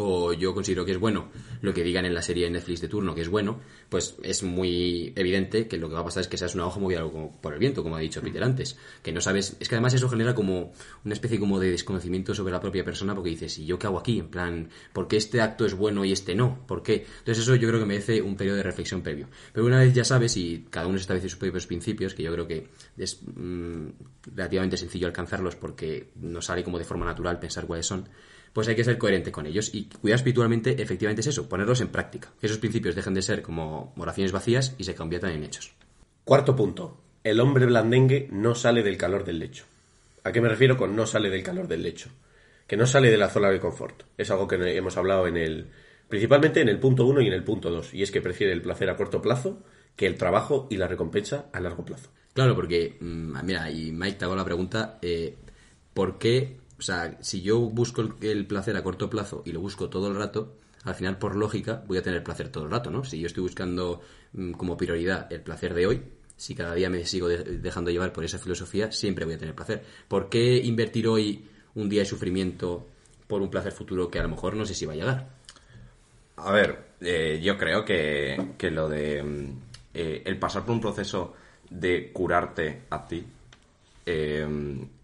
o 0.00 0.32
yo 0.32 0.54
considero 0.54 0.84
que 0.84 0.92
es 0.92 0.98
bueno 0.98 1.28
lo 1.60 1.74
que 1.74 1.82
digan 1.82 2.04
en 2.04 2.14
la 2.14 2.22
serie 2.22 2.44
de 2.44 2.50
Netflix 2.52 2.80
de 2.80 2.88
turno 2.88 3.16
que 3.16 3.22
es 3.22 3.28
bueno, 3.28 3.60
pues 3.88 4.16
es 4.22 4.44
muy 4.44 5.12
evidente 5.16 5.66
que 5.66 5.76
lo 5.76 5.88
que 5.88 5.94
va 5.94 6.00
a 6.00 6.04
pasar 6.04 6.20
es 6.20 6.28
que 6.28 6.38
seas 6.38 6.54
una 6.54 6.66
hoja 6.66 6.78
movida 6.78 7.04
por 7.40 7.52
el 7.52 7.58
viento, 7.58 7.82
como 7.82 7.96
ha 7.96 7.98
dicho 7.98 8.22
Peter 8.22 8.44
antes, 8.44 8.78
que 9.02 9.10
no 9.10 9.20
sabes, 9.20 9.56
es 9.58 9.68
que 9.68 9.74
además 9.74 9.94
eso 9.94 10.08
genera 10.08 10.36
como 10.36 10.72
una 11.04 11.14
especie 11.14 11.40
como 11.40 11.58
de 11.58 11.72
desconocimiento 11.72 12.32
sobre 12.32 12.52
la 12.52 12.60
propia 12.60 12.84
persona 12.84 13.12
porque 13.12 13.30
dices, 13.30 13.58
¿y 13.58 13.66
yo 13.66 13.76
qué 13.76 13.88
hago 13.88 13.98
aquí? 13.98 14.20
En 14.20 14.28
plan, 14.28 14.68
¿por 14.92 15.08
qué 15.08 15.16
este 15.16 15.40
acto 15.40 15.66
es 15.66 15.74
bueno 15.74 16.04
y 16.04 16.12
este 16.12 16.36
no? 16.36 16.64
¿Por 16.68 16.84
qué? 16.84 17.04
Entonces 17.18 17.42
eso 17.42 17.56
yo 17.56 17.66
creo 17.66 17.80
que 17.80 17.86
merece 17.86 18.22
un 18.22 18.36
periodo 18.36 18.58
de 18.58 18.62
reflexión 18.62 19.02
previo. 19.02 19.28
Pero 19.52 19.66
una 19.66 19.80
vez 19.80 19.92
ya 19.92 20.04
sabes 20.04 20.36
y 20.36 20.68
cada 20.70 20.86
uno 20.86 20.98
establece 20.98 21.28
sus 21.28 21.38
propios 21.40 21.66
principios, 21.66 22.14
que 22.14 22.22
yo 22.22 22.32
creo 22.32 22.46
que 22.46 22.68
es 22.96 23.20
mm, 23.22 23.88
relativamente 24.32 24.76
sencillo 24.76 25.08
alcanzarlos 25.08 25.56
porque 25.56 26.10
nos 26.20 26.44
sale 26.44 26.62
como 26.62 26.78
de 26.78 26.84
forma 26.84 27.04
natural 27.04 27.40
pensar 27.40 27.66
cuáles 27.66 27.86
son, 27.86 28.08
pues 28.58 28.66
hay 28.66 28.74
que 28.74 28.82
ser 28.82 28.98
coherente 28.98 29.30
con 29.30 29.46
ellos. 29.46 29.72
Y 29.72 29.84
cuidar 29.84 30.16
espiritualmente, 30.16 30.82
efectivamente, 30.82 31.20
es 31.20 31.28
eso, 31.28 31.48
ponerlos 31.48 31.80
en 31.80 31.90
práctica. 31.90 32.32
Que 32.40 32.46
esos 32.48 32.58
principios 32.58 32.96
dejen 32.96 33.14
de 33.14 33.22
ser 33.22 33.40
como 33.40 33.94
oraciones 33.96 34.32
vacías 34.32 34.74
y 34.78 34.82
se 34.82 34.96
conviertan 34.96 35.30
en 35.30 35.44
hechos. 35.44 35.76
Cuarto 36.24 36.56
punto. 36.56 37.00
El 37.22 37.38
hombre 37.38 37.66
blandengue 37.66 38.26
no 38.32 38.56
sale 38.56 38.82
del 38.82 38.96
calor 38.96 39.24
del 39.24 39.38
lecho. 39.38 39.64
¿A 40.24 40.32
qué 40.32 40.40
me 40.40 40.48
refiero 40.48 40.76
con 40.76 40.96
no 40.96 41.06
sale 41.06 41.30
del 41.30 41.44
calor 41.44 41.68
del 41.68 41.84
lecho? 41.84 42.10
Que 42.66 42.76
no 42.76 42.84
sale 42.84 43.12
de 43.12 43.16
la 43.16 43.28
zona 43.28 43.48
de 43.48 43.60
confort. 43.60 44.02
Es 44.16 44.28
algo 44.32 44.48
que 44.48 44.56
hemos 44.76 44.96
hablado 44.96 45.28
en 45.28 45.36
el. 45.36 45.68
principalmente 46.08 46.60
en 46.60 46.68
el 46.68 46.80
punto 46.80 47.06
1 47.06 47.20
y 47.20 47.28
en 47.28 47.34
el 47.34 47.44
punto 47.44 47.70
2. 47.70 47.94
Y 47.94 48.02
es 48.02 48.10
que 48.10 48.20
prefiere 48.20 48.52
el 48.52 48.60
placer 48.60 48.90
a 48.90 48.96
corto 48.96 49.22
plazo 49.22 49.62
que 49.94 50.06
el 50.06 50.16
trabajo 50.16 50.66
y 50.68 50.78
la 50.78 50.88
recompensa 50.88 51.48
a 51.52 51.60
largo 51.60 51.84
plazo. 51.84 52.10
Claro, 52.34 52.56
porque, 52.56 52.96
mm, 52.98 53.36
mira, 53.44 53.70
y 53.70 53.92
Mike 53.92 54.18
te 54.18 54.24
hago 54.24 54.34
la 54.34 54.44
pregunta, 54.44 54.98
eh, 55.00 55.36
¿por 55.94 56.18
qué, 56.18 56.57
o 56.78 56.82
sea, 56.82 57.16
si 57.20 57.42
yo 57.42 57.58
busco 57.58 58.02
el, 58.20 58.46
placer 58.46 58.76
a 58.76 58.82
corto 58.82 59.10
plazo 59.10 59.42
y 59.44 59.52
lo 59.52 59.60
busco 59.60 59.88
todo 59.88 60.08
el 60.08 60.16
rato, 60.16 60.54
al 60.84 60.94
final, 60.94 61.18
por 61.18 61.34
lógica, 61.34 61.82
voy 61.86 61.98
a 61.98 62.02
tener 62.02 62.22
placer 62.22 62.50
todo 62.50 62.64
el 62.64 62.70
rato, 62.70 62.90
¿no? 62.90 63.04
Si 63.04 63.18
yo 63.18 63.26
estoy 63.26 63.42
buscando 63.42 64.00
mm, 64.32 64.52
como 64.52 64.76
prioridad 64.76 65.30
el 65.32 65.40
placer 65.40 65.74
de 65.74 65.86
hoy, 65.86 66.02
si 66.36 66.54
cada 66.54 66.74
día 66.74 66.88
me 66.88 67.04
sigo 67.04 67.28
de- 67.28 67.58
dejando 67.58 67.90
llevar 67.90 68.12
por 68.12 68.24
esa 68.24 68.38
filosofía, 68.38 68.92
siempre 68.92 69.24
voy 69.24 69.34
a 69.34 69.38
tener 69.38 69.54
placer. 69.54 69.82
¿Por 70.06 70.28
qué 70.28 70.58
invertir 70.58 71.08
hoy 71.08 71.44
un 71.74 71.88
día 71.88 72.02
de 72.02 72.06
sufrimiento 72.06 72.86
por 73.26 73.42
un 73.42 73.50
placer 73.50 73.72
futuro 73.72 74.08
que 74.08 74.20
a 74.20 74.22
lo 74.22 74.28
mejor 74.28 74.54
no 74.54 74.64
sé 74.64 74.74
si 74.74 74.86
va 74.86 74.92
a 74.92 74.96
llegar? 74.96 75.28
A 76.36 76.52
ver, 76.52 76.78
eh, 77.00 77.40
yo 77.42 77.58
creo 77.58 77.84
que, 77.84 78.52
que 78.56 78.70
lo 78.70 78.88
de 78.88 79.22
mm, 79.22 79.58
eh, 79.94 80.22
el 80.24 80.38
pasar 80.38 80.64
por 80.64 80.74
un 80.76 80.80
proceso 80.80 81.34
de 81.70 82.12
curarte 82.12 82.82
a 82.90 83.06
ti 83.06 83.26
eh, 84.06 84.46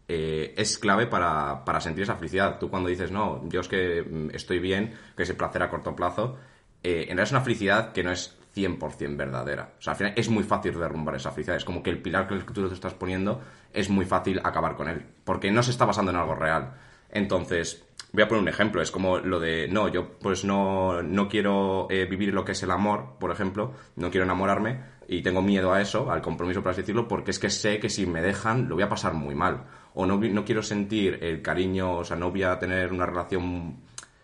eh, 0.08 0.54
es 0.56 0.78
clave 0.78 1.06
para, 1.06 1.64
para 1.64 1.80
sentir 1.80 2.04
esa 2.04 2.16
felicidad. 2.16 2.58
Tú 2.58 2.70
cuando 2.70 2.88
dices, 2.88 3.10
no, 3.10 3.48
yo 3.48 3.60
es 3.60 3.68
que 3.68 4.02
mm, 4.02 4.30
estoy 4.34 4.58
bien, 4.58 4.94
que 5.16 5.22
es 5.22 5.30
el 5.30 5.36
placer 5.36 5.62
a 5.62 5.70
corto 5.70 5.96
plazo, 5.96 6.36
eh, 6.82 7.02
en 7.02 7.16
realidad 7.16 7.24
es 7.24 7.30
una 7.32 7.40
felicidad 7.40 7.92
que 7.92 8.02
no 8.02 8.12
es 8.12 8.36
100% 8.54 9.16
verdadera. 9.16 9.74
O 9.78 9.82
sea, 9.82 9.92
al 9.92 9.96
final 9.96 10.12
es 10.16 10.28
muy 10.28 10.44
fácil 10.44 10.78
derrumbar 10.78 11.16
esa 11.16 11.32
felicidad. 11.32 11.56
Es 11.56 11.64
como 11.64 11.82
que 11.82 11.90
el 11.90 12.02
pilar 12.02 12.28
que 12.28 12.38
tú 12.52 12.68
te 12.68 12.74
estás 12.74 12.94
poniendo 12.94 13.40
es 13.72 13.88
muy 13.88 14.04
fácil 14.04 14.40
acabar 14.44 14.76
con 14.76 14.88
él, 14.88 15.04
porque 15.24 15.50
no 15.50 15.62
se 15.62 15.70
está 15.70 15.84
basando 15.84 16.10
en 16.10 16.18
algo 16.18 16.34
real. 16.34 16.74
Entonces, 17.10 17.84
voy 18.12 18.22
a 18.22 18.28
poner 18.28 18.42
un 18.42 18.48
ejemplo. 18.48 18.80
Es 18.80 18.90
como 18.90 19.18
lo 19.18 19.40
de, 19.40 19.68
no, 19.68 19.88
yo 19.88 20.18
pues 20.18 20.44
no, 20.44 21.02
no 21.02 21.28
quiero 21.28 21.88
eh, 21.90 22.06
vivir 22.06 22.32
lo 22.32 22.44
que 22.44 22.52
es 22.52 22.62
el 22.62 22.70
amor, 22.70 23.16
por 23.18 23.30
ejemplo, 23.30 23.72
no 23.96 24.10
quiero 24.10 24.24
enamorarme 24.24 24.94
y 25.08 25.22
tengo 25.22 25.42
miedo 25.42 25.72
a 25.72 25.80
eso, 25.80 26.10
al 26.10 26.22
compromiso, 26.22 26.62
por 26.62 26.72
así 26.72 26.80
decirlo, 26.80 27.08
porque 27.08 27.30
es 27.30 27.38
que 27.38 27.50
sé 27.50 27.78
que 27.78 27.90
si 27.90 28.06
me 28.06 28.22
dejan 28.22 28.68
lo 28.68 28.76
voy 28.76 28.84
a 28.84 28.88
pasar 28.88 29.14
muy 29.14 29.34
mal. 29.34 29.64
O 29.94 30.06
no, 30.06 30.18
no 30.18 30.44
quiero 30.44 30.62
sentir 30.62 31.18
el 31.22 31.40
cariño, 31.42 31.98
o 31.98 32.04
sea, 32.04 32.16
no 32.16 32.30
voy 32.30 32.42
a 32.42 32.58
tener 32.58 32.92
una 32.92 33.06
relación, 33.06 33.76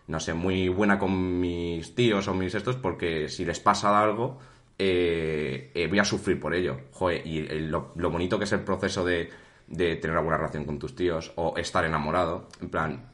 no 0.07 0.19
sé, 0.19 0.33
muy 0.33 0.67
buena 0.69 0.99
con 0.99 1.39
mis 1.39 1.95
tíos 1.95 2.27
o 2.27 2.33
mis 2.33 2.53
estos, 2.55 2.75
porque 2.75 3.29
si 3.29 3.45
les 3.45 3.59
pasa 3.59 4.01
algo, 4.01 4.37
eh, 4.77 5.71
eh, 5.73 5.87
voy 5.87 5.99
a 5.99 6.03
sufrir 6.05 6.39
por 6.39 6.53
ello. 6.53 6.77
Joder, 6.91 7.25
y 7.25 7.39
el- 7.39 7.69
lo, 7.71 7.93
lo 7.95 8.09
bonito 8.11 8.37
que 8.37 8.45
es 8.45 8.51
el 8.51 8.61
proceso 8.61 9.05
de, 9.05 9.29
de 9.67 9.95
tener 9.95 10.11
una 10.11 10.21
buena 10.23 10.37
relación 10.37 10.65
con 10.65 10.77
tus 10.79 10.95
tíos 10.95 11.31
o 11.35 11.55
estar 11.57 11.85
enamorado, 11.85 12.47
en 12.61 12.69
plan, 12.69 13.05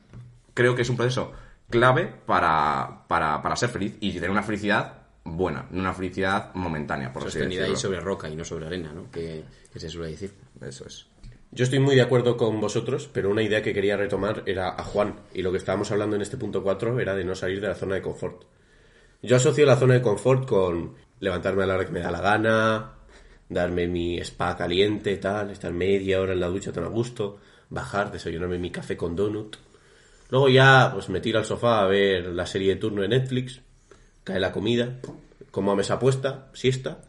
creo 0.54 0.74
que 0.76 0.82
es 0.82 0.90
un 0.90 0.98
proceso 0.98 1.32
clave 1.70 2.06
para, 2.26 3.04
para, 3.08 3.42
para 3.42 3.56
ser 3.56 3.70
feliz 3.70 3.98
y 4.00 4.14
tener 4.14 4.32
una 4.32 4.42
felicidad 4.44 5.04
buena, 5.26 5.68
no 5.72 5.82
una 5.82 5.94
felicidad 5.94 6.56
momentánea, 6.56 7.12
por 7.12 7.24
así 7.24 7.34
Sostenida 7.34 7.66
ahí 7.66 7.72
decirlo. 7.72 7.90
sobre 7.96 8.00
roca 8.00 8.30
y 8.30 8.36
no 8.36 8.46
sobre 8.46 8.66
arena, 8.66 8.94
¿no? 8.94 9.12
Que, 9.12 9.44
que 9.72 9.80
se 9.80 9.90
suele 9.90 10.12
decir. 10.12 10.34
Eso 10.62 10.88
es. 10.88 11.06
Yo 11.52 11.64
estoy 11.64 11.80
muy 11.80 11.96
de 11.96 12.02
acuerdo 12.02 12.36
con 12.36 12.60
vosotros, 12.60 13.10
pero 13.12 13.30
una 13.30 13.42
idea 13.42 13.62
que 13.62 13.74
quería 13.74 13.96
retomar 13.96 14.44
era 14.46 14.70
a 14.70 14.84
Juan. 14.84 15.22
Y 15.34 15.42
lo 15.42 15.52
que 15.52 15.58
estábamos 15.58 15.90
hablando 15.92 16.16
en 16.16 16.22
este 16.22 16.38
punto 16.38 16.62
4 16.62 17.00
era 17.00 17.16
de 17.16 17.24
no 17.24 17.36
salir 17.36 17.62
de 17.62 17.70
la 17.70 17.76
zona 17.76 17.96
de 17.96 18.02
confort. 18.02 18.44
Yo 19.22 19.38
asocio 19.38 19.66
la 19.66 19.78
zona 19.78 19.96
de 19.96 20.02
confort 20.02 20.46
con 20.48 20.96
levantarme 21.20 21.64
a 21.64 21.66
la 21.68 21.76
hora 21.76 21.86
que 21.86 21.92
me 21.92 22.02
da 22.02 22.12
la 22.12 22.22
gana, 22.22 22.94
darme 23.50 23.88
mi 23.88 24.20
spa 24.20 24.58
caliente, 24.58 25.16
tal, 25.18 25.50
estar 25.52 25.72
media 25.72 26.20
hora 26.20 26.34
en 26.34 26.42
la 26.42 26.48
ducha 26.48 26.74
tan 26.74 26.84
a 26.84 26.88
gusto, 26.88 27.38
bajar, 27.70 28.12
desayunarme 28.12 28.60
mi 28.60 28.70
café 28.70 28.98
con 28.98 29.16
donut. 29.16 29.56
Luego 30.30 30.50
ya, 30.50 30.92
pues 30.94 31.08
me 31.08 31.22
tiro 31.22 31.40
al 31.40 31.46
sofá 31.46 31.82
a 31.82 31.88
ver 31.88 32.28
la 32.28 32.46
serie 32.46 32.76
de 32.76 32.82
turno 32.82 33.02
de 33.02 33.08
Netflix, 33.08 33.62
cae 34.26 34.40
la 34.40 34.52
comida, 34.52 35.00
como 35.50 35.72
a 35.72 35.76
mesa 35.76 35.98
puesta, 35.98 36.50
siesta, 36.54 37.06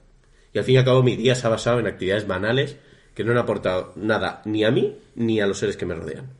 y 0.53 0.59
al 0.59 0.64
fin 0.64 0.77
y 0.77 0.79
al 0.79 0.85
cabo 0.85 1.03
mi 1.03 1.16
día 1.16 1.35
se 1.35 1.46
ha 1.46 1.51
basado 1.51 1.81
en 1.81 1.88
actividades 1.88 2.27
banales 2.27 2.77
que 3.18 3.24
no 3.24 3.33
han 3.33 3.38
aportado 3.38 3.92
nada 3.96 4.42
ni 4.44 4.62
a 4.62 4.70
mí 4.70 4.96
ni 5.16 5.40
a 5.40 5.46
los 5.48 5.59
seres 5.59 5.76
que 5.76 5.85
me 5.85 5.96
rodean. 5.96 6.31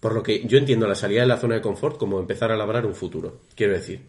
Por 0.00 0.12
lo 0.12 0.24
que 0.24 0.44
yo 0.44 0.58
entiendo 0.58 0.88
la 0.88 0.96
salida 0.96 1.20
de 1.20 1.28
la 1.28 1.36
zona 1.36 1.54
de 1.54 1.60
confort 1.60 1.98
como 1.98 2.18
empezar 2.18 2.50
a 2.50 2.56
labrar 2.56 2.84
un 2.84 2.96
futuro. 2.96 3.42
Quiero 3.54 3.74
decir, 3.74 4.00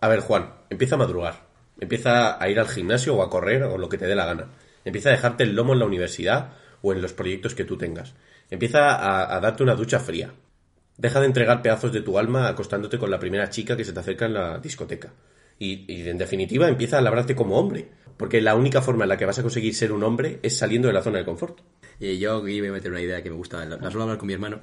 a 0.00 0.08
ver 0.08 0.22
Juan, 0.22 0.52
empieza 0.70 0.96
a 0.96 0.98
madrugar, 0.98 1.46
empieza 1.78 2.42
a 2.42 2.48
ir 2.48 2.58
al 2.58 2.66
gimnasio 2.66 3.14
o 3.14 3.22
a 3.22 3.30
correr 3.30 3.62
o 3.62 3.78
lo 3.78 3.88
que 3.88 3.96
te 3.96 4.08
dé 4.08 4.16
la 4.16 4.26
gana. 4.26 4.46
Empieza 4.84 5.10
a 5.10 5.12
dejarte 5.12 5.44
el 5.44 5.54
lomo 5.54 5.72
en 5.72 5.78
la 5.78 5.86
universidad 5.86 6.54
o 6.82 6.92
en 6.92 7.00
los 7.00 7.12
proyectos 7.12 7.54
que 7.54 7.64
tú 7.64 7.78
tengas. 7.78 8.12
Empieza 8.50 9.36
a, 9.36 9.38
darte 9.38 9.62
una 9.62 9.76
ducha 9.76 10.00
fría. 10.00 10.32
Deja 10.98 11.20
de 11.20 11.26
entregar 11.26 11.62
pedazos 11.62 11.92
de 11.92 12.00
tu 12.00 12.18
alma 12.18 12.48
acostándote 12.48 12.98
con 12.98 13.08
la 13.08 13.20
primera 13.20 13.50
chica 13.50 13.76
que 13.76 13.84
se 13.84 13.92
te 13.92 14.00
acerca 14.00 14.26
en 14.26 14.34
la 14.34 14.58
discoteca. 14.58 15.12
Y, 15.60 15.84
y, 15.86 16.08
en 16.08 16.18
definitiva 16.18 16.66
empieza 16.66 16.98
a 16.98 17.02
labrarte 17.02 17.36
como 17.36 17.56
hombre. 17.56 17.88
Porque 18.20 18.42
la 18.42 18.54
única 18.54 18.82
forma 18.82 19.04
en 19.04 19.08
la 19.08 19.16
que 19.16 19.24
vas 19.24 19.38
a 19.38 19.42
conseguir 19.42 19.74
ser 19.74 19.92
un 19.92 20.02
hombre 20.02 20.40
es 20.42 20.58
saliendo 20.58 20.88
de 20.88 20.92
la 20.92 21.00
zona 21.00 21.16
de 21.16 21.24
confort. 21.24 21.60
Y 21.98 22.18
yo 22.18 22.36
aquí 22.36 22.60
voy 22.60 22.68
a 22.68 22.72
meter 22.72 22.90
una 22.90 23.00
idea 23.00 23.22
que 23.22 23.30
me 23.30 23.36
gusta, 23.36 23.64
la, 23.64 23.78
suelo 23.90 24.02
hablar 24.02 24.18
con 24.18 24.26
mi 24.26 24.34
hermano, 24.34 24.60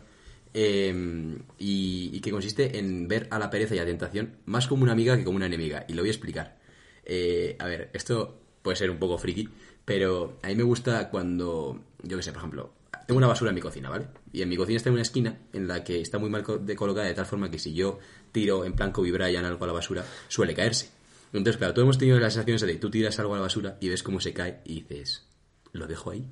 eh, 0.54 1.36
y, 1.58 2.20
que 2.20 2.30
consiste 2.30 2.78
en 2.78 3.08
ver 3.08 3.28
a 3.32 3.40
la 3.40 3.50
pereza 3.50 3.74
y 3.74 3.80
a 3.80 3.82
la 3.82 3.88
tentación 3.88 4.36
más 4.46 4.68
como 4.68 4.84
una 4.84 4.92
amiga 4.92 5.18
que 5.18 5.24
como 5.24 5.38
una 5.38 5.48
enemiga. 5.48 5.86
Y 5.88 5.94
lo 5.94 6.04
voy 6.04 6.10
a 6.10 6.12
explicar. 6.12 6.60
Eh, 7.04 7.56
a 7.58 7.66
ver, 7.66 7.90
esto 7.94 8.40
puede 8.62 8.76
ser 8.76 8.92
un 8.92 9.00
poco 9.00 9.18
friki, 9.18 9.50
pero 9.84 10.38
a 10.44 10.50
mí 10.50 10.56
me 10.56 10.62
gusta 10.62 11.10
cuando, 11.10 11.82
yo 12.04 12.16
qué 12.16 12.22
sé, 12.22 12.34
por 12.34 12.42
ejemplo, 12.42 12.74
tengo 13.08 13.18
una 13.18 13.26
basura 13.26 13.50
en 13.50 13.56
mi 13.56 13.62
cocina, 13.62 13.90
¿vale? 13.90 14.06
Y 14.32 14.44
en 14.44 14.50
mi 14.50 14.56
cocina 14.56 14.78
está 14.78 14.90
en 14.90 14.94
una 14.94 15.02
esquina 15.02 15.36
en 15.52 15.68
la 15.68 15.84
que 15.84 16.00
está 16.00 16.20
muy 16.20 16.30
mal 16.30 16.46
de 16.62 16.76
colocada 16.76 17.08
de 17.08 17.16
tal 17.16 17.26
forma 17.26 17.50
que 17.50 17.58
si 17.58 17.74
yo 17.74 17.98
tiro 18.32 18.66
en 18.66 18.74
plan 18.74 18.92
Kobe 18.92 19.12
Bryant 19.12 19.48
algo 19.48 19.64
a 19.64 19.68
la 19.68 19.74
basura, 19.74 20.06
suele 20.28 20.54
caerse. 20.54 20.97
Entonces, 21.34 21.58
claro, 21.58 21.74
todos 21.74 21.86
hemos 21.86 21.98
tenido 21.98 22.20
la 22.20 22.30
sensación 22.30 22.58
de 22.58 22.76
tú 22.76 22.90
tiras 22.90 23.20
algo 23.20 23.34
a 23.34 23.38
la 23.38 23.44
basura 23.44 23.78
y 23.82 23.90
ves 23.90 24.04
cómo 24.04 24.20
se 24.20 24.34
cae 24.34 24.62
y 24.66 24.82
dices, 24.82 25.28
¿lo 25.74 25.88
dejo 25.88 26.12
ahí? 26.12 26.26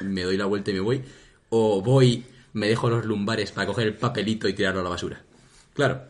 ¿Me 0.00 0.22
doy 0.22 0.36
la 0.36 0.46
vuelta 0.46 0.70
y 0.70 0.74
me 0.74 0.80
voy? 0.80 1.02
¿O 1.48 1.82
voy, 1.82 2.24
me 2.52 2.68
dejo 2.68 2.88
los 2.88 3.04
lumbares 3.04 3.52
para 3.52 3.66
coger 3.66 3.88
el 3.88 3.94
papelito 3.94 4.48
y 4.48 4.52
tirarlo 4.52 4.80
a 4.80 4.84
la 4.84 4.90
basura? 4.90 5.24
Claro, 5.74 6.02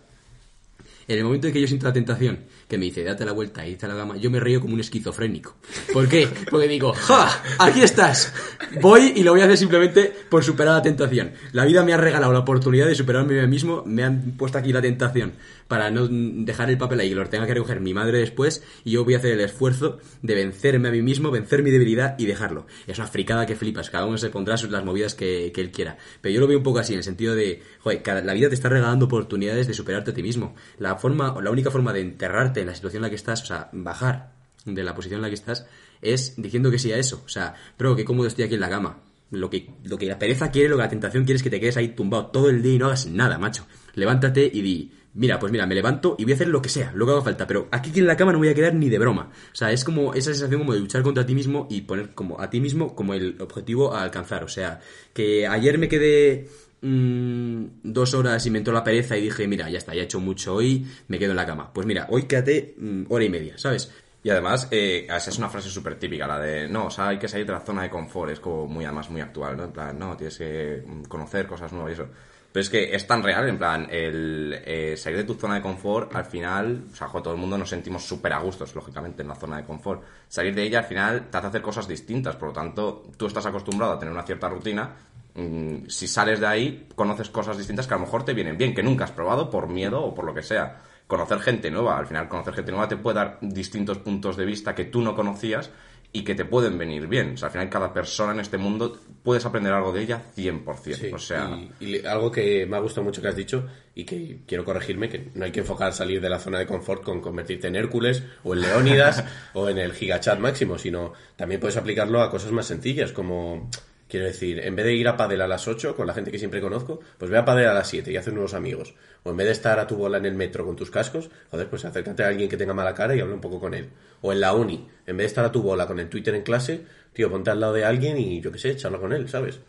en 1.09 1.19
el 1.19 1.25
momento 1.25 1.47
en 1.47 1.53
que 1.53 1.61
yo 1.61 1.67
siento 1.67 1.87
la 1.87 1.93
tentación, 1.93 2.41
que 2.69 2.79
me 2.79 2.87
dice, 2.87 3.05
date 3.05 3.25
la 3.25 3.33
vuelta 3.33 3.67
y 3.67 3.79
a 3.81 3.87
la 3.87 3.95
cama, 3.95 4.17
yo 4.17 4.31
me 4.31 4.41
río 4.41 4.61
como 4.61 4.75
un 4.75 4.81
esquizofrénico. 4.81 5.57
¿Por 5.93 6.09
qué? 6.09 6.29
Porque 6.51 6.67
digo, 6.67 6.93
¡ja! 6.93 7.43
¡Aquí 7.59 7.83
estás! 7.83 8.33
Voy 8.81 9.13
y 9.15 9.23
lo 9.23 9.33
voy 9.33 9.43
a 9.43 9.45
hacer 9.45 9.57
simplemente 9.57 10.13
por 10.29 10.43
superar 10.43 10.75
la 10.75 10.83
tentación. 10.83 11.33
La 11.53 11.65
vida 11.65 11.85
me 11.85 11.93
ha 11.93 11.97
regalado 11.97 12.33
la 12.33 12.41
oportunidad 12.41 12.87
de 12.87 12.95
superarme 12.95 13.39
a 13.39 13.43
mí 13.43 13.49
mismo, 13.49 13.85
me 13.87 14.03
han 14.03 14.37
puesto 14.37 14.59
aquí 14.59 14.73
la 14.73 14.83
tentación 14.83 15.35
para 15.69 15.91
no 15.91 16.09
dejar 16.09 16.71
el 16.71 16.79
papel 16.79 17.01
ahí, 17.01 17.09
que 17.09 17.15
lo 17.15 17.29
tenga 17.29 17.47
que 17.47 17.55
recoger 17.55 17.81
mi 17.81 17.95
madre 17.95 18.19
después, 18.19 18.63
y 18.85 18.93
yo 18.93 19.05
voy 19.05 19.15
a 19.15 19.19
hacer 19.19 19.33
el 19.33 19.41
esfuerzo 19.41 19.99
de 20.23 20.35
vencerme 20.35 20.89
a 20.89 20.93
mí 20.93 21.03
mismo, 21.03 21.31
vencer 21.31 21.63
mi 21.63 21.71
debilidad 21.71 22.17
y 22.19 22.27
dejarlo. 22.27 22.67
Es 22.87 22.99
una 22.99 23.07
fricada 23.09 23.47
que 23.47 23.57
flipas, 23.57 23.91
cada 23.91 24.07
uno 24.07 24.19
se 24.19 24.31
pondrá 24.31 24.57
sus, 24.57 24.71
las 24.71 24.85
movidas 24.85 25.15
que, 25.15 25.53
que 25.53 25.61
él 25.61 25.71
quiera. 25.71 25.97
Pero 26.21 26.35
yo 26.35 26.41
lo 26.41 26.47
veo 26.47 26.59
un 26.59 26.65
poco 26.65 26.79
así, 26.79 26.93
en 26.93 26.99
el 26.99 27.05
sentido 27.05 27.35
de, 27.35 27.63
joder, 27.81 28.25
la 28.25 28.35
vida 28.35 28.49
te 28.49 28.55
está 28.55 28.69
regalando 28.69 29.07
oportunidades 29.07 29.67
de 29.67 29.75
superarte 29.75 30.13
a 30.13 30.15
ti 30.15 30.23
mismo. 30.23 30.55
La 30.79 30.97
forma, 30.97 31.35
la 31.41 31.51
única 31.51 31.71
forma 31.71 31.93
de 31.93 32.01
enterrarte 32.01 32.56
en 32.61 32.69
la 32.69 32.75
situación 32.75 33.01
en 33.01 33.03
la 33.03 33.11
que 33.11 33.17
estás, 33.17 33.43
o 33.43 33.47
sea, 33.47 33.69
bajar 33.73 34.33
de 34.65 34.83
la 34.83 34.95
posición 34.95 35.19
en 35.19 35.23
la 35.23 35.29
que 35.29 35.35
estás, 35.35 35.67
es 36.03 36.35
diciendo 36.37 36.71
que 36.71 36.79
sí 36.79 36.93
a 36.93 36.99
eso. 36.99 37.23
O 37.25 37.29
sea, 37.29 37.55
bro, 37.79 37.97
qué 37.97 38.05
cómodo 38.05 38.27
estoy 38.27 38.45
aquí 38.45 38.55
en 38.55 38.61
la 38.61 38.69
cama. 38.69 39.01
Lo 39.31 39.51
que, 39.51 39.71
lo 39.85 39.99
que 39.99 40.07
la 40.07 40.19
pereza 40.19 40.51
quiere, 40.51 40.69
lo 40.69 40.77
que 40.77 40.83
la 40.83 40.89
tentación 40.89 41.25
quiere 41.25 41.37
es 41.37 41.43
que 41.43 41.51
te 41.51 41.59
quedes 41.61 41.77
ahí 41.77 41.89
tumbado 41.89 42.27
todo 42.27 42.49
el 42.49 42.63
día 42.63 42.75
y 42.75 42.79
no 42.79 42.87
hagas 42.87 43.07
nada, 43.07 43.39
macho. 43.39 43.67
Levántate 43.95 44.49
y 44.53 44.63
di, 44.63 44.93
mira, 45.15 45.39
pues 45.39 45.51
mira, 45.51 45.67
me 45.67 45.75
levanto 45.75 46.15
y 46.19 46.25
voy 46.25 46.33
a 46.33 46.37
hacer 46.37 46.49
lo 46.49 46.63
que 46.63 46.69
sea, 46.69 46.93
lo 46.95 47.07
que 47.07 47.13
haga 47.13 47.23
falta, 47.23 47.47
pero 47.47 47.67
aquí 47.73 47.91
en 47.99 48.07
la 48.07 48.17
cama 48.17 48.33
no 48.33 48.39
voy 48.39 48.49
a 48.49 48.55
quedar 48.55 48.75
ni 48.75 48.89
de 48.89 48.99
broma. 48.99 49.31
O 49.53 49.57
sea, 49.57 49.73
es 49.73 49.83
como 49.83 50.15
esa 50.15 50.31
sensación 50.33 50.61
como 50.61 50.75
de 50.75 50.81
luchar 50.81 51.03
contra 51.03 51.27
ti 51.27 51.35
mismo 51.35 51.67
y 51.71 51.81
poner 51.81 52.11
como 52.15 52.41
a 52.41 52.51
ti 52.51 52.61
mismo 52.61 52.95
como 52.95 53.15
el 53.15 53.41
objetivo 53.41 53.95
a 53.95 54.03
alcanzar. 54.03 54.45
O 54.45 54.49
sea, 54.49 54.81
que 55.13 55.47
ayer 55.47 55.79
me 55.79 55.89
quedé 55.89 56.49
mm, 56.87 57.65
dos 57.83 58.15
horas 58.15 58.45
y 58.47 58.51
me 58.51 58.59
entró 58.59 58.73
la 58.73 58.85
pereza 58.85 59.17
y 59.17 59.23
dije, 59.23 59.47
mira, 59.49 59.69
ya 59.69 59.79
está, 59.79 59.95
ya 59.95 60.03
he 60.03 60.05
hecho 60.05 60.21
mucho 60.21 60.55
hoy, 60.55 60.87
me 61.09 61.19
quedo 61.19 61.33
en 61.33 61.37
la 61.37 61.47
cama. 61.47 61.73
Pues 61.73 61.87
mira, 61.87 62.07
hoy 62.11 62.25
quédate 62.25 62.75
mm, 62.79 63.05
hora 63.09 63.25
y 63.25 63.29
media, 63.29 63.59
¿sabes? 63.59 63.93
Y 64.23 64.31
además, 64.31 64.69
eh, 64.73 65.07
esa 65.09 65.31
es 65.31 65.39
una 65.39 65.49
frase 65.49 65.69
súper 65.69 65.99
típica, 65.99 66.27
la 66.27 66.41
de, 66.41 66.69
no, 66.69 66.87
o 66.87 66.91
sea, 66.91 67.09
hay 67.09 67.19
que 67.19 67.29
salir 67.29 67.47
de 67.47 67.53
la 67.53 67.61
zona 67.61 67.83
de 67.83 67.91
confort, 67.91 68.33
es 68.33 68.41
como 68.41 68.67
muy, 68.67 68.85
además, 68.85 69.09
muy 69.09 69.21
actual, 69.21 69.57
¿no? 69.57 69.65
En 69.65 69.73
plan, 69.73 69.99
no, 69.99 70.17
tienes 70.17 70.37
que 70.39 70.83
mm, 70.85 71.03
conocer 71.05 71.47
cosas 71.47 71.73
nuevas 71.73 71.91
y 71.91 71.95
eso. 71.95 72.09
Pero 72.53 72.63
es 72.63 72.71
que 72.71 72.95
es 72.95 73.07
tan 73.07 73.23
real, 73.23 73.49
en 73.49 73.59
plan, 73.59 73.87
el 73.91 74.63
eh, 74.65 74.97
salir 74.97 75.19
de 75.19 75.25
tu 75.25 75.35
zona 75.35 75.57
de 75.57 75.61
confort, 75.61 76.15
al 76.17 76.25
final, 76.25 76.87
o 76.91 76.97
sea, 76.97 77.07
jo, 77.07 77.23
todo 77.23 77.35
el 77.35 77.41
mundo 77.41 77.59
nos 77.59 77.69
sentimos 77.69 78.03
súper 78.03 78.33
a 78.33 78.39
gustos, 78.39 78.75
lógicamente, 78.75 79.23
en 79.23 79.29
la 79.29 79.35
zona 79.35 79.59
de 79.59 79.65
confort. 79.65 80.03
Salir 80.27 80.55
de 80.55 80.63
ella, 80.63 80.79
al 80.79 80.87
final, 80.87 81.29
te 81.31 81.37
hace 81.37 81.49
hacer 81.49 81.61
cosas 81.63 81.87
distintas, 81.87 82.35
por 82.37 82.49
lo 82.49 82.55
tanto, 82.55 83.05
tú 83.17 83.27
estás 83.27 83.45
acostumbrado 83.45 83.93
a 83.93 83.99
tener 83.99 84.13
una 84.13 84.23
cierta 84.23 84.49
rutina, 84.49 84.91
mm, 85.37 85.89
si 85.89 86.09
sales 86.09 86.41
de 86.41 86.47
ahí, 86.47 86.89
conoces 86.95 87.31
cosas 87.31 87.57
distintas 87.57 87.87
que 87.87 87.95
a 87.95 87.99
lo 87.99 88.05
mejor 88.05 88.25
te 88.25 88.35
vienen 88.35 88.59
bien, 88.59 88.75
que 88.75 88.83
nunca 88.83 89.05
has 89.05 89.13
probado 89.13 89.51
por 89.51 89.69
miedo 89.69 90.03
o 90.03 90.15
por 90.15 90.25
lo 90.25 90.35
que 90.35 90.43
sea. 90.43 90.83
Conocer 91.07 91.39
gente 91.39 91.71
nueva, 91.71 91.99
al 91.99 92.07
final 92.07 92.29
conocer 92.29 92.55
gente 92.55 92.73
nueva 92.73 92.89
te 92.89 92.97
puede 92.97 93.17
dar 93.17 93.39
distintos 93.41 93.99
puntos 93.99 94.37
de 94.37 94.45
vista 94.45 94.75
que 94.75 94.87
tú 94.87 95.03
no 95.03 95.15
conocías 95.15 95.71
y 96.17 96.25
que 96.25 96.35
te 96.35 96.47
pueden 96.47 96.79
venir 96.79 97.07
bien. 97.09 97.35
O 97.35 97.37
sea, 97.37 97.47
al 97.47 97.53
final 97.53 97.69
cada 97.69 97.93
persona 97.93 98.33
en 98.33 98.41
este 98.41 98.57
mundo 98.57 98.99
puedes 99.23 99.45
aprender 99.45 99.73
algo 99.73 99.93
de 99.93 100.03
ella 100.03 100.23
100%. 100.35 100.95
Sí, 100.95 101.11
o 101.13 101.19
sea, 101.19 101.59
y, 101.79 102.05
algo 102.07 102.31
que 102.31 102.65
me 102.65 102.77
ha 102.77 102.81
gustado 102.81 103.05
mucho 103.05 103.21
que 103.21 103.29
has 103.29 103.37
dicho 103.37 103.67
y 103.95 104.05
que 104.05 104.39
quiero 104.47 104.65
corregirme, 104.65 105.09
que 105.11 105.31
no 105.35 105.45
hay 105.45 105.53
que 105.53 105.61
enfocar 105.61 105.93
salir 105.93 106.21
de 106.21 106.31
la 106.31 106.39
zona 106.39 106.59
de 106.59 106.67
confort 106.67 107.03
con 107.03 107.21
convertirte 107.21 107.69
en 107.69 107.77
Hércules 107.77 108.23
o 108.45 108.55
en 108.55 108.63
Leónidas 108.63 109.25
o 109.55 109.69
en 109.69 109.79
el 109.79 109.93
gigachat 109.93 110.39
máximo, 110.39 110.79
sino 110.79 111.13
también 111.37 111.61
puedes 111.61 111.77
aplicarlo 111.77 112.23
a 112.23 112.31
cosas 112.31 112.51
más 112.51 112.67
sencillas, 112.67 113.13
como, 113.13 113.69
quiero 114.09 114.27
decir, 114.27 114.61
en 114.61 114.77
vez 114.77 114.87
de 114.87 114.95
ir 114.95 115.09
a 115.09 115.17
padel 115.17 115.41
a 115.41 115.49
las 115.49 115.67
8 115.67 115.97
con 115.97 116.07
la 116.07 116.15
gente 116.15 116.31
que 116.31 116.39
siempre 116.39 116.61
conozco, 116.61 117.01
pues 117.19 117.31
ve 117.31 117.39
a 117.39 117.45
padel 117.45 117.69
a 117.69 117.75
las 117.75 117.89
7 117.89 118.11
y 118.13 118.17
haces 118.17 118.33
nuevos 118.33 118.55
amigos. 118.55 118.95
O 119.25 119.31
en 119.31 119.37
vez 119.37 119.47
de 119.47 119.53
estar 119.53 119.79
a 119.79 119.87
tu 119.87 119.97
bola 119.97 120.19
en 120.19 120.27
el 120.27 120.35
metro 120.35 120.65
con 120.65 120.77
tus 120.77 120.91
cascos, 120.91 121.31
joder, 121.51 121.69
pues 121.69 121.85
acércate 121.85 122.23
a 122.23 122.29
alguien 122.29 122.49
que 122.49 122.57
tenga 122.57 122.75
mala 122.75 122.95
cara 122.95 123.15
y 123.17 123.21
habla 123.21 123.35
un 123.35 123.41
poco 123.41 123.61
con 123.61 123.75
él. 123.75 123.89
O 124.23 124.33
en 124.33 124.41
la 124.41 124.55
uni, 124.55 124.89
en 125.07 125.17
vez 125.17 125.25
de 125.25 125.29
estar 125.29 125.45
a 125.45 125.53
tu 125.53 125.63
bola 125.63 125.87
con 125.87 125.99
el 125.99 126.09
Twitter 126.09 126.35
en 126.35 126.43
clase, 126.43 126.83
tío, 127.13 127.31
ponte 127.31 127.51
al 127.51 127.61
lado 127.61 127.73
de 127.73 127.85
alguien 127.85 128.19
y 128.19 128.41
yo 128.41 128.53
qué 128.53 128.59
sé, 128.59 128.77
charla 128.77 128.99
con 128.99 129.13
él, 129.13 129.29
¿sabes? 129.29 129.61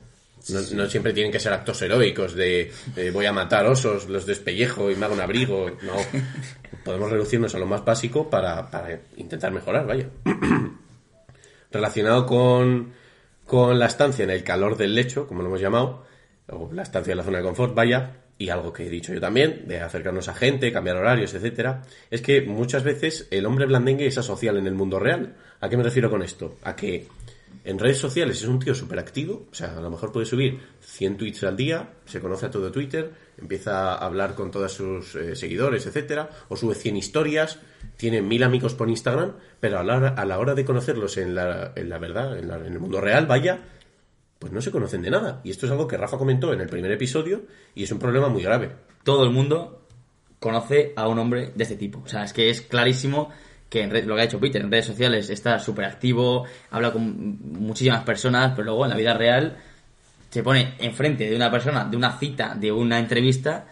No, 0.49 0.59
no 0.75 0.89
siempre 0.89 1.13
tienen 1.13 1.31
que 1.31 1.39
ser 1.39 1.51
actos 1.51 1.81
heroicos 1.81 2.35
de 2.35 2.71
eh, 2.95 3.11
voy 3.11 3.25
a 3.25 3.33
matar 3.33 3.65
osos, 3.65 4.07
los 4.07 4.25
despellejo 4.25 4.91
y 4.91 4.95
me 4.95 5.05
hago 5.05 5.15
un 5.15 5.21
abrigo. 5.21 5.69
No, 5.81 5.93
podemos 6.85 7.09
reducirnos 7.09 7.53
a 7.55 7.59
lo 7.59 7.65
más 7.65 7.83
básico 7.83 8.29
para, 8.29 8.69
para 8.69 8.99
intentar 9.17 9.51
mejorar, 9.51 9.85
vaya. 9.85 10.07
Relacionado 11.71 12.25
con, 12.25 12.93
con 13.47 13.79
la 13.79 13.87
estancia 13.87 14.23
en 14.23 14.29
el 14.29 14.43
calor 14.43 14.77
del 14.77 14.93
lecho, 14.93 15.25
como 15.25 15.41
lo 15.41 15.47
hemos 15.47 15.61
llamado, 15.61 16.03
o 16.49 16.69
la 16.71 16.83
estancia 16.83 17.11
en 17.11 17.17
la 17.17 17.23
zona 17.23 17.37
de 17.39 17.45
confort, 17.45 17.73
vaya, 17.73 18.17
y 18.37 18.49
algo 18.49 18.71
que 18.71 18.85
he 18.85 18.89
dicho 18.89 19.13
yo 19.13 19.21
también, 19.21 19.63
de 19.67 19.79
acercarnos 19.79 20.27
a 20.27 20.35
gente, 20.35 20.71
cambiar 20.71 20.97
horarios, 20.97 21.33
etcétera, 21.33 21.81
es 22.11 22.21
que 22.21 22.41
muchas 22.41 22.83
veces 22.83 23.27
el 23.31 23.45
hombre 23.45 23.65
blandengue 23.65 24.05
es 24.05 24.17
asocial 24.17 24.57
en 24.57 24.67
el 24.67 24.75
mundo 24.75 24.99
real. 24.99 25.35
¿A 25.61 25.69
qué 25.69 25.77
me 25.77 25.83
refiero 25.83 26.11
con 26.11 26.21
esto? 26.21 26.57
A 26.61 26.75
que 26.75 27.07
en 27.63 27.79
redes 27.79 27.97
sociales 27.97 28.41
es 28.41 28.47
un 28.47 28.59
tío 28.59 28.75
súper 28.75 28.99
activo, 28.99 29.47
o 29.49 29.55
sea, 29.55 29.77
a 29.77 29.81
lo 29.81 29.89
mejor 29.89 30.11
puede 30.11 30.25
subir 30.25 30.59
100 30.81 31.17
tweets 31.17 31.43
al 31.43 31.57
día, 31.57 31.89
se 32.05 32.19
conoce 32.19 32.45
a 32.45 32.51
todo 32.51 32.71
Twitter, 32.71 33.11
empieza 33.37 33.93
a 33.93 34.05
hablar 34.05 34.35
con 34.35 34.51
todos 34.51 34.73
sus 34.73 35.15
eh, 35.15 35.35
seguidores, 35.35 35.85
etcétera, 35.85 36.29
o 36.49 36.55
sube 36.55 36.75
100 36.75 36.97
historias, 36.97 37.59
tiene 37.97 38.21
mil 38.21 38.43
amigos 38.43 38.73
por 38.75 38.89
Instagram, 38.89 39.33
pero 39.59 39.79
a 39.79 39.83
la 39.83 39.97
hora, 39.97 40.09
a 40.09 40.25
la 40.25 40.39
hora 40.39 40.53
de 40.55 40.63
conocerlos 40.63 41.17
en 41.17 41.35
la, 41.35 41.73
en 41.75 41.89
la 41.89 41.97
verdad, 41.97 42.37
en, 42.37 42.47
la- 42.47 42.57
en 42.57 42.73
el 42.73 42.79
mundo 42.79 43.01
real, 43.01 43.25
vaya, 43.25 43.59
pues 44.39 44.53
no 44.53 44.61
se 44.61 44.71
conocen 44.71 45.01
de 45.01 45.09
nada. 45.09 45.41
Y 45.43 45.49
esto 45.51 45.65
es 45.65 45.71
algo 45.71 45.87
que 45.87 45.97
Rafa 45.97 46.17
comentó 46.17 46.53
en 46.53 46.61
el 46.61 46.67
primer 46.69 46.91
episodio 46.91 47.41
y 47.75 47.83
es 47.83 47.91
un 47.91 47.99
problema 47.99 48.29
muy 48.29 48.43
grave. 48.43 48.71
todo 49.03 49.23
el 49.23 49.31
mundo 49.31 49.81
conoce 50.39 50.93
a 50.95 51.07
un 51.07 51.17
hombre 51.17 51.51
de 51.55 51.63
este 51.63 51.75
tipo. 51.75 52.01
O 52.05 52.07
sea, 52.07 52.23
es 52.23 52.33
que 52.33 52.49
es 52.49 52.61
clarísimo 52.61 53.29
que 53.69 53.81
en 53.81 53.89
red- 53.89 54.05
lo 54.05 54.15
que 54.15 54.21
ha 54.21 54.25
hecho 54.25 54.39
Peter 54.39 54.61
en 54.61 54.71
redes 54.71 54.85
sociales 54.85 55.29
está 55.29 55.57
súper 55.59 55.85
activo, 55.85 56.45
habla 56.71 56.91
con 56.93 57.37
muchísimas 57.59 58.03
personas, 58.03 58.51
pero 58.55 58.65
luego 58.65 58.83
en 58.85 58.91
la 58.91 58.97
vida 58.97 59.13
real 59.13 59.57
se 60.29 60.43
pone 60.43 60.75
enfrente 60.79 61.29
de 61.29 61.35
una 61.35 61.49
persona, 61.49 61.85
de 61.85 61.97
una 61.97 62.17
cita, 62.19 62.53
de 62.55 62.71
una 62.71 62.99
entrevista, 62.99 63.65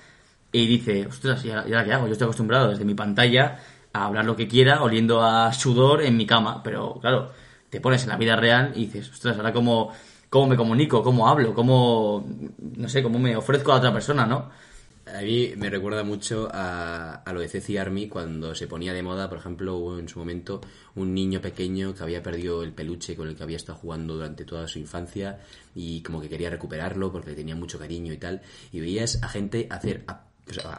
y 0.52 0.66
dice, 0.68 1.06
ostras, 1.06 1.44
¿y 1.46 1.52
ahora, 1.52 1.84
qué 1.84 1.94
hago? 1.94 2.08
Yo 2.08 2.14
estoy 2.14 2.26
acostumbrado 2.26 2.70
desde 2.70 2.86
mi 2.86 2.96
pantalla 2.96 3.60
a 3.96 4.06
hablar 4.06 4.26
lo 4.26 4.36
que 4.36 4.48
quiera, 4.48 4.84
oliendo 4.84 5.24
a 5.24 5.54
sudor 5.54 6.02
en 6.02 6.18
mi 6.18 6.26
cama, 6.26 6.62
pero 6.62 7.00
claro, 7.00 7.32
te 7.70 7.80
pones 7.80 8.04
en 8.04 8.10
la 8.10 8.18
vida 8.18 8.36
real 8.36 8.74
y 8.76 8.88
dices, 8.88 9.10
ostras, 9.10 9.38
ahora 9.38 9.54
cómo, 9.54 9.92
cómo 10.30 10.48
me 10.48 10.58
comunico, 10.58 11.02
cómo 11.02 11.30
hablo, 11.30 11.54
cómo, 11.54 12.26
no 12.60 12.90
sé, 12.90 13.02
cómo 13.02 13.20
me 13.20 13.38
ofrezco 13.38 13.72
a 13.72 13.78
otra 13.78 13.94
persona, 13.94 14.26
¿no? 14.26 14.50
A 15.06 15.22
mí 15.22 15.54
me 15.56 15.70
recuerda 15.70 16.04
mucho 16.04 16.50
a, 16.52 17.22
a 17.26 17.34
lo 17.34 17.40
de 17.40 17.48
Ceci 17.48 17.78
Army 17.78 18.10
cuando 18.10 18.54
se 18.54 18.68
ponía 18.68 18.92
de 18.92 19.02
moda, 19.02 19.30
por 19.30 19.38
ejemplo, 19.38 19.76
hubo 19.78 19.98
en 19.98 20.10
su 20.10 20.20
momento 20.20 20.60
un 20.96 21.14
niño 21.14 21.40
pequeño 21.40 21.94
que 21.94 22.04
había 22.04 22.22
perdido 22.22 22.64
el 22.64 22.74
peluche 22.74 23.16
con 23.16 23.30
el 23.30 23.36
que 23.36 23.44
había 23.44 23.58
estado 23.58 23.78
jugando 23.78 24.16
durante 24.16 24.44
toda 24.44 24.68
su 24.68 24.80
infancia 24.80 25.40
y 25.74 26.02
como 26.02 26.20
que 26.20 26.28
quería 26.28 26.50
recuperarlo 26.50 27.12
porque 27.14 27.30
le 27.30 27.36
tenía 27.36 27.56
mucho 27.56 27.80
cariño 27.80 28.12
y 28.12 28.18
tal. 28.18 28.42
Y 28.74 28.82
veías 28.82 29.24
a 29.24 29.30
gente 29.30 29.68
hacer 29.70 30.04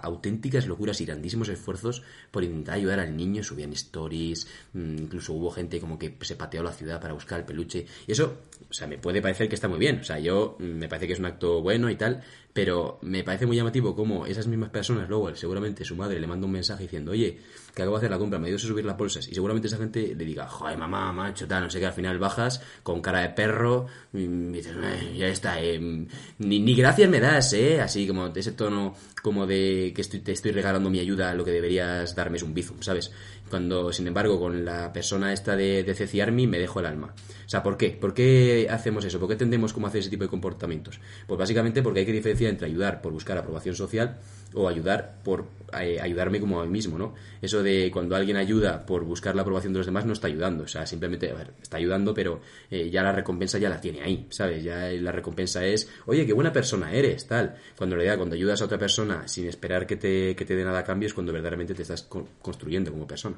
auténticas 0.03 0.67
locuras 0.67 1.01
y 1.01 1.07
grandísimos 1.07 1.49
esfuerzos 1.49 2.03
por 2.31 2.45
intentar 2.45 2.77
ayudar 2.77 3.01
al 3.01 3.17
niño, 3.17 3.43
subían 3.43 3.73
stories, 3.73 4.47
mm, 4.73 4.99
incluso 4.99 5.33
hubo 5.33 5.51
gente 5.51 5.81
como 5.81 5.99
que 5.99 6.17
se 6.21 6.37
pateó 6.37 6.63
la 6.63 6.73
ciudad 6.73 7.01
para 7.01 7.15
buscar 7.15 7.41
el 7.41 7.47
peluche. 7.47 7.87
Y 8.07 8.13
eso, 8.13 8.39
o 8.69 8.73
sea, 8.73 8.87
me 8.87 8.99
puede 8.99 9.21
parecer 9.23 9.49
que 9.49 9.55
está 9.55 9.69
muy 9.69 9.79
bien, 9.79 10.01
o 10.01 10.05
sea, 10.05 10.19
yo 10.19 10.57
mm, 10.59 10.65
me 10.65 10.89
parece 10.89 11.07
que 11.07 11.13
es 11.15 11.19
un 11.19 11.27
acto 11.27 11.63
bueno 11.63 11.91
y 11.91 11.97
tal, 11.97 12.23
pero 12.57 12.99
me 13.03 13.23
parece 13.23 13.45
muy 13.45 13.55
llamativo 13.55 13.95
como 13.95 14.25
esas 14.25 14.47
mismas 14.47 14.71
personas 14.71 15.11
luego, 15.11 15.37
seguramente 15.37 15.85
su 15.85 15.95
madre 15.95 16.19
le 16.19 16.27
manda 16.27 16.47
un 16.47 16.53
mensaje 16.53 16.85
diciendo, 16.85 17.11
oye, 17.11 17.39
que 17.75 17.83
acabo 17.83 17.97
de 17.97 17.99
hacer 17.99 18.11
la 18.11 18.17
compra, 18.17 18.39
me 18.39 18.49
dio 18.49 18.57
a 18.57 18.59
subir 18.59 18.83
las 18.83 18.97
bolsas, 18.97 19.29
y 19.29 19.35
seguramente 19.35 19.69
esa 19.69 19.77
gente 19.77 20.15
le 20.17 20.25
diga, 20.25 20.49
joder, 20.49 20.79
mamá, 20.79 21.13
macho, 21.13 21.47
tal, 21.47 21.65
no 21.65 21.69
sé 21.71 21.81
qué, 21.81 21.85
al 21.85 21.93
final 21.93 22.19
bajas 22.19 22.63
con 22.83 23.03
cara 23.03 23.21
de 23.21 23.29
perro, 23.29 23.89
y 24.15 24.27
dices, 24.27 24.73
"Eh, 24.75 25.17
ya 25.19 25.27
está, 25.29 25.61
eh, 25.61 25.79
ni, 25.79 26.59
ni 26.61 26.75
gracias 26.75 27.11
me 27.11 27.21
das, 27.21 27.53
eh, 27.53 27.79
así 27.83 28.07
como 28.07 28.29
ese 28.29 28.53
tono 28.53 28.95
como 29.21 29.47
de 29.47 29.93
que 29.95 30.01
estoy, 30.01 30.21
te 30.21 30.33
estoy 30.33 30.53
regalando 30.53 30.89
mi 30.89 30.99
ayuda, 30.99 31.35
lo 31.35 31.45
que 31.45 31.51
deberías 31.51 32.15
darme 32.15 32.39
es 32.39 32.43
un 32.43 32.55
bizum, 32.55 32.81
¿sabes? 32.81 33.13
Cuando, 33.51 33.93
sin 33.93 34.07
embargo, 34.07 34.41
con 34.41 34.65
la 34.65 34.93
persona 34.93 35.33
esta 35.33 35.57
de, 35.57 35.83
de 35.85 35.95
Ceci 35.95 36.21
Army 36.21 36.47
me 36.47 36.59
dejo 36.59 36.81
el 36.81 36.87
alma. 36.87 37.15
O 37.47 37.49
sea, 37.49 37.63
¿por 37.63 37.77
qué? 37.77 37.91
¿Por 37.91 38.13
qué 38.13 38.67
hacemos 38.69 39.05
eso? 39.05 39.21
¿Por 39.21 39.29
qué 39.29 39.37
tendemos 39.37 39.73
como 39.73 39.87
hacer 39.87 40.01
ese 40.01 40.11
tipo 40.11 40.25
de 40.25 40.31
comportamientos? 40.31 41.01
Pues 41.27 41.39
básicamente 41.39 41.83
porque 41.83 42.01
hay 42.01 42.07
que 42.07 42.13
diferenciar 42.13 42.51
entre 42.51 42.67
ayudar 42.67 43.01
por 43.01 43.13
buscar 43.13 43.39
aprobación 43.39 43.77
social 43.77 44.19
o 44.57 44.69
ayudar 44.69 45.19
por 45.23 45.47
eh, 45.81 45.99
ayudarme 46.01 46.41
como 46.41 46.61
a 46.61 46.65
mí 46.65 46.71
mismo, 46.71 46.97
¿no? 46.99 47.15
Eso 47.43 47.63
de 47.63 47.91
cuando 47.93 48.17
alguien 48.17 48.37
ayuda 48.37 48.85
por 48.87 49.05
buscar 49.05 49.35
la 49.37 49.43
aprobación 49.43 49.73
de 49.73 49.79
los 49.81 49.87
demás 49.87 50.05
no 50.07 50.13
está 50.13 50.27
ayudando, 50.27 50.65
o 50.65 50.69
sea, 50.69 50.87
simplemente, 50.87 51.31
a 51.31 51.35
ver, 51.35 51.53
está 51.63 51.77
ayudando, 51.77 52.15
pero 52.15 52.41
eh, 52.71 52.89
ya 52.91 53.03
la 53.03 53.13
recompensa 53.13 53.59
ya 53.59 53.69
la 53.69 53.81
tiene 53.81 54.03
ahí, 54.03 54.27
¿sabes? 54.31 54.65
Ya 54.65 54.89
la 54.91 55.13
recompensa 55.13 55.65
es, 55.65 55.89
oye, 56.07 56.25
qué 56.27 56.33
buena 56.33 56.53
persona 56.53 56.93
eres, 56.93 57.27
tal. 57.27 57.57
Cuando 57.77 57.95
en 57.95 57.99
realidad 58.01 58.17
cuando 58.17 58.35
ayudas 58.35 58.63
a 58.63 58.65
otra 58.65 58.79
persona 58.79 59.29
sin 59.29 59.47
esperar 59.47 59.87
que 59.87 59.97
te, 59.97 60.35
que 60.35 60.45
te 60.45 60.57
dé 60.57 60.65
nada 60.65 60.81
a 60.81 60.85
cambio 60.85 61.07
es 61.07 61.15
cuando 61.15 61.33
verdaderamente 61.33 61.75
te 61.75 61.83
estás 61.83 62.03
co- 62.03 62.29
construyendo 62.43 62.91
como 62.91 63.07
persona. 63.07 63.37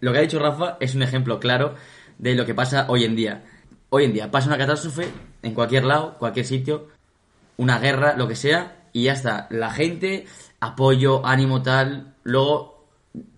Lo 0.00 0.12
que 0.12 0.18
ha 0.18 0.22
dicho 0.22 0.38
Rafa 0.38 0.76
es 0.80 0.94
un 0.94 1.02
ejemplo 1.02 1.40
claro 1.40 1.74
de 2.18 2.34
lo 2.34 2.44
que 2.46 2.54
pasa 2.54 2.86
hoy 2.88 3.04
en 3.04 3.16
día. 3.16 3.44
Hoy 3.90 4.04
en 4.04 4.12
día 4.12 4.30
pasa 4.30 4.48
una 4.48 4.58
catástrofe 4.58 5.08
en 5.42 5.54
cualquier 5.54 5.84
lado, 5.84 6.16
cualquier 6.18 6.44
sitio, 6.44 6.88
una 7.56 7.78
guerra, 7.78 8.14
lo 8.16 8.28
que 8.28 8.36
sea, 8.36 8.76
y 8.92 9.04
ya 9.04 9.12
está. 9.12 9.46
La 9.50 9.70
gente, 9.70 10.26
apoyo, 10.60 11.24
ánimo, 11.24 11.62
tal. 11.62 12.14
Luego 12.24 12.86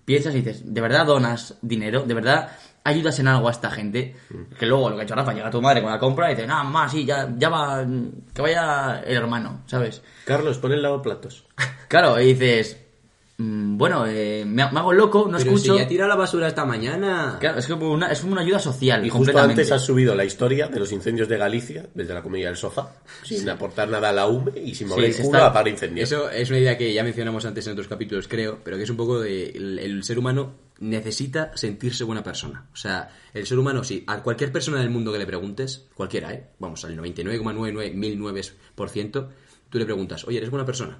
piensas 0.05 0.35
y 0.35 0.39
dices, 0.39 0.75
¿de 0.75 0.81
verdad 0.81 1.07
donas 1.07 1.57
dinero? 1.62 2.03
¿De 2.03 2.14
verdad 2.14 2.51
ayudas 2.85 3.18
en 3.18 3.29
algo 3.29 3.49
a 3.49 3.53
esta 3.53 3.71
gente? 3.71 4.16
Que 4.59 4.66
luego 4.66 4.91
lo 4.91 4.97
que 4.97 5.03
ha 5.03 5.05
hecho 5.05 5.14
Rafa, 5.14 5.33
llega 5.33 5.51
tu 5.51 5.62
madre 5.62 5.83
con 5.83 5.91
la 5.91 5.99
compra 5.99 6.31
y 6.31 6.35
dice, 6.35 6.47
no, 6.47 6.55
mamá, 6.57 6.89
sí, 6.89 7.05
ya, 7.05 7.33
ya 7.37 7.49
va, 7.49 7.87
que 8.35 8.43
vaya 8.43 9.01
el 9.01 9.16
hermano, 9.16 9.62
¿sabes? 9.66 10.03
Carlos, 10.25 10.59
pon 10.59 10.73
el 10.73 10.83
lavaplatos. 10.83 11.47
Claro, 11.91 12.21
y 12.21 12.35
dices, 12.35 12.77
mm, 12.77 12.89
bueno, 13.43 14.07
eh, 14.07 14.45
me, 14.47 14.70
me 14.70 14.78
hago 14.80 14.93
loco, 14.93 15.26
no 15.30 15.38
Pero 15.38 15.51
escucho. 15.53 15.74
si 15.74 15.78
ya 15.80 15.88
tira 15.88 16.07
la 16.07 16.16
basura 16.16 16.49
esta 16.49 16.64
mañana. 16.64 17.36
Claro, 17.41 17.59
es 17.59 17.66
como 17.66 17.91
una, 17.91 18.11
es 18.12 18.20
como 18.20 18.32
una 18.32 18.43
ayuda 18.43 18.59
social. 18.59 19.05
Y 19.07 19.11
justo 19.11 19.38
antes 19.38 19.72
has 19.72 19.82
subido 19.84 20.14
la 20.14 20.24
historia 20.24 20.68
de 20.68 20.78
los 20.78 20.93
incendios 20.93 21.28
de 21.28 21.38
Galicia, 21.38 21.86
desde 21.95 22.12
la 22.12 22.22
comedia 22.22 22.49
del 22.49 22.57
sofá, 22.57 22.95
sin 23.24 23.49
aportar 23.49 23.88
nada 23.88 24.11
a 24.11 24.12
la 24.12 24.26
UME 24.26 24.53
y 24.62 24.74
sin 24.74 24.88
mover 24.88 25.12
Sí, 25.12 25.20
el 25.22 25.26
culo 25.26 25.38
está- 25.38 25.53
para 25.53 25.70
incendios. 25.70 26.11
Eso 26.12 26.30
es 26.30 26.51
una 26.51 26.59
idea 26.59 26.76
que 26.76 26.93
ya 26.93 27.03
mencionamos 27.03 27.45
antes 27.47 27.66
en 27.66 27.72
otros 27.72 27.88
capítulos, 27.88 28.28
creo, 28.28 28.59
pero 28.62 28.76
que 28.76 28.82
es 28.82 28.91
un 28.91 28.97
poco 28.97 29.20
de 29.20 29.49
el, 29.51 29.78
el 29.78 30.05
ser 30.05 30.18
humano 30.18 30.55
necesita 30.80 31.53
sentirse 31.57 32.05
buena 32.05 32.22
persona. 32.22 32.66
O 32.72 32.76
sea, 32.76 33.11
el 33.34 33.47
ser 33.47 33.59
humano, 33.59 33.84
si 33.84 34.05
a 34.07 34.22
cualquier 34.22 34.53
persona 34.53 34.80
del 34.80 34.91
mundo 34.91 35.12
que 35.12 35.18
le 35.18 35.26
preguntes, 35.26 35.86
cualquiera, 35.95 36.32
¿eh? 36.32 36.47
Vamos, 36.59 36.84
al 36.84 36.97
99,99009%, 36.97 39.28
tú 39.68 39.78
le 39.78 39.84
preguntas, 39.84 40.24
oye, 40.26 40.38
¿eres 40.38 40.51
buena 40.51 40.64
persona? 40.66 40.99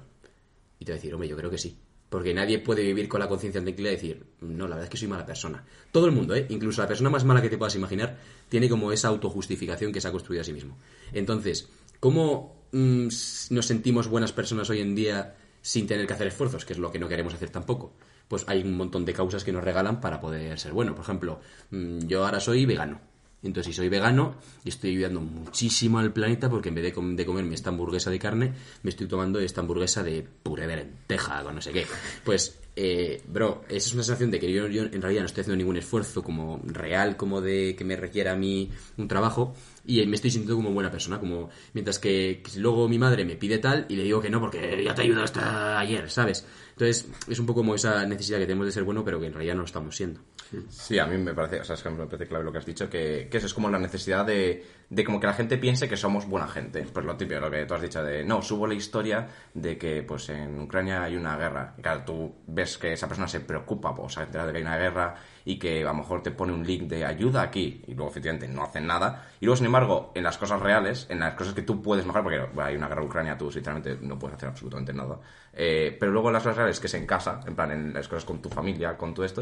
Y 0.79 0.85
te 0.85 0.91
va 0.91 0.95
a 0.95 0.97
decir, 0.97 1.13
hombre, 1.13 1.29
yo 1.29 1.35
creo 1.37 1.49
que 1.49 1.57
sí. 1.57 1.77
Porque 2.11 2.33
nadie 2.33 2.59
puede 2.59 2.83
vivir 2.83 3.07
con 3.07 3.21
la 3.21 3.29
conciencia 3.29 3.61
tranquila 3.61 3.87
y 3.87 3.95
decir, 3.95 4.25
no, 4.41 4.67
la 4.67 4.75
verdad 4.75 4.83
es 4.83 4.89
que 4.89 4.97
soy 4.97 5.07
mala 5.07 5.25
persona. 5.25 5.63
Todo 5.93 6.07
el 6.07 6.11
mundo, 6.11 6.35
¿eh? 6.35 6.45
Incluso 6.49 6.81
la 6.81 6.87
persona 6.89 7.09
más 7.09 7.23
mala 7.23 7.41
que 7.41 7.49
te 7.49 7.57
puedas 7.57 7.73
imaginar, 7.75 8.17
tiene 8.49 8.67
como 8.67 8.91
esa 8.91 9.07
autojustificación 9.07 9.93
que 9.93 10.01
se 10.01 10.09
ha 10.09 10.11
construido 10.11 10.41
a 10.41 10.43
sí 10.43 10.51
mismo. 10.51 10.77
Entonces, 11.13 11.69
¿cómo 12.01 12.65
mm, 12.73 13.07
nos 13.51 13.65
sentimos 13.65 14.09
buenas 14.09 14.33
personas 14.33 14.69
hoy 14.69 14.81
en 14.81 14.93
día 14.93 15.37
sin 15.61 15.87
tener 15.87 16.05
que 16.05 16.11
hacer 16.11 16.27
esfuerzos? 16.27 16.65
Que 16.65 16.73
es 16.73 16.79
lo 16.79 16.91
que 16.91 16.99
no 16.99 17.07
queremos 17.07 17.33
hacer 17.33 17.49
tampoco. 17.49 17.93
Pues 18.27 18.43
hay 18.45 18.61
un 18.61 18.75
montón 18.75 19.05
de 19.05 19.13
causas 19.13 19.45
que 19.45 19.53
nos 19.53 19.63
regalan 19.63 20.01
para 20.01 20.19
poder 20.19 20.59
ser 20.59 20.73
bueno. 20.73 20.93
Por 20.93 21.05
ejemplo, 21.05 21.39
mm, 21.69 22.07
yo 22.07 22.25
ahora 22.25 22.41
soy 22.41 22.65
vegano. 22.65 22.99
Entonces, 23.43 23.73
si 23.73 23.77
soy 23.77 23.89
vegano 23.89 24.35
y 24.63 24.69
estoy 24.69 24.91
ayudando 24.91 25.19
muchísimo 25.21 25.97
al 25.99 26.13
planeta, 26.13 26.49
porque 26.49 26.69
en 26.69 26.75
vez 26.75 26.83
de, 26.83 26.93
com- 26.93 27.15
de 27.15 27.25
comerme 27.25 27.55
esta 27.55 27.69
hamburguesa 27.69 28.11
de 28.11 28.19
carne, 28.19 28.53
me 28.83 28.89
estoy 28.91 29.07
tomando 29.07 29.39
esta 29.39 29.61
hamburguesa 29.61 30.03
de 30.03 30.23
puré 30.43 30.67
de 30.67 30.75
lenteja 30.75 31.43
con 31.43 31.55
no 31.55 31.61
sé 31.61 31.71
qué. 31.71 31.85
Pues, 32.23 32.59
eh, 32.75 33.21
bro, 33.27 33.63
esa 33.67 33.77
es 33.87 33.93
una 33.93 34.03
sensación 34.03 34.29
de 34.31 34.39
que 34.39 34.51
yo, 34.51 34.67
yo 34.67 34.83
en 34.83 35.01
realidad 35.01 35.21
no 35.21 35.25
estoy 35.25 35.41
haciendo 35.41 35.57
ningún 35.57 35.75
esfuerzo 35.77 36.23
como 36.23 36.61
real, 36.65 37.17
como 37.17 37.41
de 37.41 37.75
que 37.75 37.83
me 37.83 37.95
requiera 37.95 38.33
a 38.33 38.35
mí 38.35 38.69
un 38.97 39.07
trabajo, 39.07 39.55
y 39.85 40.05
me 40.05 40.15
estoy 40.15 40.29
sintiendo 40.29 40.55
como 40.57 40.71
buena 40.71 40.91
persona, 40.91 41.19
como 41.19 41.49
mientras 41.73 41.97
que, 41.97 42.43
que 42.43 42.59
luego 42.59 42.87
mi 42.87 42.99
madre 42.99 43.25
me 43.25 43.35
pide 43.35 43.57
tal 43.57 43.87
y 43.89 43.95
le 43.95 44.03
digo 44.03 44.21
que 44.21 44.29
no 44.29 44.39
porque 44.39 44.83
ya 44.85 44.93
te 44.93 45.01
ayudado 45.01 45.23
hasta 45.25 45.79
ayer, 45.79 46.09
¿sabes? 46.11 46.45
Entonces, 46.73 47.07
es 47.27 47.39
un 47.39 47.45
poco 47.47 47.61
como 47.61 47.73
esa 47.75 48.05
necesidad 48.05 48.37
que 48.37 48.45
tenemos 48.45 48.67
de 48.67 48.71
ser 48.71 48.83
bueno, 48.83 49.03
pero 49.03 49.19
que 49.19 49.25
en 49.25 49.33
realidad 49.33 49.55
no 49.55 49.61
lo 49.61 49.65
estamos 49.65 49.95
siendo. 49.95 50.21
Sí, 50.69 50.99
a 50.99 51.05
mí 51.05 51.17
me 51.17 51.33
parece, 51.33 51.61
o 51.61 51.63
sea, 51.63 51.75
es 51.75 51.83
que 51.83 51.89
me 51.89 52.05
parece 52.05 52.27
clave 52.27 52.43
lo 52.43 52.51
que 52.51 52.57
has 52.57 52.65
dicho, 52.65 52.89
que, 52.89 53.27
que 53.31 53.37
eso 53.37 53.45
es 53.45 53.53
como 53.53 53.69
la 53.69 53.79
necesidad 53.79 54.25
de, 54.25 54.65
de 54.89 55.05
como 55.05 55.21
que 55.21 55.27
la 55.27 55.33
gente 55.33 55.57
piense 55.57 55.87
que 55.87 55.95
somos 55.95 56.27
buena 56.27 56.47
gente. 56.47 56.85
Pues 56.91 57.05
lo 57.05 57.15
típico, 57.15 57.39
lo 57.39 57.49
que 57.49 57.65
tú 57.65 57.73
has 57.73 57.81
dicho 57.81 58.03
de, 58.03 58.25
no, 58.25 58.41
subo 58.41 58.67
la 58.67 58.73
historia 58.73 59.29
de 59.53 59.77
que 59.77 60.03
pues 60.03 60.27
en 60.27 60.59
Ucrania 60.59 61.03
hay 61.03 61.15
una 61.15 61.37
guerra. 61.37 61.73
Y 61.77 61.81
claro, 61.81 62.03
tú 62.05 62.35
ves 62.47 62.77
que 62.77 62.91
esa 62.91 63.07
persona 63.07 63.29
se 63.29 63.39
preocupa, 63.39 63.95
pues 63.95 64.13
se 64.13 64.19
ha 64.19 64.23
enterado 64.23 64.47
de 64.47 64.53
que 64.53 64.57
hay 64.57 64.63
una 64.63 64.77
guerra 64.77 65.15
y 65.45 65.57
que 65.57 65.81
a 65.83 65.85
lo 65.85 65.93
mejor 65.93 66.21
te 66.21 66.31
pone 66.31 66.51
un 66.51 66.67
link 66.67 66.83
de 66.83 67.05
ayuda 67.05 67.41
aquí 67.41 67.81
y 67.87 67.93
luego 67.93 68.11
efectivamente 68.11 68.49
no 68.49 68.63
hacen 68.63 68.85
nada. 68.85 69.29
Y 69.39 69.45
luego, 69.45 69.55
sin 69.55 69.67
embargo, 69.67 70.11
en 70.13 70.23
las 70.23 70.37
cosas 70.37 70.59
reales, 70.59 71.07
en 71.09 71.19
las 71.21 71.35
cosas 71.35 71.53
que 71.53 71.61
tú 71.61 71.81
puedes 71.81 72.05
mejorar, 72.05 72.23
porque 72.23 72.61
hay 72.61 72.75
una 72.75 72.89
guerra 72.89 73.01
en 73.01 73.07
Ucrania, 73.07 73.37
tú 73.37 73.49
sinceramente 73.49 73.97
no 74.01 74.19
puedes 74.19 74.35
hacer 74.35 74.49
absolutamente 74.49 74.93
nada. 74.93 75.19
Eh, 75.53 75.95
pero 75.97 76.11
luego 76.11 76.27
en 76.27 76.33
las 76.33 76.43
cosas 76.43 76.57
reales, 76.57 76.81
que 76.81 76.87
es 76.87 76.93
en 76.95 77.05
casa, 77.05 77.39
en 77.47 77.55
plan, 77.55 77.71
en 77.71 77.93
las 77.93 78.09
cosas 78.09 78.25
con 78.25 78.41
tu 78.41 78.49
familia, 78.49 78.97
con 78.97 79.13
todo 79.13 79.25
esto, 79.25 79.41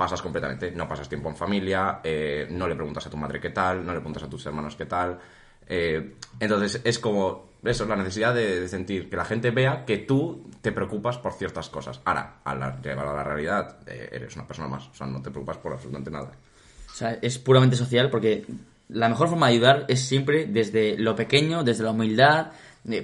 pasas 0.00 0.22
completamente. 0.22 0.70
No 0.70 0.88
pasas 0.88 1.10
tiempo 1.10 1.28
en 1.28 1.36
familia, 1.36 2.00
eh, 2.02 2.48
no 2.50 2.66
le 2.66 2.74
preguntas 2.74 3.06
a 3.06 3.10
tu 3.10 3.18
madre 3.18 3.38
qué 3.38 3.50
tal, 3.50 3.84
no 3.84 3.92
le 3.92 3.98
preguntas 3.98 4.22
a 4.22 4.30
tus 4.30 4.46
hermanos 4.46 4.74
qué 4.74 4.86
tal. 4.86 5.18
Eh, 5.68 6.16
entonces 6.40 6.80
es 6.82 6.98
como 6.98 7.50
eso, 7.62 7.84
la 7.84 7.96
necesidad 7.96 8.34
de, 8.34 8.66
sentir 8.66 9.10
que 9.10 9.16
la 9.18 9.26
gente 9.26 9.50
vea 9.50 9.84
que 9.84 9.98
tú 9.98 10.48
te 10.62 10.72
preocupas 10.72 11.18
por 11.18 11.34
ciertas 11.34 11.68
cosas. 11.68 12.00
Ahora, 12.06 12.40
al 12.44 12.80
llevar 12.80 13.08
a 13.08 13.12
la 13.12 13.22
realidad, 13.22 13.76
eh, 13.86 14.08
eres 14.10 14.34
una 14.36 14.46
persona 14.46 14.68
más. 14.68 14.88
O 14.88 14.94
sea, 14.94 15.06
no 15.06 15.20
te 15.20 15.30
preocupas 15.30 15.58
por 15.58 15.74
absolutamente 15.74 16.10
nada. 16.10 16.30
O 16.90 16.94
sea, 16.94 17.18
es 17.20 17.38
puramente 17.38 17.76
social 17.76 18.08
porque 18.08 18.46
la 18.88 19.10
mejor 19.10 19.28
forma 19.28 19.48
de 19.48 19.52
ayudar 19.52 19.84
es 19.86 20.00
siempre 20.00 20.46
desde 20.46 20.96
lo 20.96 21.14
pequeño, 21.14 21.62
desde 21.62 21.84
la 21.84 21.90
humildad, 21.90 22.52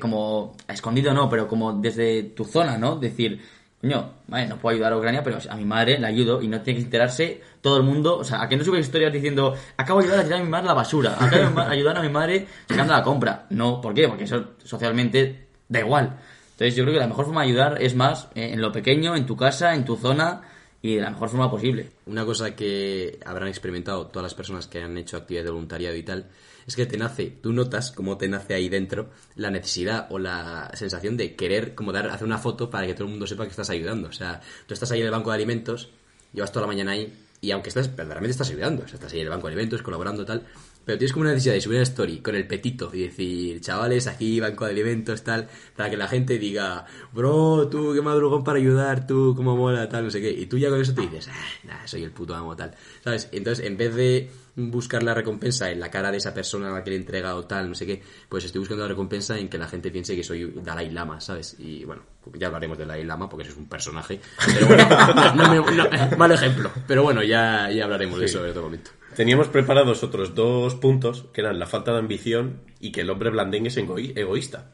como 0.01 0.57
escondido 0.67 1.13
no, 1.13 1.29
pero 1.29 1.47
como 1.47 1.75
desde 1.75 2.23
tu 2.23 2.47
zona, 2.47 2.79
¿no? 2.79 2.97
Decir, 2.97 3.43
coño, 3.81 4.15
vale, 4.27 4.47
no 4.47 4.57
puedo 4.57 4.75
ayudar 4.75 4.93
a 4.93 4.97
Ucrania, 4.97 5.23
pero 5.23 5.39
a 5.49 5.57
mi 5.57 5.65
madre 5.65 5.99
la 5.99 6.09
ayudo 6.09 6.43
y 6.43 6.49
no 6.49 6.61
tiene 6.61 6.79
que 6.79 6.85
enterarse 6.85 7.41
todo 7.61 7.77
el 7.77 7.83
mundo. 7.83 8.19
O 8.19 8.25
sea, 8.25 8.43
a 8.43 8.49
que 8.49 8.57
no 8.57 8.65
subes 8.65 8.87
historias 8.87 9.13
diciendo, 9.13 9.55
acabo 9.77 10.01
de 10.01 10.07
ayudar 10.07 10.21
a 10.21 10.25
tirar 10.25 10.41
a 10.41 10.45
mi 10.45 10.51
madre 10.51 10.67
la 10.67 10.75
basura, 10.75 11.17
acabo 11.19 11.61
de 11.61 11.67
ayudar 11.67 11.99
a 11.99 12.03
mi 12.03 12.09
madre 12.09 12.47
sacando 12.69 12.93
la 12.93 13.03
compra. 13.03 13.47
No, 13.51 13.81
¿por 13.81 13.95
qué? 13.95 14.09
Porque 14.09 14.25
eso 14.25 14.53
socialmente 14.65 15.49
da 15.69 15.81
igual. 15.81 16.19
Entonces 16.53 16.75
yo 16.75 16.85
creo 16.85 16.95
que 16.95 17.01
la 17.01 17.07
mejor 17.07 17.27
forma 17.27 17.43
de 17.43 17.49
ayudar 17.49 17.83
es 17.83 17.95
más 17.95 18.29
eh, 18.35 18.53
en 18.55 18.63
lo 18.63 18.73
pequeño, 18.73 19.15
en 19.15 19.27
tu 19.27 19.37
casa, 19.37 19.75
en 19.75 19.85
tu 19.85 19.97
zona 19.97 20.41
y 20.81 20.95
de 20.95 21.03
la 21.03 21.11
mejor 21.11 21.29
forma 21.29 21.51
posible. 21.51 21.91
Una 22.07 22.25
cosa 22.25 22.55
que 22.55 23.19
habrán 23.27 23.49
experimentado 23.49 24.07
todas 24.07 24.23
las 24.23 24.35
personas 24.35 24.67
que 24.67 24.83
han 24.83 24.97
hecho 24.97 25.19
actividad 25.19 25.45
de 25.45 25.51
voluntariado 25.51 25.97
y 25.97 26.03
tal, 26.03 26.27
es 26.67 26.75
que 26.77 26.87
te 26.87 26.97
nace, 26.97 27.33
tú 27.41 27.53
notas 27.53 27.93
cómo 27.93 28.17
te 28.19 28.29
nace 28.29 28.55
ahí 28.55 28.69
dentro 28.69 29.11
la 29.37 29.51
necesidad 29.51 30.09
o 30.11 30.19
la 30.19 30.71
sensación 30.75 31.17
de 31.17 31.37
querer 31.37 31.75
como 31.75 31.93
dar, 31.93 32.09
hacer 32.09 32.27
una 32.27 32.39
foto 32.39 32.71
para 32.71 32.87
que 32.87 32.95
todo 32.95 33.05
el 33.05 33.11
mundo 33.11 33.27
sepa 33.27 33.45
que 33.45 33.51
estás 33.51 33.71
ayudando. 33.71 34.09
O 34.09 34.13
sea, 34.13 34.41
tú 34.67 34.75
estás 34.75 34.91
ahí 34.91 35.01
en 35.01 35.07
el 35.07 35.13
banco 35.13 35.31
de 35.31 35.37
alimentos, 35.37 35.91
llevas 36.33 36.51
toda 36.51 36.63
la 36.63 36.73
mañana 36.73 36.93
ahí, 36.93 37.13
y 37.41 37.51
aunque 37.51 37.69
estás, 37.69 37.89
verdaderamente 37.89 38.33
estás 38.33 38.51
ayudando, 38.51 38.85
o 38.85 38.89
sea, 38.89 38.97
estás 38.97 39.13
ahí 39.13 39.21
en 39.21 39.27
el 39.27 39.31
banco 39.31 39.47
de 39.47 39.53
alimentos, 39.53 39.83
colaborando 39.83 40.25
tal, 40.25 40.43
pero 40.85 40.99
tienes 40.99 41.13
como 41.13 41.23
una 41.23 41.33
necesidad 41.33 41.55
de 41.55 41.61
subir 41.61 41.77
una 41.77 41.83
story 41.83 42.19
con 42.19 42.35
el 42.35 42.47
petito 42.47 42.91
y 42.93 43.03
decir, 43.03 43.61
chavales, 43.61 44.07
aquí 44.07 44.41
banco 44.41 44.65
de 44.65 44.71
alimentos, 44.71 45.23
tal, 45.23 45.49
para 45.75 45.91
que 45.91 45.97
la 45.97 46.09
gente 46.09 46.39
diga, 46.39 46.87
bro, 47.13 47.69
tú 47.69 47.93
qué 47.95 48.03
madrugón 48.03 48.45
para 48.45 48.59
ayudar, 48.59 49.07
tú 49.07 49.35
cómo 49.37 49.57
mola, 49.57 49.89
tal, 49.89 50.05
no 50.05 50.11
sé 50.11 50.21
qué. 50.21 50.31
Y 50.31 50.47
tú 50.47 50.59
ya 50.59 50.71
con 50.71 50.81
eso 50.81 50.95
te 50.95 51.01
dices, 51.03 51.29
ah, 51.29 51.45
nah, 51.65 51.87
soy 51.87 52.05
el 52.05 52.13
puto 52.13 52.35
amo, 52.35 52.55
tal. 52.55 52.75
¿Sabes? 53.03 53.29
Entonces, 53.33 53.67
en 53.67 53.77
vez 53.77 53.95
de 53.97 54.31
buscar 54.57 55.03
la 55.03 55.13
recompensa 55.15 55.71
en 55.71 55.81
la 55.81 55.91
cara 55.91 56.11
de 56.11 56.17
esa 56.17 56.33
persona 56.33 56.69
a 56.71 56.73
la 56.73 56.83
que 56.83 56.91
le 56.91 56.97
he 56.97 56.99
entregado 56.99 57.45
tal, 57.45 57.69
no 57.69 57.75
sé 57.75 57.87
qué, 57.87 58.03
pues 58.29 58.45
estoy 58.45 58.59
buscando 58.61 58.85
la 58.85 58.89
recompensa 58.89 59.39
en 59.39 59.49
que 59.49 59.59
la 59.59 59.69
gente 59.69 59.91
piense 59.91 60.17
que 60.17 60.25
soy 60.25 60.51
Dalai 60.65 60.91
Lama, 60.91 61.21
¿sabes? 61.21 61.57
Y 61.59 61.85
bueno, 61.85 62.03
ya 62.35 62.47
hablaremos 62.47 62.79
del 62.79 62.89
Dalai 62.89 63.05
Lama 63.05 63.29
porque 63.29 63.43
ese 63.43 63.53
es 63.53 63.59
un 63.59 63.69
personaje. 63.69 64.19
Pero 64.55 64.67
bueno, 64.67 64.89
no, 64.89 65.35
no 65.55 65.65
me- 65.65 65.77
no, 65.77 66.17
mal 66.17 66.33
ejemplo. 66.33 66.71
Pero 66.87 67.03
bueno, 67.03 67.23
ya, 67.23 67.71
ya 67.71 67.85
hablaremos 67.85 68.19
de 68.19 68.25
eso 68.27 68.43
en 68.45 68.51
otro 68.51 68.63
momento. 68.63 68.91
Teníamos 69.15 69.49
preparados 69.49 70.03
otros 70.03 70.35
dos 70.35 70.75
puntos, 70.75 71.27
que 71.33 71.41
eran 71.43 71.59
la 71.59 71.67
falta 71.67 71.93
de 71.93 71.99
ambición 71.99 72.61
y 72.81 72.93
que 72.93 73.03
el 73.03 73.11
hombre 73.11 73.31
blandengue 73.31 73.69
es 73.69 73.77
egoísta. 73.77 74.73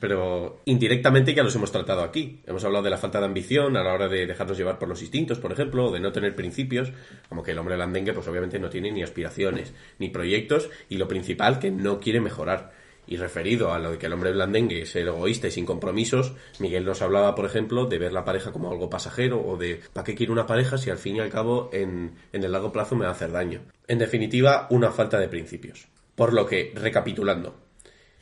Pero 0.00 0.62
indirectamente 0.64 1.34
ya 1.34 1.42
los 1.42 1.54
hemos 1.54 1.70
tratado 1.70 2.02
aquí. 2.02 2.40
Hemos 2.46 2.64
hablado 2.64 2.84
de 2.84 2.90
la 2.90 2.96
falta 2.96 3.20
de 3.20 3.26
ambición 3.26 3.76
a 3.76 3.84
la 3.84 3.92
hora 3.92 4.08
de 4.08 4.26
dejarnos 4.26 4.56
llevar 4.56 4.78
por 4.78 4.88
los 4.88 5.02
instintos, 5.02 5.38
por 5.38 5.52
ejemplo, 5.52 5.86
o 5.86 5.92
de 5.92 6.00
no 6.00 6.10
tener 6.10 6.34
principios, 6.34 6.90
como 7.28 7.42
que 7.42 7.50
el 7.50 7.58
hombre 7.58 7.76
blandengue 7.76 8.14
pues 8.14 8.26
obviamente 8.26 8.58
no 8.58 8.70
tiene 8.70 8.90
ni 8.90 9.02
aspiraciones, 9.02 9.74
ni 9.98 10.08
proyectos, 10.08 10.70
y 10.88 10.96
lo 10.96 11.06
principal, 11.06 11.58
que 11.58 11.70
no 11.70 12.00
quiere 12.00 12.20
mejorar. 12.20 12.72
Y 13.06 13.16
referido 13.16 13.72
a 13.72 13.78
lo 13.78 13.90
de 13.90 13.98
que 13.98 14.06
el 14.06 14.12
hombre 14.12 14.32
blandengue 14.32 14.82
es 14.82 14.96
egoísta 14.96 15.48
y 15.48 15.50
sin 15.50 15.66
compromisos, 15.66 16.34
Miguel 16.60 16.84
nos 16.84 17.02
hablaba, 17.02 17.34
por 17.34 17.44
ejemplo, 17.44 17.86
de 17.86 17.98
ver 17.98 18.12
la 18.12 18.24
pareja 18.24 18.52
como 18.52 18.70
algo 18.70 18.88
pasajero 18.88 19.44
o 19.44 19.56
de 19.56 19.80
¿para 19.92 20.04
qué 20.04 20.14
quiero 20.14 20.32
una 20.32 20.46
pareja 20.46 20.78
si 20.78 20.90
al 20.90 20.98
fin 20.98 21.16
y 21.16 21.20
al 21.20 21.28
cabo 21.28 21.70
en, 21.72 22.14
en 22.32 22.44
el 22.44 22.52
largo 22.52 22.72
plazo 22.72 22.94
me 22.96 23.04
va 23.04 23.10
a 23.10 23.14
hacer 23.14 23.32
daño? 23.32 23.62
En 23.88 23.98
definitiva, 23.98 24.66
una 24.70 24.92
falta 24.92 25.18
de 25.18 25.28
principios. 25.28 25.88
Por 26.14 26.32
lo 26.32 26.46
que, 26.46 26.72
recapitulando, 26.76 27.56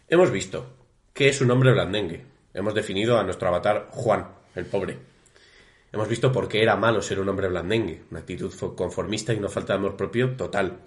hemos 0.09 0.31
visto 0.31 0.78
qué 1.19 1.29
es 1.29 1.41
un 1.41 1.51
hombre 1.51 1.73
blandengue. 1.73 2.21
Hemos 2.55 2.75
definido 2.75 3.19
a 3.19 3.25
nuestro 3.25 3.49
avatar 3.49 3.89
Juan, 3.91 4.29
el 4.55 4.67
pobre. 4.67 4.99
Hemos 5.93 6.09
visto 6.09 6.31
por 6.31 6.47
qué 6.49 6.63
era 6.63 6.77
malo 6.77 7.03
ser 7.03 7.19
un 7.19 7.29
hombre 7.29 7.49
blandengue, 7.49 8.03
una 8.13 8.21
actitud 8.21 8.53
fo- 8.53 8.77
conformista 8.77 9.35
y 9.35 9.39
una 9.39 9.49
falta 9.49 9.73
de 9.73 9.81
amor 9.81 9.97
propio 9.97 10.37
total. 10.37 10.79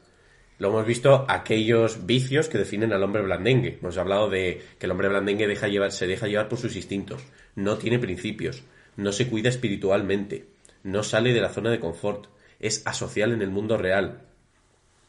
Lo 0.57 0.69
hemos 0.69 0.85
visto 0.85 1.25
aquellos 1.27 2.05
vicios 2.05 2.47
que 2.47 2.59
definen 2.59 2.93
al 2.93 3.03
hombre 3.03 3.23
blandengue. 3.23 3.79
Hemos 3.81 3.97
hablado 3.97 4.29
de 4.29 4.61
que 4.79 4.85
el 4.85 4.93
hombre 4.93 5.09
blandengue 5.09 5.47
deja 5.47 5.67
llevar, 5.67 5.91
se 5.91 6.07
deja 6.07 6.27
llevar 6.29 6.47
por 6.47 6.59
sus 6.59 6.77
instintos, 6.77 7.21
no 7.55 7.77
tiene 7.77 7.99
principios, 7.99 8.63
no 8.95 9.11
se 9.11 9.27
cuida 9.27 9.49
espiritualmente, 9.49 10.45
no 10.83 11.03
sale 11.03 11.33
de 11.33 11.41
la 11.41 11.49
zona 11.49 11.71
de 11.71 11.81
confort, 11.81 12.27
es 12.61 12.83
asocial 12.87 13.33
en 13.33 13.41
el 13.41 13.49
mundo 13.49 13.75
real, 13.77 14.21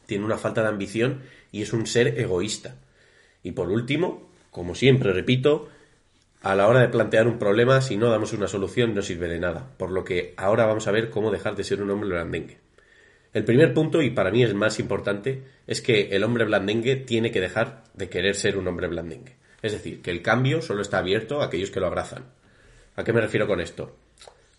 tiene 0.05 0.25
una 0.25 0.37
falta 0.37 0.63
de 0.63 0.67
ambición 0.67 1.21
y 1.53 1.61
es 1.61 1.71
un 1.71 1.87
ser 1.87 2.19
egoísta. 2.19 2.75
Y 3.41 3.53
por 3.53 3.69
último, 3.69 4.32
como 4.53 4.75
siempre 4.75 5.11
repito, 5.11 5.67
a 6.41 6.55
la 6.55 6.67
hora 6.67 6.81
de 6.81 6.89
plantear 6.89 7.27
un 7.27 7.39
problema, 7.39 7.81
si 7.81 7.97
no 7.97 8.09
damos 8.09 8.33
una 8.33 8.47
solución, 8.47 8.93
no 8.93 9.01
sirve 9.01 9.27
de 9.27 9.39
nada. 9.39 9.71
Por 9.77 9.91
lo 9.91 10.05
que 10.05 10.33
ahora 10.37 10.65
vamos 10.65 10.87
a 10.87 10.91
ver 10.91 11.09
cómo 11.09 11.31
dejar 11.31 11.55
de 11.55 11.63
ser 11.63 11.81
un 11.81 11.89
hombre 11.89 12.09
blandengue. 12.09 12.59
El 13.33 13.45
primer 13.45 13.73
punto, 13.73 14.01
y 14.01 14.11
para 14.11 14.29
mí 14.29 14.43
es 14.43 14.53
más 14.53 14.79
importante, 14.79 15.43
es 15.65 15.81
que 15.81 16.09
el 16.15 16.23
hombre 16.23 16.45
blandengue 16.45 16.95
tiene 16.97 17.31
que 17.31 17.41
dejar 17.41 17.83
de 17.95 18.09
querer 18.09 18.35
ser 18.35 18.57
un 18.57 18.67
hombre 18.67 18.87
blandengue. 18.87 19.37
Es 19.63 19.71
decir, 19.71 20.01
que 20.03 20.11
el 20.11 20.21
cambio 20.21 20.61
solo 20.61 20.83
está 20.83 20.99
abierto 20.99 21.41
a 21.41 21.45
aquellos 21.45 21.71
que 21.71 21.79
lo 21.79 21.87
abrazan. 21.87 22.25
¿A 22.95 23.03
qué 23.03 23.11
me 23.11 23.21
refiero 23.21 23.47
con 23.47 23.59
esto? 23.59 23.95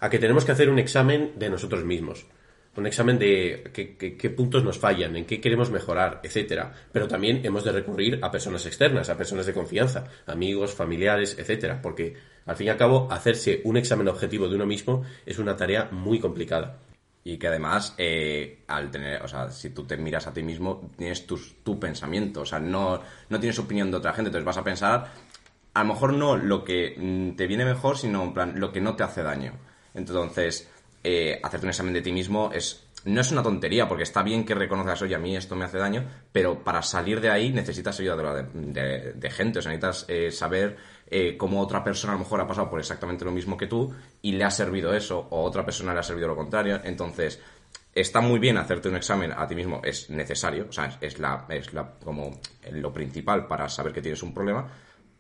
A 0.01 0.11
que 0.11 0.19
tenemos 0.19 0.45
que 0.45 0.53
hacer 0.53 0.71
un 0.71 0.81
examen 0.81 1.35
de 1.37 1.51
nosotros 1.51 1.85
mismos. 1.85 2.27
Un 2.77 2.87
examen 2.87 3.19
de 3.19 3.71
qué, 3.73 4.31
puntos 4.31 4.65
nos 4.65 4.79
fallan, 4.79 5.15
en 5.17 5.25
qué 5.25 5.41
queremos 5.41 5.71
mejorar, 5.71 6.21
etcétera. 6.25 6.73
Pero 6.91 7.07
también 7.07 7.41
hemos 7.45 7.63
de 7.63 7.73
recurrir 7.73 8.19
a 8.21 8.31
personas 8.31 8.67
externas, 8.67 9.09
a 9.09 9.17
personas 9.17 9.47
de 9.47 9.53
confianza, 9.53 10.09
amigos, 10.27 10.75
familiares, 10.75 11.37
etcétera. 11.39 11.81
Porque, 11.81 12.17
al 12.47 12.57
fin 12.57 12.67
y 12.67 12.71
al 12.71 12.77
cabo, 12.77 13.09
hacerse 13.11 13.61
un 13.65 13.77
examen 13.77 14.09
objetivo 14.09 14.49
de 14.49 14.57
uno 14.57 14.67
mismo 14.67 15.05
es 15.25 15.39
una 15.39 15.57
tarea 15.57 15.89
muy 15.93 16.19
complicada. 16.19 16.79
Y 17.23 17.39
que 17.39 17.47
además, 17.47 17.95
eh, 17.97 18.65
al 18.67 18.91
tener, 18.91 19.23
o 19.23 19.29
sea, 19.29 19.51
si 19.51 19.71
tú 19.71 19.85
te 19.85 19.97
miras 19.97 20.27
a 20.27 20.33
ti 20.33 20.43
mismo, 20.43 20.91
tienes 20.97 21.27
tus, 21.27 21.63
tu 21.63 21.81
pensamiento, 21.81 22.43
o 22.43 22.47
sea, 22.47 22.59
no, 22.59 23.01
no 23.31 23.41
tienes 23.41 23.59
opinión 23.59 23.91
de 23.91 23.97
otra 23.97 24.13
gente, 24.13 24.29
entonces 24.29 24.45
vas 24.45 24.59
a 24.59 24.65
pensar, 24.65 25.11
a 25.75 25.83
lo 25.83 25.95
mejor 25.95 26.13
no 26.13 26.37
lo 26.37 26.65
que 26.65 26.95
mm, 26.97 27.37
te 27.37 27.47
viene 27.47 27.65
mejor, 27.65 27.97
sino 27.97 28.35
plan, 28.35 28.61
lo 28.61 28.73
que 28.73 28.81
no 28.81 28.95
te 28.95 29.05
hace 29.05 29.23
daño. 29.23 29.53
Entonces, 29.95 30.71
eh, 31.05 31.39
hacerte 31.43 31.67
un 31.67 31.71
examen 31.71 31.93
de 31.95 32.03
ti 32.03 32.11
mismo 32.13 32.51
es, 32.53 32.87
no 33.05 33.21
es 33.21 33.31
una 33.31 33.43
tontería, 33.43 33.87
porque 33.87 34.03
está 34.05 34.23
bien 34.23 34.45
que 34.45 34.55
reconozcas, 34.55 35.03
oye, 35.03 35.15
a 35.15 35.19
mí 35.19 35.37
esto 35.37 35.55
me 35.55 35.67
hace 35.67 35.79
daño, 35.79 36.05
pero 36.33 36.65
para 36.65 36.81
salir 36.83 37.21
de 37.21 37.31
ahí 37.31 37.53
necesitas 37.53 38.01
ayuda 38.01 38.35
de, 38.35 38.43
de- 38.55 39.13
de 39.13 39.31
gente, 39.31 39.59
o 39.59 39.63
sea, 39.63 39.71
necesitas 39.73 40.07
eh, 40.09 40.31
saber 40.31 40.77
eh, 41.07 41.37
cómo 41.37 41.61
otra 41.61 41.85
persona 41.85 42.15
a 42.15 42.17
lo 42.17 42.21
mejor 42.21 42.41
ha 42.41 42.47
pasado 42.49 42.71
por 42.71 42.81
exactamente 42.81 43.25
lo 43.25 43.31
mismo 43.31 43.57
que 43.59 43.67
tú 43.67 43.95
y 44.23 44.33
le 44.33 44.45
ha 44.45 44.51
servido 44.51 44.95
eso, 44.95 45.27
o 45.31 45.43
otra 45.43 45.65
persona 45.65 45.93
le 45.93 46.01
ha 46.01 46.03
servido 46.03 46.29
lo 46.29 46.37
contrario. 46.37 46.81
Entonces, 46.83 47.41
está 47.95 48.21
muy 48.23 48.39
bien 48.39 48.57
hacerte 48.57 48.89
un 48.89 48.97
examen 48.97 49.33
a 49.37 49.47
ti 49.47 49.55
mismo, 49.55 49.81
es 49.85 50.09
necesario, 50.11 50.67
o 50.69 50.73
sea, 50.73 50.97
es, 51.01 51.19
la, 51.19 51.45
es 51.51 51.73
la, 51.75 51.93
como 52.03 52.41
lo 52.73 52.93
principal 52.93 53.47
para 53.47 53.69
saber 53.69 53.93
que 53.93 54.01
tienes 54.03 54.23
un 54.23 54.33
problema, 54.33 54.67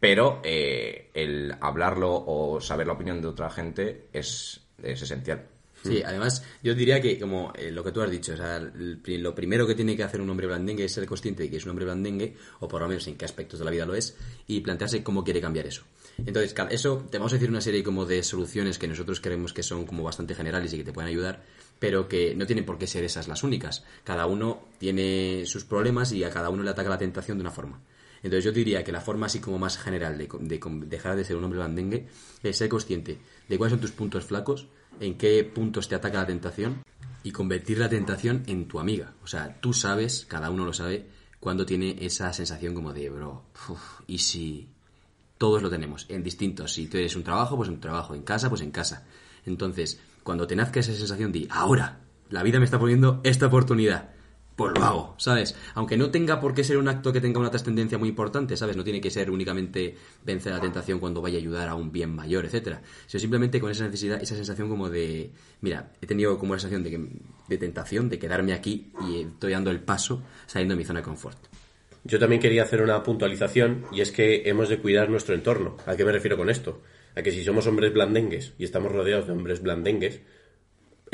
pero 0.00 0.40
eh, 0.42 1.10
el 1.14 1.54
hablarlo 1.60 2.12
o 2.26 2.60
saber 2.60 2.86
la 2.86 2.94
opinión 2.94 3.20
de 3.20 3.28
otra 3.28 3.50
gente 3.50 4.08
es 4.12 4.66
esencial. 4.82 5.46
Sí, 5.84 6.02
además 6.02 6.42
yo 6.62 6.74
diría 6.74 6.98
que 7.00 7.20
como 7.20 7.52
eh, 7.54 7.70
lo 7.70 7.84
que 7.84 7.92
tú 7.92 8.00
has 8.00 8.10
dicho, 8.10 8.32
o 8.32 8.36
sea, 8.36 8.56
el 8.56 9.00
lo 9.04 9.34
primero 9.34 9.66
que 9.66 9.74
tiene 9.74 9.94
que 9.94 10.02
hacer 10.02 10.20
un 10.20 10.30
hombre 10.30 10.46
blandengue 10.46 10.84
es 10.84 10.92
ser 10.92 11.04
consciente 11.04 11.42
de 11.42 11.50
que 11.50 11.58
es 11.58 11.64
un 11.64 11.70
hombre 11.70 11.84
blandengue, 11.84 12.34
o 12.60 12.68
por 12.68 12.80
lo 12.80 12.88
menos 12.88 13.06
en 13.06 13.16
qué 13.16 13.26
aspectos 13.26 13.58
de 13.58 13.66
la 13.66 13.70
vida 13.70 13.84
lo 13.84 13.94
es, 13.94 14.16
y 14.46 14.60
plantearse 14.60 15.02
cómo 15.02 15.22
quiere 15.22 15.42
cambiar 15.42 15.66
eso. 15.66 15.82
Entonces, 16.18 16.54
eso 16.70 17.06
te 17.10 17.18
vamos 17.18 17.32
a 17.32 17.36
decir 17.36 17.50
una 17.50 17.60
serie 17.60 17.82
como 17.82 18.06
de 18.06 18.22
soluciones 18.22 18.78
que 18.78 18.88
nosotros 18.88 19.20
creemos 19.20 19.52
que 19.52 19.62
son 19.62 19.84
como 19.84 20.04
bastante 20.04 20.34
generales 20.34 20.72
y 20.72 20.78
que 20.78 20.84
te 20.84 20.92
pueden 20.92 21.10
ayudar, 21.10 21.42
pero 21.78 22.08
que 22.08 22.34
no 22.34 22.46
tienen 22.46 22.64
por 22.64 22.78
qué 22.78 22.86
ser 22.86 23.04
esas 23.04 23.28
las 23.28 23.42
únicas. 23.42 23.84
Cada 24.04 24.26
uno 24.26 24.68
tiene 24.78 25.44
sus 25.44 25.64
problemas 25.64 26.12
y 26.12 26.24
a 26.24 26.30
cada 26.30 26.48
uno 26.48 26.62
le 26.62 26.70
ataca 26.70 26.88
la 26.88 26.98
tentación 26.98 27.36
de 27.36 27.42
una 27.42 27.50
forma. 27.50 27.82
Entonces 28.22 28.44
yo 28.44 28.52
diría 28.52 28.82
que 28.82 28.90
la 28.90 29.02
forma 29.02 29.26
así 29.26 29.38
como 29.38 29.58
más 29.58 29.76
general 29.76 30.16
de, 30.16 30.28
de 30.40 30.60
dejar 30.86 31.14
de 31.14 31.26
ser 31.26 31.36
un 31.36 31.44
hombre 31.44 31.58
blandengue 31.58 32.06
es 32.42 32.56
ser 32.56 32.70
consciente 32.70 33.18
de 33.48 33.58
cuáles 33.58 33.72
son 33.72 33.80
tus 33.80 33.92
puntos 33.92 34.24
flacos, 34.24 34.68
en 35.00 35.16
qué 35.16 35.44
puntos 35.44 35.88
te 35.88 35.94
ataca 35.94 36.18
la 36.18 36.26
tentación 36.26 36.82
y 37.22 37.32
convertir 37.32 37.78
la 37.78 37.88
tentación 37.88 38.42
en 38.46 38.68
tu 38.68 38.78
amiga. 38.78 39.14
O 39.22 39.26
sea, 39.26 39.60
tú 39.60 39.72
sabes, 39.72 40.26
cada 40.28 40.50
uno 40.50 40.64
lo 40.64 40.72
sabe, 40.72 41.08
cuando 41.40 41.66
tiene 41.66 41.96
esa 42.00 42.32
sensación 42.32 42.74
como 42.74 42.92
de, 42.92 43.10
bro, 43.10 43.44
y 44.06 44.18
si 44.18 44.68
todos 45.38 45.62
lo 45.62 45.68
tenemos, 45.68 46.06
en 46.08 46.22
distintos. 46.22 46.72
Si 46.72 46.86
tú 46.86 46.96
eres 46.96 47.16
un 47.16 47.24
trabajo, 47.24 47.56
pues 47.56 47.68
en 47.68 47.80
trabajo, 47.80 48.14
en 48.14 48.22
casa, 48.22 48.48
pues 48.48 48.62
en 48.62 48.70
casa. 48.70 49.06
Entonces, 49.44 50.00
cuando 50.22 50.46
te 50.46 50.56
nazca 50.56 50.80
esa 50.80 50.94
sensación 50.94 51.32
de, 51.32 51.46
ahora, 51.50 52.00
la 52.30 52.42
vida 52.42 52.58
me 52.58 52.64
está 52.64 52.78
poniendo 52.78 53.20
esta 53.24 53.46
oportunidad, 53.46 54.13
pues 54.56 54.72
lo 54.76 54.84
hago, 54.84 55.14
¿sabes? 55.18 55.56
Aunque 55.74 55.96
no 55.96 56.10
tenga 56.10 56.40
por 56.40 56.54
qué 56.54 56.62
ser 56.62 56.76
un 56.76 56.88
acto 56.88 57.12
que 57.12 57.20
tenga 57.20 57.40
una 57.40 57.50
trascendencia 57.50 57.98
muy 57.98 58.08
importante, 58.10 58.56
¿sabes? 58.56 58.76
No 58.76 58.84
tiene 58.84 59.00
que 59.00 59.10
ser 59.10 59.30
únicamente 59.30 59.96
vencer 60.24 60.52
la 60.52 60.60
tentación 60.60 61.00
cuando 61.00 61.20
vaya 61.20 61.38
a 61.38 61.40
ayudar 61.40 61.68
a 61.68 61.74
un 61.74 61.90
bien 61.90 62.14
mayor, 62.14 62.44
etcétera. 62.44 62.80
Sino 63.06 63.20
simplemente 63.20 63.60
con 63.60 63.70
esa 63.70 63.84
necesidad, 63.84 64.22
esa 64.22 64.36
sensación 64.36 64.68
como 64.68 64.88
de, 64.88 65.32
mira, 65.60 65.92
he 66.00 66.06
tenido 66.06 66.38
como 66.38 66.54
la 66.54 66.60
sensación 66.60 66.84
de, 66.84 66.90
que, 66.90 67.08
de 67.48 67.58
tentación, 67.58 68.08
de 68.08 68.18
quedarme 68.18 68.52
aquí 68.52 68.92
y 69.08 69.22
estoy 69.22 69.52
dando 69.52 69.70
el 69.70 69.80
paso 69.80 70.22
saliendo 70.46 70.74
de 70.74 70.78
mi 70.78 70.84
zona 70.84 71.00
de 71.00 71.04
confort. 71.04 71.38
Yo 72.04 72.18
también 72.18 72.40
quería 72.40 72.62
hacer 72.62 72.82
una 72.82 73.02
puntualización 73.02 73.86
y 73.90 74.02
es 74.02 74.12
que 74.12 74.42
hemos 74.48 74.68
de 74.68 74.78
cuidar 74.78 75.08
nuestro 75.08 75.34
entorno. 75.34 75.78
¿A 75.86 75.96
qué 75.96 76.04
me 76.04 76.12
refiero 76.12 76.36
con 76.36 76.50
esto? 76.50 76.82
A 77.16 77.22
que 77.22 77.32
si 77.32 77.42
somos 77.42 77.66
hombres 77.66 77.94
blandengues 77.94 78.52
y 78.58 78.64
estamos 78.64 78.92
rodeados 78.92 79.26
de 79.26 79.32
hombres 79.32 79.62
blandengues, 79.62 80.20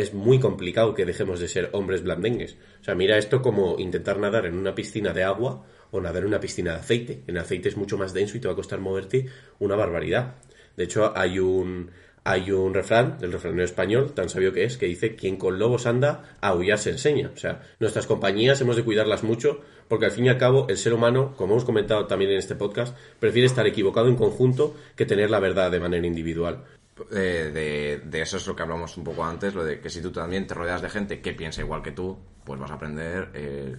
es 0.01 0.15
muy 0.15 0.39
complicado 0.39 0.95
que 0.95 1.05
dejemos 1.05 1.41
de 1.41 1.49
ser 1.49 1.71
hombres 1.73 2.03
blandengues. 2.03 2.57
O 2.81 2.85
sea, 2.85 2.95
mira 2.95 3.19
esto 3.19 3.43
como 3.43 3.79
intentar 3.79 4.19
nadar 4.19 4.47
en 4.47 4.57
una 4.57 4.75
piscina 4.75 5.13
de 5.13 5.25
agua 5.25 5.67
o 5.91 6.01
nadar 6.01 6.23
en 6.23 6.29
una 6.29 6.41
piscina 6.41 6.73
de 6.73 6.79
aceite. 6.79 7.23
En 7.27 7.39
aceite 7.39 7.69
es 7.69 7.77
mucho 7.77 7.99
más 7.99 8.13
denso 8.13 8.37
y 8.37 8.41
te 8.41 8.49
va 8.49 8.53
a 8.55 8.57
costar 8.57 8.81
moverte 8.81 9.27
una 9.59 9.77
barbaridad. 9.77 10.37
De 10.77 10.85
hecho, 10.85 11.13
hay 11.17 11.39
un, 11.39 11.91
hay 12.25 12.51
un 12.51 12.75
refrán 12.75 13.19
del 13.19 13.33
refranero 13.33 13.65
español, 13.65 14.13
tan 14.13 14.29
sabio 14.29 14.53
que 14.53 14.65
es, 14.65 14.77
que 14.77 14.87
dice, 14.87 15.17
quien 15.17 15.37
con 15.37 15.59
lobos 15.59 15.87
anda, 15.87 16.37
a 16.41 16.49
aullar 16.49 16.79
se 16.79 16.91
enseña. 16.91 17.31
O 17.35 17.37
sea, 17.37 17.63
nuestras 17.81 18.07
compañías 18.07 18.61
hemos 18.61 18.77
de 18.77 18.85
cuidarlas 18.85 19.23
mucho, 19.23 19.61
porque 19.89 20.07
al 20.07 20.13
fin 20.13 20.27
y 20.27 20.29
al 20.29 20.39
cabo 20.39 20.67
el 20.69 20.77
ser 20.77 20.95
humano, 20.95 21.35
como 21.37 21.55
hemos 21.55 21.65
comentado 21.65 22.07
también 22.07 22.31
en 22.31 22.39
este 22.39 22.55
podcast, 22.55 22.97
prefiere 23.19 23.47
estar 23.47 23.67
equivocado 23.67 24.09
en 24.09 24.17
conjunto 24.17 24.75
que 24.97 25.07
tener 25.07 25.31
la 25.31 25.41
verdad 25.41 25.71
de 25.71 25.81
manera 25.81 26.07
individual. 26.07 26.65
Eh, 27.11 27.51
de, 27.53 28.03
de 28.05 28.23
eso 28.23 28.37
es 28.37 28.47
lo 28.47 28.55
que 28.55 28.63
hablamos 28.63 28.97
un 28.97 29.05
poco 29.05 29.25
antes, 29.25 29.55
lo 29.55 29.65
de 29.65 29.81
que 29.81 29.91
si 29.91 30.01
tú 30.01 30.11
también 30.11 30.47
te 30.47 30.55
rodeas 30.55 30.83
de 30.83 30.89
gente 30.91 31.21
que 31.21 31.33
piensa 31.33 31.61
igual 31.61 31.83
que 31.83 31.93
tú, 31.93 32.19
pues 32.45 32.59
vas 32.59 32.71
a 32.71 32.75
aprender 32.75 33.31
eh, 33.35 33.77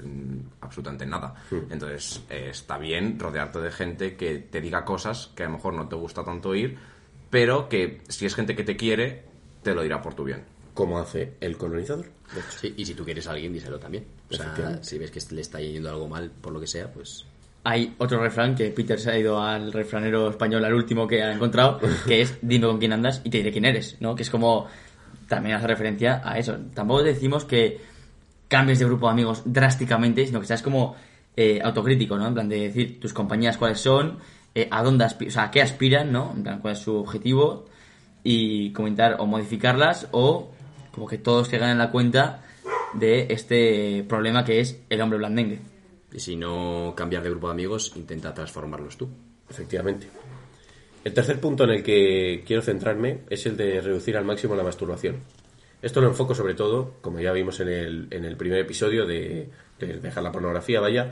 absolutamente 0.61 1.05
nada. 1.05 1.35
Entonces, 1.69 2.21
eh, 2.29 2.47
está 2.51 2.77
bien 2.77 3.19
rodearte 3.19 3.59
de 3.59 3.71
gente 3.71 4.15
que 4.15 4.39
te 4.39 4.61
diga 4.61 4.85
cosas 4.85 5.31
que 5.35 5.43
a 5.43 5.47
lo 5.47 5.53
mejor 5.53 5.73
no 5.73 5.87
te 5.87 5.95
gusta 5.95 6.23
tanto 6.23 6.49
oír, 6.49 6.77
pero 7.29 7.67
que 7.69 8.01
si 8.07 8.25
es 8.25 8.35
gente 8.35 8.55
que 8.55 8.63
te 8.63 8.75
quiere, 8.75 9.25
te 9.63 9.73
lo 9.73 9.81
dirá 9.81 10.01
por 10.01 10.13
tu 10.13 10.23
bien. 10.23 10.43
Como 10.73 10.99
hace 10.99 11.35
el 11.41 11.57
colonizador. 11.57 12.09
Sí, 12.49 12.73
y 12.77 12.85
si 12.85 12.93
tú 12.93 13.03
quieres 13.03 13.27
a 13.27 13.31
alguien, 13.31 13.51
díselo 13.51 13.77
también. 13.77 14.05
O 14.29 14.33
sea, 14.33 14.81
si 14.81 14.97
ves 14.97 15.11
que 15.11 15.19
le 15.35 15.41
está 15.41 15.59
yendo 15.59 15.89
algo 15.89 16.07
mal 16.07 16.31
por 16.31 16.53
lo 16.53 16.59
que 16.61 16.67
sea, 16.67 16.91
pues 16.91 17.25
Hay 17.63 17.93
otro 17.99 18.19
refrán 18.19 18.55
que 18.55 18.69
Peter 18.71 18.99
se 18.99 19.11
ha 19.11 19.17
ido 19.17 19.39
al 19.39 19.71
refranero 19.71 20.29
español, 20.29 20.65
al 20.65 20.73
último 20.73 21.07
que 21.07 21.21
ha 21.21 21.31
encontrado, 21.31 21.79
que 22.07 22.21
es 22.21 22.37
dime 22.41 22.67
con 22.67 22.79
quién 22.79 22.93
andas 22.93 23.21
y 23.23 23.29
te 23.29 23.37
diré 23.37 23.51
quién 23.51 23.65
eres, 23.65 23.97
¿no? 23.99 24.15
Que 24.15 24.23
es 24.23 24.29
como 24.29 24.67
también 25.27 25.55
hace 25.55 25.67
referencia 25.67 26.21
a 26.23 26.39
eso. 26.39 26.57
Tampoco 26.73 27.03
decimos 27.03 27.45
que 27.45 27.79
cambies 28.47 28.79
de 28.79 28.85
grupo 28.85 29.05
de 29.05 29.13
amigos 29.13 29.43
drásticamente, 29.45 30.25
sino 30.25 30.41
que 30.41 30.47
seas 30.47 30.61
como 30.61 30.95
eh, 31.37 31.61
autocrítico, 31.63 32.17
¿no? 32.17 32.27
En 32.27 32.33
plan 32.33 32.49
de 32.49 32.61
decir 32.61 32.99
tus 32.99 33.13
compañías 33.13 33.57
cuáles 33.57 33.79
son, 33.79 34.17
eh, 34.53 34.67
a 34.69 34.83
dónde 34.83 35.05
o 35.05 35.31
sea, 35.31 35.43
a 35.43 35.51
qué 35.51 35.61
aspiran, 35.61 36.11
¿no? 36.11 36.33
En 36.35 36.43
plan, 36.43 36.59
cuál 36.59 36.73
es 36.73 36.79
su 36.79 36.95
objetivo 36.97 37.65
y 38.23 38.73
comentar 38.73 39.15
o 39.19 39.25
modificarlas 39.25 40.07
o 40.11 40.51
como 40.91 41.07
que 41.07 41.17
todos 41.17 41.47
caigan 41.47 41.69
en 41.69 41.77
la 41.77 41.91
cuenta 41.91 42.41
de 42.93 43.27
este 43.29 44.03
problema 44.07 44.43
que 44.43 44.59
es 44.59 44.81
el 44.89 44.99
hombre 45.01 45.19
blandengue. 45.19 45.70
Y 46.11 46.19
si 46.19 46.35
no 46.35 46.93
cambiar 46.95 47.23
de 47.23 47.29
grupo 47.29 47.47
de 47.47 47.53
amigos, 47.53 47.93
intenta 47.95 48.33
transformarlos 48.33 48.97
tú. 48.97 49.09
Efectivamente. 49.49 50.07
El 51.03 51.13
tercer 51.13 51.39
punto 51.39 51.63
en 51.63 51.71
el 51.71 51.83
que 51.83 52.43
quiero 52.45 52.61
centrarme 52.61 53.21
es 53.29 53.45
el 53.45 53.57
de 53.57 53.81
reducir 53.81 54.15
al 54.17 54.25
máximo 54.25 54.55
la 54.55 54.63
masturbación. 54.63 55.17
Esto 55.81 55.99
lo 55.99 56.07
enfoco 56.07 56.35
sobre 56.35 56.53
todo, 56.53 56.95
como 57.01 57.19
ya 57.19 57.31
vimos 57.31 57.59
en 57.59 57.69
el, 57.69 58.07
en 58.11 58.23
el 58.23 58.37
primer 58.37 58.59
episodio 58.59 59.05
de, 59.07 59.49
de 59.79 59.99
dejar 59.99 60.21
la 60.23 60.31
pornografía, 60.31 60.79
vaya, 60.79 61.11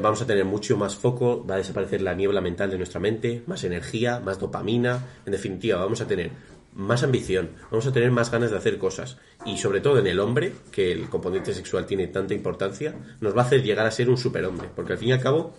vamos 0.00 0.22
a 0.22 0.26
tener 0.26 0.44
mucho 0.44 0.76
más 0.76 0.94
foco, 0.94 1.44
va 1.44 1.54
a 1.54 1.58
desaparecer 1.58 2.00
la 2.00 2.14
niebla 2.14 2.40
mental 2.40 2.70
de 2.70 2.76
nuestra 2.76 3.00
mente, 3.00 3.42
más 3.46 3.64
energía, 3.64 4.20
más 4.20 4.38
dopamina, 4.38 5.04
en 5.26 5.32
definitiva, 5.32 5.80
vamos 5.80 6.00
a 6.00 6.06
tener 6.06 6.30
más 6.74 7.02
ambición, 7.02 7.50
vamos 7.70 7.86
a 7.86 7.92
tener 7.92 8.10
más 8.10 8.30
ganas 8.30 8.50
de 8.50 8.56
hacer 8.56 8.78
cosas. 8.78 9.18
Y 9.44 9.58
sobre 9.58 9.80
todo 9.80 9.98
en 9.98 10.06
el 10.06 10.20
hombre, 10.20 10.52
que 10.70 10.92
el 10.92 11.08
componente 11.08 11.52
sexual 11.54 11.86
tiene 11.86 12.06
tanta 12.08 12.34
importancia, 12.34 12.94
nos 13.20 13.36
va 13.36 13.42
a 13.42 13.44
hacer 13.46 13.62
llegar 13.62 13.86
a 13.86 13.90
ser 13.90 14.08
un 14.08 14.16
superhombre, 14.18 14.68
porque 14.74 14.92
al 14.92 14.98
fin 14.98 15.08
y 15.08 15.12
al 15.12 15.20
cabo 15.20 15.54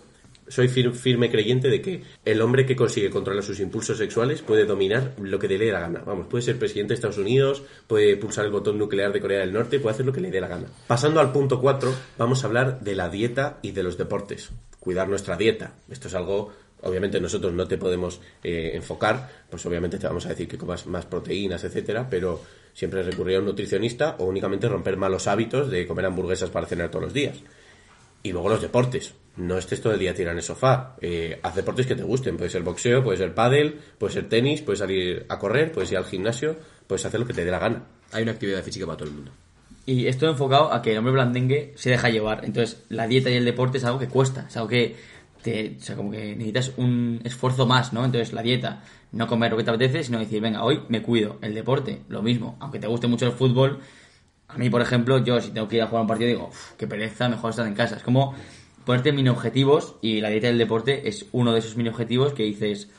soy 0.48 0.68
fir- 0.68 0.92
firme 0.92 1.30
creyente 1.30 1.68
de 1.68 1.80
que 1.80 2.02
el 2.24 2.42
hombre 2.42 2.66
que 2.66 2.76
consigue 2.76 3.10
controlar 3.10 3.42
sus 3.42 3.60
impulsos 3.60 3.96
sexuales 3.96 4.42
puede 4.42 4.64
dominar 4.66 5.12
lo 5.22 5.38
que 5.38 5.48
le 5.48 5.56
dé 5.56 5.70
la 5.72 5.80
gana. 5.80 6.02
Vamos, 6.04 6.26
puede 6.26 6.42
ser 6.42 6.58
presidente 6.58 6.90
de 6.90 6.94
Estados 6.96 7.16
Unidos, 7.18 7.62
puede 7.86 8.16
pulsar 8.16 8.44
el 8.44 8.50
botón 8.50 8.76
nuclear 8.76 9.12
de 9.12 9.20
Corea 9.20 9.40
del 9.40 9.52
Norte, 9.52 9.78
puede 9.80 9.94
hacer 9.94 10.04
lo 10.06 10.12
que 10.12 10.20
le 10.20 10.30
dé 10.30 10.40
la 10.40 10.48
gana. 10.48 10.66
Pasando 10.86 11.20
al 11.20 11.32
punto 11.32 11.60
4, 11.60 11.94
vamos 12.18 12.42
a 12.42 12.48
hablar 12.48 12.80
de 12.80 12.94
la 12.96 13.08
dieta 13.08 13.58
y 13.62 13.70
de 13.70 13.82
los 13.82 13.96
deportes. 13.96 14.50
Cuidar 14.80 15.08
nuestra 15.08 15.36
dieta. 15.36 15.74
Esto 15.88 16.08
es 16.08 16.14
algo, 16.14 16.52
obviamente 16.82 17.20
nosotros 17.20 17.52
no 17.52 17.66
te 17.66 17.78
podemos 17.78 18.20
eh, 18.42 18.72
enfocar, 18.74 19.28
pues 19.48 19.64
obviamente 19.66 19.98
te 19.98 20.06
vamos 20.06 20.26
a 20.26 20.30
decir 20.30 20.48
que 20.48 20.58
comas 20.58 20.86
más 20.86 21.06
proteínas, 21.06 21.64
etcétera, 21.64 22.08
pero 22.08 22.40
siempre 22.74 23.02
recurrir 23.02 23.36
a 23.36 23.38
un 23.40 23.46
nutricionista 23.46 24.16
o 24.18 24.24
únicamente 24.24 24.68
romper 24.68 24.96
malos 24.96 25.26
hábitos 25.26 25.70
de 25.70 25.86
comer 25.86 26.06
hamburguesas 26.06 26.50
para 26.50 26.66
cenar 26.66 26.90
todos 26.90 27.04
los 27.04 27.12
días. 27.12 27.38
Y 28.22 28.32
luego 28.32 28.48
los 28.48 28.62
deportes. 28.62 29.14
No 29.36 29.56
estés 29.56 29.80
todo 29.80 29.94
el 29.94 29.98
día 29.98 30.14
tirado 30.14 30.32
en 30.32 30.38
el 30.38 30.44
sofá. 30.44 30.94
Eh, 31.00 31.40
haz 31.42 31.56
deportes 31.56 31.86
que 31.86 31.96
te 31.96 32.02
gusten. 32.02 32.36
Puede 32.36 32.50
ser 32.50 32.62
boxeo, 32.62 33.02
puede 33.02 33.18
ser 33.18 33.34
pádel, 33.34 33.80
puede 33.98 34.12
ser 34.12 34.28
tenis, 34.28 34.60
puedes 34.60 34.78
salir 34.78 35.24
a 35.28 35.38
correr, 35.38 35.72
puedes 35.72 35.90
ir 35.90 35.98
al 35.98 36.04
gimnasio, 36.04 36.56
puedes 36.86 37.04
hacer 37.04 37.18
lo 37.18 37.26
que 37.26 37.32
te 37.32 37.44
dé 37.44 37.50
la 37.50 37.58
gana. 37.58 37.84
Hay 38.12 38.22
una 38.22 38.32
actividad 38.32 38.62
física 38.62 38.86
para 38.86 38.98
todo 38.98 39.08
el 39.08 39.14
mundo. 39.14 39.32
Y 39.84 40.06
esto 40.06 40.28
enfocado 40.28 40.72
a 40.72 40.80
que 40.80 40.92
el 40.92 40.98
hombre 40.98 41.14
blandengue 41.14 41.72
se 41.74 41.90
deja 41.90 42.08
llevar. 42.08 42.44
Entonces, 42.44 42.84
la 42.88 43.08
dieta 43.08 43.30
y 43.30 43.34
el 43.34 43.44
deporte 43.44 43.78
es 43.78 43.84
algo 43.84 43.98
que 43.98 44.06
cuesta, 44.06 44.46
es 44.48 44.56
algo 44.56 44.68
que 44.68 44.94
te, 45.42 45.76
o 45.78 45.80
sea, 45.82 45.96
como 45.96 46.10
que 46.10 46.34
necesitas 46.36 46.72
un 46.76 47.20
esfuerzo 47.24 47.66
más, 47.66 47.92
¿no? 47.92 48.04
Entonces, 48.04 48.32
la 48.32 48.42
dieta, 48.42 48.82
no 49.12 49.26
comer 49.26 49.50
lo 49.52 49.56
que 49.58 49.64
te 49.64 49.70
apetece, 49.70 50.04
sino 50.04 50.18
decir, 50.18 50.40
venga, 50.40 50.64
hoy 50.64 50.82
me 50.88 51.02
cuido. 51.02 51.38
El 51.42 51.54
deporte, 51.54 52.02
lo 52.08 52.22
mismo. 52.22 52.56
Aunque 52.60 52.78
te 52.78 52.86
guste 52.86 53.06
mucho 53.06 53.26
el 53.26 53.32
fútbol, 53.32 53.80
a 54.48 54.56
mí, 54.58 54.70
por 54.70 54.82
ejemplo, 54.82 55.18
yo 55.24 55.40
si 55.40 55.50
tengo 55.50 55.68
que 55.68 55.76
ir 55.76 55.82
a 55.82 55.86
jugar 55.86 56.02
un 56.02 56.08
partido 56.08 56.28
digo, 56.28 56.48
"Uf, 56.48 56.72
qué 56.76 56.86
pereza, 56.86 57.28
mejor 57.28 57.50
estar 57.50 57.66
en 57.66 57.74
casa. 57.74 57.96
Es 57.96 58.02
como 58.02 58.34
ponerte 58.84 59.12
mini 59.12 59.28
objetivos 59.28 59.96
y 60.02 60.20
la 60.20 60.28
dieta 60.28 60.48
del 60.48 60.58
deporte 60.58 61.08
es 61.08 61.26
uno 61.32 61.52
de 61.52 61.60
esos 61.60 61.76
mini 61.76 61.88
objetivos 61.88 62.32
que 62.34 62.42
dices, 62.42 62.90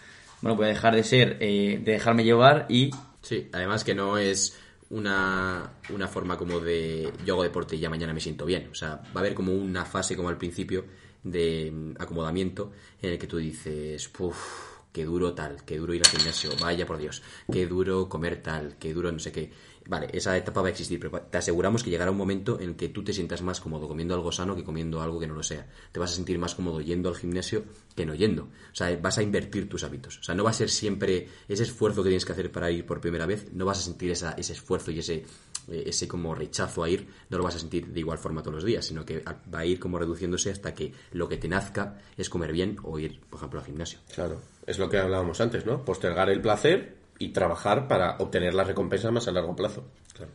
bueno, 0.42 0.56
voy 0.56 0.66
a 0.66 0.70
dejar 0.70 0.96
de 0.96 1.04
ser, 1.04 1.38
eh, 1.42 1.80
de 1.84 1.92
dejarme 1.94 2.24
llevar 2.24 2.66
y 2.70 2.92
Sí, 3.22 3.48
además 3.54 3.86
que 3.86 3.96
no 3.96 4.18
es 4.18 4.60
una, 4.90 5.72
una 5.90 6.08
forma 6.10 6.38
como 6.38 6.60
de 6.60 7.10
yo 7.26 7.36
hago 7.36 7.44
deporte 7.44 7.78
y 7.78 7.80
ya 7.80 7.90
mañana 7.90 8.14
me 8.14 8.20
siento 8.20 8.46
bien. 8.46 8.68
O 8.72 8.76
sea, 8.76 8.96
va 9.16 9.16
a 9.16 9.20
haber 9.20 9.34
como 9.34 9.54
una 9.54 9.86
fase 9.86 10.16
como 10.18 10.28
al 10.30 10.38
principio 10.38 10.84
de 11.24 11.72
mm, 11.72 12.02
acomodamiento 12.02 12.72
en 13.02 13.12
el 13.12 13.20
que 13.20 13.28
tú 13.28 13.38
dices, 13.38 14.08
puff, 14.10 14.74
qué 14.94 15.06
duro 15.06 15.34
tal, 15.34 15.64
qué 15.66 15.78
duro 15.78 15.94
ir 15.94 16.04
al 16.06 16.12
gimnasio, 16.12 16.52
vaya 16.62 16.86
por 16.86 16.98
Dios, 16.98 17.24
qué 17.52 17.66
duro 17.66 18.08
comer 18.08 18.42
tal, 18.42 18.78
qué 18.78 18.94
duro 18.94 19.12
no 19.12 19.20
sé 19.20 19.32
qué. 19.32 19.52
Vale, 19.86 20.08
esa 20.14 20.38
etapa 20.38 20.62
va 20.62 20.68
a 20.68 20.72
existir, 20.72 20.98
pero 20.98 21.20
te 21.24 21.38
aseguramos 21.38 21.84
que 21.84 21.90
llegará 21.90 22.10
un 22.10 22.16
momento 22.16 22.58
en 22.62 22.70
el 22.70 22.76
que 22.78 22.88
tú 22.88 23.04
te 23.04 23.12
sientas 23.12 23.42
más 23.42 23.60
cómodo 23.60 23.88
comiendo 23.88 24.14
algo 24.14 24.32
sano 24.32 24.56
que 24.56 24.64
comiendo 24.64 25.02
algo 25.02 25.20
que 25.20 25.28
no 25.28 25.34
lo 25.34 25.44
sea. 25.44 25.68
Te 25.92 26.00
vas 26.00 26.12
a 26.14 26.16
sentir 26.16 26.40
más 26.40 26.56
cómodo 26.56 26.80
yendo 26.80 27.10
al 27.10 27.16
gimnasio 27.16 27.66
que 27.94 28.06
no 28.06 28.14
yendo. 28.16 28.44
O 28.44 28.76
sea, 28.76 28.96
vas 29.02 29.18
a 29.18 29.24
invertir 29.24 29.68
tus 29.68 29.84
hábitos. 29.84 30.20
O 30.20 30.24
sea, 30.24 30.36
no 30.36 30.46
va 30.46 30.52
a 30.52 30.54
ser 30.54 30.70
siempre 30.70 31.28
ese 31.50 31.64
esfuerzo 31.64 32.02
que 32.02 32.10
tienes 32.10 32.24
que 32.24 32.32
hacer 32.32 32.50
para 32.50 32.72
ir 32.72 32.86
por 32.86 33.02
primera 33.02 33.26
vez, 33.26 33.52
no 33.52 33.66
vas 33.66 33.80
a 33.80 33.82
sentir 33.82 34.12
esa, 34.12 34.32
ese 34.34 34.54
esfuerzo 34.54 34.92
y 34.92 35.00
ese, 35.00 35.26
ese 35.72 36.08
como 36.08 36.36
rechazo 36.36 36.84
a 36.84 36.90
ir, 36.90 37.08
no 37.30 37.38
lo 37.38 37.44
vas 37.44 37.56
a 37.56 37.60
sentir 37.60 37.88
de 37.88 38.00
igual 38.00 38.18
forma 38.18 38.42
todos 38.42 38.56
los 38.56 38.66
días, 38.66 38.86
sino 38.86 39.06
que 39.06 39.24
va 39.24 39.60
a 39.60 39.66
ir 39.66 39.80
como 39.80 39.98
reduciéndose 39.98 40.52
hasta 40.52 40.74
que 40.74 40.94
lo 41.12 41.28
que 41.28 41.38
te 41.38 41.48
nazca 41.48 42.00
es 42.18 42.30
comer 42.30 42.52
bien 42.52 42.78
o 42.84 43.00
ir, 43.00 43.20
por 43.30 43.38
ejemplo, 43.38 43.60
al 43.60 43.66
gimnasio. 43.66 44.00
Claro, 44.14 44.42
es 44.66 44.80
lo 44.80 44.90
que 44.90 44.98
hablábamos 44.98 45.42
antes, 45.42 45.66
¿no? 45.66 45.84
Postergar 45.86 46.30
el 46.30 46.42
placer 46.42 46.96
y 47.20 47.30
trabajar 47.30 47.88
para 47.88 48.18
obtener 48.18 48.54
la 48.54 48.64
recompensa 48.64 49.12
más 49.12 49.28
a 49.28 49.32
largo 49.32 49.56
plazo. 49.56 49.86
Claro. 50.14 50.32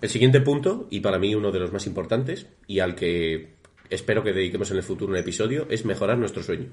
El 0.00 0.10
siguiente 0.10 0.40
punto, 0.40 0.86
y 0.90 1.00
para 1.00 1.18
mí 1.18 1.34
uno 1.34 1.50
de 1.50 1.60
los 1.60 1.72
más 1.72 1.86
importantes, 1.86 2.46
y 2.66 2.80
al 2.80 2.94
que 2.94 3.54
espero 3.90 4.22
que 4.22 4.32
dediquemos 4.32 4.70
en 4.70 4.78
el 4.78 4.82
futuro 4.82 5.12
un 5.12 5.18
episodio, 5.18 5.66
es 5.70 5.84
mejorar 5.84 6.18
nuestro 6.18 6.42
sueño. 6.42 6.70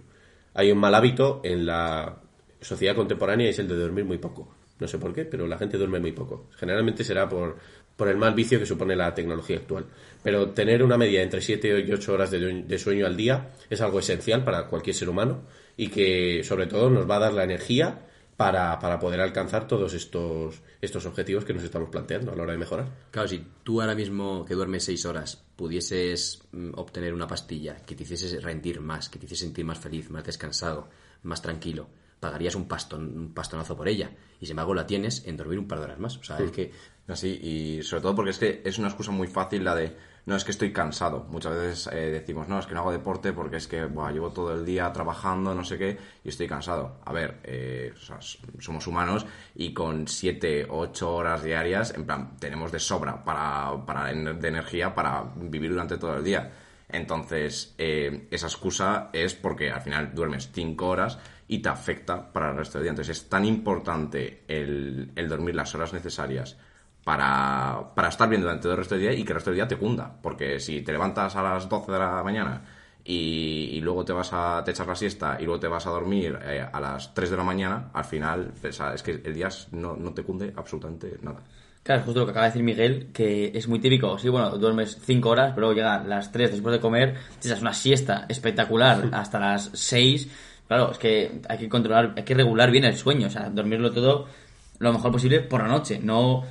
Hay 0.53 0.71
un 0.71 0.79
mal 0.79 0.95
hábito 0.95 1.41
en 1.43 1.65
la 1.65 2.21
sociedad 2.59 2.95
contemporánea 2.95 3.47
y 3.47 3.49
es 3.49 3.59
el 3.59 3.67
de 3.67 3.75
dormir 3.75 4.05
muy 4.05 4.17
poco. 4.17 4.53
No 4.81 4.87
sé 4.87 4.97
por 4.97 5.13
qué, 5.13 5.25
pero 5.25 5.45
la 5.45 5.59
gente 5.59 5.77
duerme 5.77 5.99
muy 5.99 6.11
poco. 6.11 6.47
Generalmente 6.57 7.03
será 7.03 7.29
por, 7.29 7.55
por 7.95 8.07
el 8.07 8.17
mal 8.17 8.33
vicio 8.33 8.57
que 8.57 8.65
supone 8.65 8.95
la 8.95 9.13
tecnología 9.13 9.57
actual. 9.57 9.85
Pero 10.23 10.49
tener 10.49 10.81
una 10.81 10.97
media 10.97 11.21
entre 11.21 11.39
7 11.39 11.85
y 11.87 11.91
8 11.91 12.13
horas 12.13 12.31
de, 12.31 12.63
de 12.63 12.79
sueño 12.79 13.05
al 13.05 13.15
día 13.15 13.51
es 13.69 13.79
algo 13.79 13.99
esencial 13.99 14.43
para 14.43 14.65
cualquier 14.65 14.95
ser 14.95 15.07
humano 15.07 15.43
y 15.77 15.89
que 15.89 16.43
sobre 16.43 16.65
todo 16.65 16.89
nos 16.89 17.07
va 17.07 17.17
a 17.17 17.19
dar 17.19 17.33
la 17.33 17.43
energía 17.43 18.07
para, 18.35 18.79
para 18.79 18.99
poder 18.99 19.21
alcanzar 19.21 19.67
todos 19.67 19.93
estos, 19.93 20.63
estos 20.81 21.05
objetivos 21.05 21.45
que 21.45 21.53
nos 21.53 21.63
estamos 21.63 21.89
planteando 21.89 22.31
a 22.31 22.35
la 22.35 22.41
hora 22.41 22.53
de 22.53 22.57
mejorar. 22.57 22.87
Claro, 23.11 23.27
si 23.27 23.45
tú 23.63 23.81
ahora 23.81 23.93
mismo 23.93 24.43
que 24.45 24.55
duermes 24.55 24.83
seis 24.83 25.05
horas 25.05 25.43
pudieses 25.55 26.41
mm, 26.51 26.71
obtener 26.73 27.13
una 27.13 27.27
pastilla 27.27 27.77
que 27.85 27.93
te 27.93 28.01
hiciese 28.01 28.39
rendir 28.39 28.81
más, 28.81 29.09
que 29.09 29.19
te 29.19 29.27
hiciese 29.27 29.45
sentir 29.45 29.63
más 29.63 29.77
feliz, 29.77 30.09
más 30.09 30.23
descansado, 30.23 30.89
más 31.21 31.39
tranquilo, 31.39 31.87
pagarías 32.21 32.55
un, 32.55 32.69
pastón, 32.69 33.17
un 33.17 33.33
pastonazo 33.33 33.75
por 33.75 33.89
ella. 33.89 34.11
Y 34.39 34.45
sin 34.45 34.53
embargo 34.53 34.73
la 34.73 34.87
tienes 34.87 35.27
en 35.27 35.35
dormir 35.35 35.59
un 35.59 35.67
par 35.67 35.79
de 35.79 35.85
horas 35.85 35.99
más. 35.99 36.15
O 36.17 36.23
sea, 36.23 36.37
es 36.45 36.51
que 36.51 36.71
Así, 37.07 37.27
y 37.43 37.83
sobre 37.83 38.03
todo 38.03 38.15
porque 38.15 38.31
es 38.31 38.37
que 38.39 38.61
es 38.63 38.77
una 38.77 38.87
excusa 38.87 39.11
muy 39.11 39.27
fácil 39.27 39.65
la 39.65 39.75
de, 39.75 39.97
no, 40.27 40.35
es 40.37 40.45
que 40.45 40.51
estoy 40.51 40.71
cansado. 40.71 41.25
Muchas 41.29 41.53
veces 41.57 41.89
eh, 41.91 42.09
decimos, 42.09 42.47
no, 42.47 42.57
es 42.57 42.67
que 42.67 42.73
no 42.73 42.79
hago 42.81 42.91
deporte 42.93 43.33
porque 43.33 43.57
es 43.57 43.67
que 43.67 43.83
buah, 43.83 44.11
llevo 44.11 44.31
todo 44.31 44.53
el 44.53 44.63
día 44.65 44.93
trabajando, 44.93 45.53
no 45.53 45.65
sé 45.65 45.77
qué, 45.77 45.97
y 46.23 46.29
estoy 46.29 46.47
cansado. 46.47 47.01
A 47.03 47.11
ver, 47.11 47.39
eh, 47.43 47.91
o 47.93 47.99
sea, 47.99 48.17
s- 48.19 48.37
somos 48.59 48.87
humanos 48.87 49.25
y 49.55 49.73
con 49.73 50.07
7 50.07 50.65
o 50.69 50.77
8 50.79 51.13
horas 51.13 51.43
diarias, 51.43 51.93
en 51.97 52.05
plan, 52.05 52.37
tenemos 52.39 52.71
de 52.71 52.79
sobra 52.79 53.25
para, 53.25 53.83
para 53.85 54.13
de 54.13 54.47
energía 54.47 54.95
para 54.95 55.23
vivir 55.35 55.71
durante 55.71 55.97
todo 55.97 56.15
el 56.15 56.23
día. 56.23 56.49
Entonces, 56.93 57.73
eh, 57.77 58.27
esa 58.31 58.47
excusa 58.47 59.09
es 59.13 59.33
porque 59.33 59.71
al 59.71 59.81
final 59.81 60.13
duermes 60.13 60.49
5 60.53 60.87
horas 60.87 61.19
y 61.47 61.59
te 61.59 61.69
afecta 61.69 62.31
para 62.31 62.51
el 62.51 62.57
resto 62.57 62.77
del 62.77 62.83
día. 62.83 62.91
Entonces, 62.91 63.17
es 63.17 63.29
tan 63.29 63.45
importante 63.45 64.43
el, 64.47 65.11
el 65.15 65.27
dormir 65.29 65.55
las 65.55 65.73
horas 65.75 65.93
necesarias 65.93 66.57
para, 67.03 67.91
para 67.95 68.09
estar 68.09 68.29
bien 68.29 68.41
durante 68.41 68.63
todo 68.63 68.73
el 68.73 68.77
resto 68.79 68.95
del 68.95 69.03
día 69.03 69.13
y 69.13 69.23
que 69.23 69.31
el 69.31 69.35
resto 69.35 69.49
del 69.49 69.57
día 69.57 69.67
te 69.67 69.77
cunda. 69.77 70.15
Porque 70.21 70.59
si 70.59 70.81
te 70.81 70.91
levantas 70.91 71.35
a 71.35 71.43
las 71.43 71.67
12 71.67 71.91
de 71.91 71.99
la 71.99 72.23
mañana 72.23 72.61
y, 73.03 73.69
y 73.73 73.81
luego 73.81 74.05
te 74.05 74.13
vas 74.13 74.29
a 74.33 74.61
te 74.63 74.71
echas 74.71 74.87
la 74.87 74.95
siesta 74.95 75.37
y 75.39 75.45
luego 75.45 75.59
te 75.59 75.67
vas 75.67 75.85
a 75.87 75.89
dormir 75.89 76.37
eh, 76.43 76.65
a 76.71 76.79
las 76.79 77.13
3 77.13 77.31
de 77.31 77.37
la 77.37 77.43
mañana, 77.43 77.89
al 77.93 78.05
final 78.05 78.53
o 78.63 78.71
sea, 78.71 78.93
es 78.93 79.03
que 79.03 79.11
el 79.11 79.33
día 79.33 79.49
no, 79.71 79.95
no 79.95 80.13
te 80.13 80.23
cunde 80.23 80.53
absolutamente 80.55 81.17
nada. 81.21 81.41
Claro, 81.83 82.03
justo 82.03 82.19
lo 82.19 82.25
que 82.27 82.31
acaba 82.31 82.45
de 82.45 82.51
decir 82.51 82.63
Miguel, 82.63 83.07
que 83.11 83.51
es 83.55 83.67
muy 83.67 83.79
típico. 83.79 84.15
Sí, 84.19 84.29
bueno, 84.29 84.51
duermes 84.51 84.99
5 85.03 85.29
horas, 85.29 85.51
pero 85.55 85.61
luego 85.67 85.73
llegan 85.73 86.07
las 86.07 86.31
3 86.31 86.51
después 86.51 86.73
de 86.73 86.79
comer, 86.79 87.15
te 87.39 87.47
echas 87.47 87.61
una 87.61 87.73
siesta 87.73 88.25
espectacular 88.29 89.09
hasta 89.11 89.39
las 89.39 89.71
6. 89.73 90.29
Claro, 90.67 90.91
es 90.91 90.99
que 90.99 91.41
hay 91.49 91.57
que 91.57 91.67
controlar, 91.67 92.13
hay 92.15 92.23
que 92.23 92.35
regular 92.35 92.69
bien 92.69 92.83
el 92.85 92.95
sueño, 92.95 93.27
o 93.27 93.29
sea, 93.31 93.49
dormirlo 93.49 93.91
todo 93.91 94.27
lo 94.77 94.93
mejor 94.93 95.11
posible 95.11 95.41
por 95.41 95.61
la 95.61 95.67
noche, 95.67 95.99
no 96.01 96.43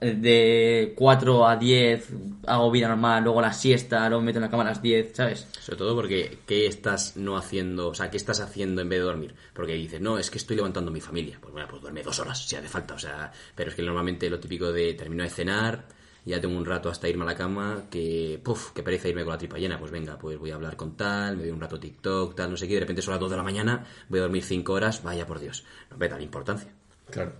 de 0.00 0.94
4 0.96 1.46
a 1.46 1.56
10 1.56 2.08
hago 2.46 2.70
vida 2.70 2.88
normal, 2.88 3.22
luego 3.22 3.40
la 3.40 3.52
siesta, 3.52 4.08
luego 4.08 4.22
me 4.22 4.26
meto 4.26 4.38
en 4.38 4.44
la 4.44 4.50
cama 4.50 4.62
a 4.62 4.66
las 4.66 4.82
10, 4.82 5.14
¿sabes? 5.14 5.46
Sobre 5.60 5.78
todo 5.78 5.94
porque, 5.94 6.38
¿qué 6.46 6.66
estás 6.66 7.16
no 7.16 7.36
haciendo? 7.36 7.88
O 7.88 7.94
sea, 7.94 8.10
¿qué 8.10 8.16
estás 8.16 8.40
haciendo 8.40 8.82
en 8.82 8.88
vez 8.88 8.98
de 9.00 9.04
dormir? 9.04 9.34
Porque 9.52 9.74
dices, 9.74 10.00
no, 10.00 10.18
es 10.18 10.30
que 10.30 10.38
estoy 10.38 10.56
levantando 10.56 10.90
a 10.90 10.94
mi 10.94 11.00
familia. 11.00 11.38
Pues 11.40 11.52
bueno, 11.52 11.68
pues 11.68 11.82
duerme 11.82 12.02
dos 12.02 12.18
horas 12.18 12.46
si 12.46 12.56
hace 12.56 12.68
falta. 12.68 12.94
O 12.94 12.98
sea, 12.98 13.32
pero 13.54 13.70
es 13.70 13.76
que 13.76 13.82
normalmente 13.82 14.28
lo 14.30 14.40
típico 14.40 14.72
de 14.72 14.94
termino 14.94 15.22
de 15.22 15.30
cenar, 15.30 15.84
ya 16.24 16.40
tengo 16.40 16.56
un 16.56 16.64
rato 16.64 16.88
hasta 16.88 17.08
irme 17.08 17.24
a 17.24 17.26
la 17.26 17.34
cama, 17.34 17.84
que, 17.90 18.40
puf, 18.42 18.72
que 18.72 18.82
pereza 18.82 19.08
irme 19.08 19.24
con 19.24 19.32
la 19.32 19.38
tripa 19.38 19.58
llena. 19.58 19.78
Pues 19.78 19.90
venga, 19.90 20.18
pues 20.18 20.38
voy 20.38 20.50
a 20.50 20.54
hablar 20.54 20.76
con 20.76 20.96
tal, 20.96 21.36
me 21.36 21.42
doy 21.42 21.52
un 21.52 21.60
rato 21.60 21.78
TikTok, 21.78 22.34
tal, 22.34 22.50
no 22.50 22.56
sé 22.56 22.66
qué. 22.66 22.74
De 22.74 22.80
repente 22.80 23.02
son 23.02 23.12
las 23.12 23.20
2 23.20 23.30
de 23.30 23.36
la 23.36 23.42
mañana, 23.42 23.86
voy 24.08 24.20
a 24.20 24.22
dormir 24.22 24.42
5 24.42 24.72
horas, 24.72 25.02
vaya 25.02 25.26
por 25.26 25.40
Dios. 25.40 25.64
No 25.90 25.98
ve 25.98 26.08
tal 26.08 26.22
importancia. 26.22 26.72
Claro. 27.10 27.32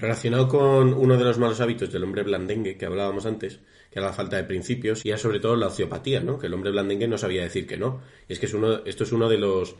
Relacionado 0.00 0.48
con 0.48 0.94
uno 0.94 1.18
de 1.18 1.24
los 1.24 1.38
malos 1.38 1.60
hábitos 1.60 1.92
del 1.92 2.04
hombre 2.04 2.22
blandengue 2.22 2.78
que 2.78 2.86
hablábamos 2.86 3.26
antes, 3.26 3.60
que 3.90 3.98
era 3.98 4.06
la 4.06 4.14
falta 4.14 4.36
de 4.36 4.44
principios, 4.44 5.04
y 5.04 5.10
era 5.10 5.18
sobre 5.18 5.40
todo 5.40 5.56
la 5.56 5.66
ociopatía, 5.66 6.20
¿no? 6.20 6.38
Que 6.38 6.46
el 6.46 6.54
hombre 6.54 6.70
blandengue 6.70 7.06
no 7.06 7.18
sabía 7.18 7.42
decir 7.42 7.66
que 7.66 7.76
no. 7.76 8.00
Y 8.26 8.32
es 8.32 8.38
que 8.38 8.46
es 8.46 8.54
uno, 8.54 8.80
esto 8.86 9.04
es 9.04 9.12
uno 9.12 9.28
de 9.28 9.36
los 9.36 9.76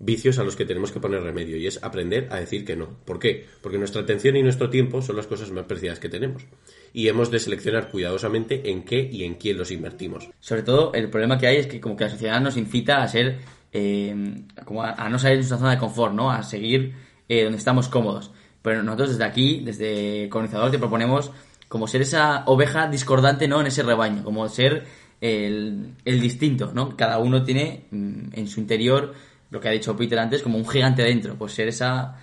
vicios 0.00 0.40
a 0.40 0.42
los 0.42 0.56
que 0.56 0.64
tenemos 0.64 0.90
que 0.90 0.98
poner 0.98 1.22
remedio, 1.22 1.56
y 1.56 1.68
es 1.68 1.80
aprender 1.84 2.26
a 2.32 2.40
decir 2.40 2.64
que 2.64 2.74
no. 2.74 2.98
¿Por 3.04 3.20
qué? 3.20 3.46
Porque 3.62 3.78
nuestra 3.78 4.02
atención 4.02 4.34
y 4.34 4.42
nuestro 4.42 4.68
tiempo 4.68 5.00
son 5.00 5.14
las 5.14 5.28
cosas 5.28 5.52
más 5.52 5.66
preciadas 5.66 6.00
que 6.00 6.08
tenemos. 6.08 6.44
Y 6.92 7.06
hemos 7.06 7.30
de 7.30 7.38
seleccionar 7.38 7.88
cuidadosamente 7.88 8.68
en 8.68 8.82
qué 8.82 9.08
y 9.10 9.22
en 9.22 9.34
quién 9.36 9.58
los 9.58 9.70
invertimos. 9.70 10.28
Sobre 10.40 10.64
todo, 10.64 10.92
el 10.92 11.08
problema 11.08 11.38
que 11.38 11.46
hay 11.46 11.58
es 11.58 11.68
que 11.68 11.80
como 11.80 11.96
que 11.96 12.02
la 12.02 12.10
sociedad 12.10 12.40
nos 12.40 12.56
incita 12.56 13.00
a 13.00 13.06
ser, 13.06 13.38
eh, 13.72 14.42
como 14.64 14.82
a, 14.82 15.08
no 15.08 15.20
salir 15.20 15.36
de 15.36 15.42
nuestra 15.42 15.58
zona 15.58 15.70
de 15.70 15.78
confort, 15.78 16.14
¿no? 16.14 16.32
A 16.32 16.42
seguir 16.42 16.94
eh, 17.28 17.44
donde 17.44 17.58
estamos 17.58 17.88
cómodos. 17.88 18.32
Pero 18.66 18.82
nosotros 18.82 19.10
desde 19.10 19.22
aquí, 19.22 19.60
desde 19.64 20.28
Colonizador, 20.28 20.72
te 20.72 20.78
proponemos 20.80 21.30
como 21.68 21.86
ser 21.86 22.02
esa 22.02 22.42
oveja 22.46 22.88
discordante, 22.88 23.46
¿no? 23.46 23.60
En 23.60 23.68
ese 23.68 23.84
rebaño, 23.84 24.24
como 24.24 24.48
ser 24.48 24.84
el, 25.20 25.94
el 26.04 26.20
distinto, 26.20 26.72
¿no? 26.74 26.96
Cada 26.96 27.18
uno 27.18 27.44
tiene 27.44 27.84
mm, 27.92 28.30
en 28.32 28.48
su 28.48 28.58
interior, 28.58 29.14
lo 29.50 29.60
que 29.60 29.68
ha 29.68 29.70
dicho 29.70 29.96
Peter 29.96 30.18
antes, 30.18 30.42
como 30.42 30.58
un 30.58 30.68
gigante 30.68 31.04
dentro. 31.04 31.36
Pues 31.36 31.52
ser 31.52 31.68
esa 31.68 32.16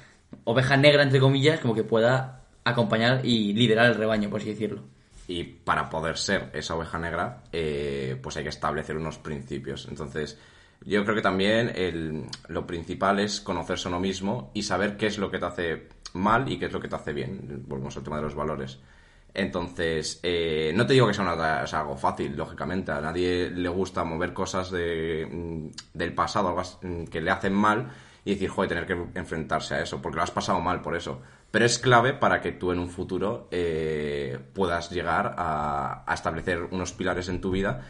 oveja 0.44 0.76
negra, 0.76 1.04
entre 1.04 1.22
comillas, 1.22 1.62
como 1.62 1.74
que 1.74 1.86
pueda 1.86 2.42
acompañar 2.66 3.26
y 3.26 3.54
liderar 3.54 3.86
el 3.86 3.96
rebaño, 3.96 4.30
por 4.30 4.42
así 4.42 4.50
decirlo. 4.50 4.82
Y 5.30 5.46
para 5.46 5.90
poder 5.90 6.18
ser 6.18 6.50
esa 6.52 6.76
oveja 6.76 7.00
negra, 7.00 7.44
eh, 7.54 8.20
pues 8.22 8.36
hay 8.36 8.44
que 8.44 8.50
establecer 8.50 8.98
unos 8.98 9.18
principios. 9.18 9.88
Entonces, 9.90 10.38
yo 10.84 11.06
creo 11.06 11.16
que 11.16 11.22
también 11.22 12.28
lo 12.50 12.68
principal 12.68 13.22
es 13.22 13.40
conocerse 13.40 13.88
uno 13.88 14.02
mismo 14.02 14.52
y 14.54 14.64
saber 14.64 14.98
qué 14.98 15.08
es 15.08 15.18
lo 15.18 15.32
que 15.32 15.40
te 15.40 15.46
hace 15.46 16.03
mal 16.14 16.50
y 16.52 16.58
qué 16.58 16.66
es 16.66 16.72
lo 16.74 16.80
que 16.80 16.88
te 16.88 16.96
hace 16.96 17.14
bien. 17.14 17.64
Volvemos 17.68 17.96
al 17.98 18.04
tema 18.04 18.18
de 18.18 18.24
los 18.24 18.36
valores. 18.36 18.80
Entonces, 19.34 20.20
eh, 20.24 20.72
no 20.76 20.86
te 20.86 20.94
digo 20.94 21.08
que 21.08 21.14
sea, 21.14 21.24
una- 21.24 21.66
sea 21.66 21.80
algo 21.82 21.98
fácil, 21.98 22.36
lógicamente. 22.36 22.92
A 22.92 23.02
nadie 23.02 23.50
le 23.50 23.70
gusta 23.70 24.04
mover 24.04 24.32
cosas 24.34 24.70
de, 24.72 25.28
mm, 25.30 25.98
del 25.98 26.14
pasado 26.14 26.50
algo 26.50 26.78
mm, 26.84 27.06
que 27.06 27.22
le 27.22 27.32
hacen 27.32 27.54
mal 27.54 27.92
y 28.26 28.32
decir, 28.36 28.50
joder, 28.50 28.70
tener 28.70 28.86
que 28.86 29.20
enfrentarse 29.20 29.76
a 29.76 29.82
eso, 29.82 30.02
porque 30.02 30.18
lo 30.18 30.24
has 30.24 30.32
pasado 30.32 30.60
mal 30.62 30.82
por 30.82 30.96
eso. 30.96 31.22
Pero 31.52 31.66
es 31.66 31.78
clave 31.80 32.14
para 32.14 32.42
que 32.42 32.52
tú 32.52 32.72
en 32.72 32.80
un 32.80 32.90
futuro 32.90 33.48
eh, 33.52 34.40
puedas 34.54 34.92
llegar 34.92 35.36
a 35.38 36.06
establecer 36.14 36.64
unos 36.72 36.94
pilares 36.94 37.28
en 37.30 37.42
tu 37.42 37.52
vida 37.52 37.82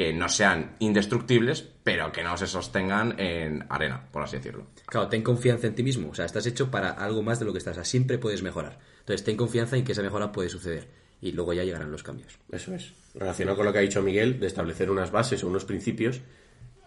que 0.00 0.14
no 0.14 0.30
sean 0.30 0.76
indestructibles, 0.78 1.60
pero 1.84 2.10
que 2.10 2.22
no 2.22 2.34
se 2.38 2.46
sostengan 2.46 3.20
en 3.20 3.66
arena, 3.68 4.08
por 4.10 4.22
así 4.22 4.38
decirlo. 4.38 4.68
Claro, 4.86 5.08
ten 5.08 5.20
confianza 5.20 5.66
en 5.66 5.74
ti 5.74 5.82
mismo. 5.82 6.08
O 6.08 6.14
sea, 6.14 6.24
estás 6.24 6.46
hecho 6.46 6.70
para 6.70 6.88
algo 6.88 7.22
más 7.22 7.38
de 7.38 7.44
lo 7.44 7.52
que 7.52 7.58
estás. 7.58 7.72
O 7.72 7.74
sea, 7.74 7.84
siempre 7.84 8.16
puedes 8.16 8.42
mejorar. 8.42 8.78
Entonces, 9.00 9.24
ten 9.24 9.36
confianza 9.36 9.76
en 9.76 9.84
que 9.84 9.92
esa 9.92 10.00
mejora 10.00 10.32
puede 10.32 10.48
suceder. 10.48 10.88
Y 11.20 11.32
luego 11.32 11.52
ya 11.52 11.64
llegarán 11.64 11.92
los 11.92 12.02
cambios. 12.02 12.38
Eso 12.50 12.74
es. 12.74 12.94
Relacionado 13.14 13.58
con 13.58 13.66
lo 13.66 13.74
que 13.74 13.78
ha 13.78 13.82
dicho 13.82 14.00
Miguel, 14.00 14.40
de 14.40 14.46
establecer 14.46 14.90
unas 14.90 15.10
bases 15.10 15.44
o 15.44 15.48
unos 15.48 15.66
principios, 15.66 16.22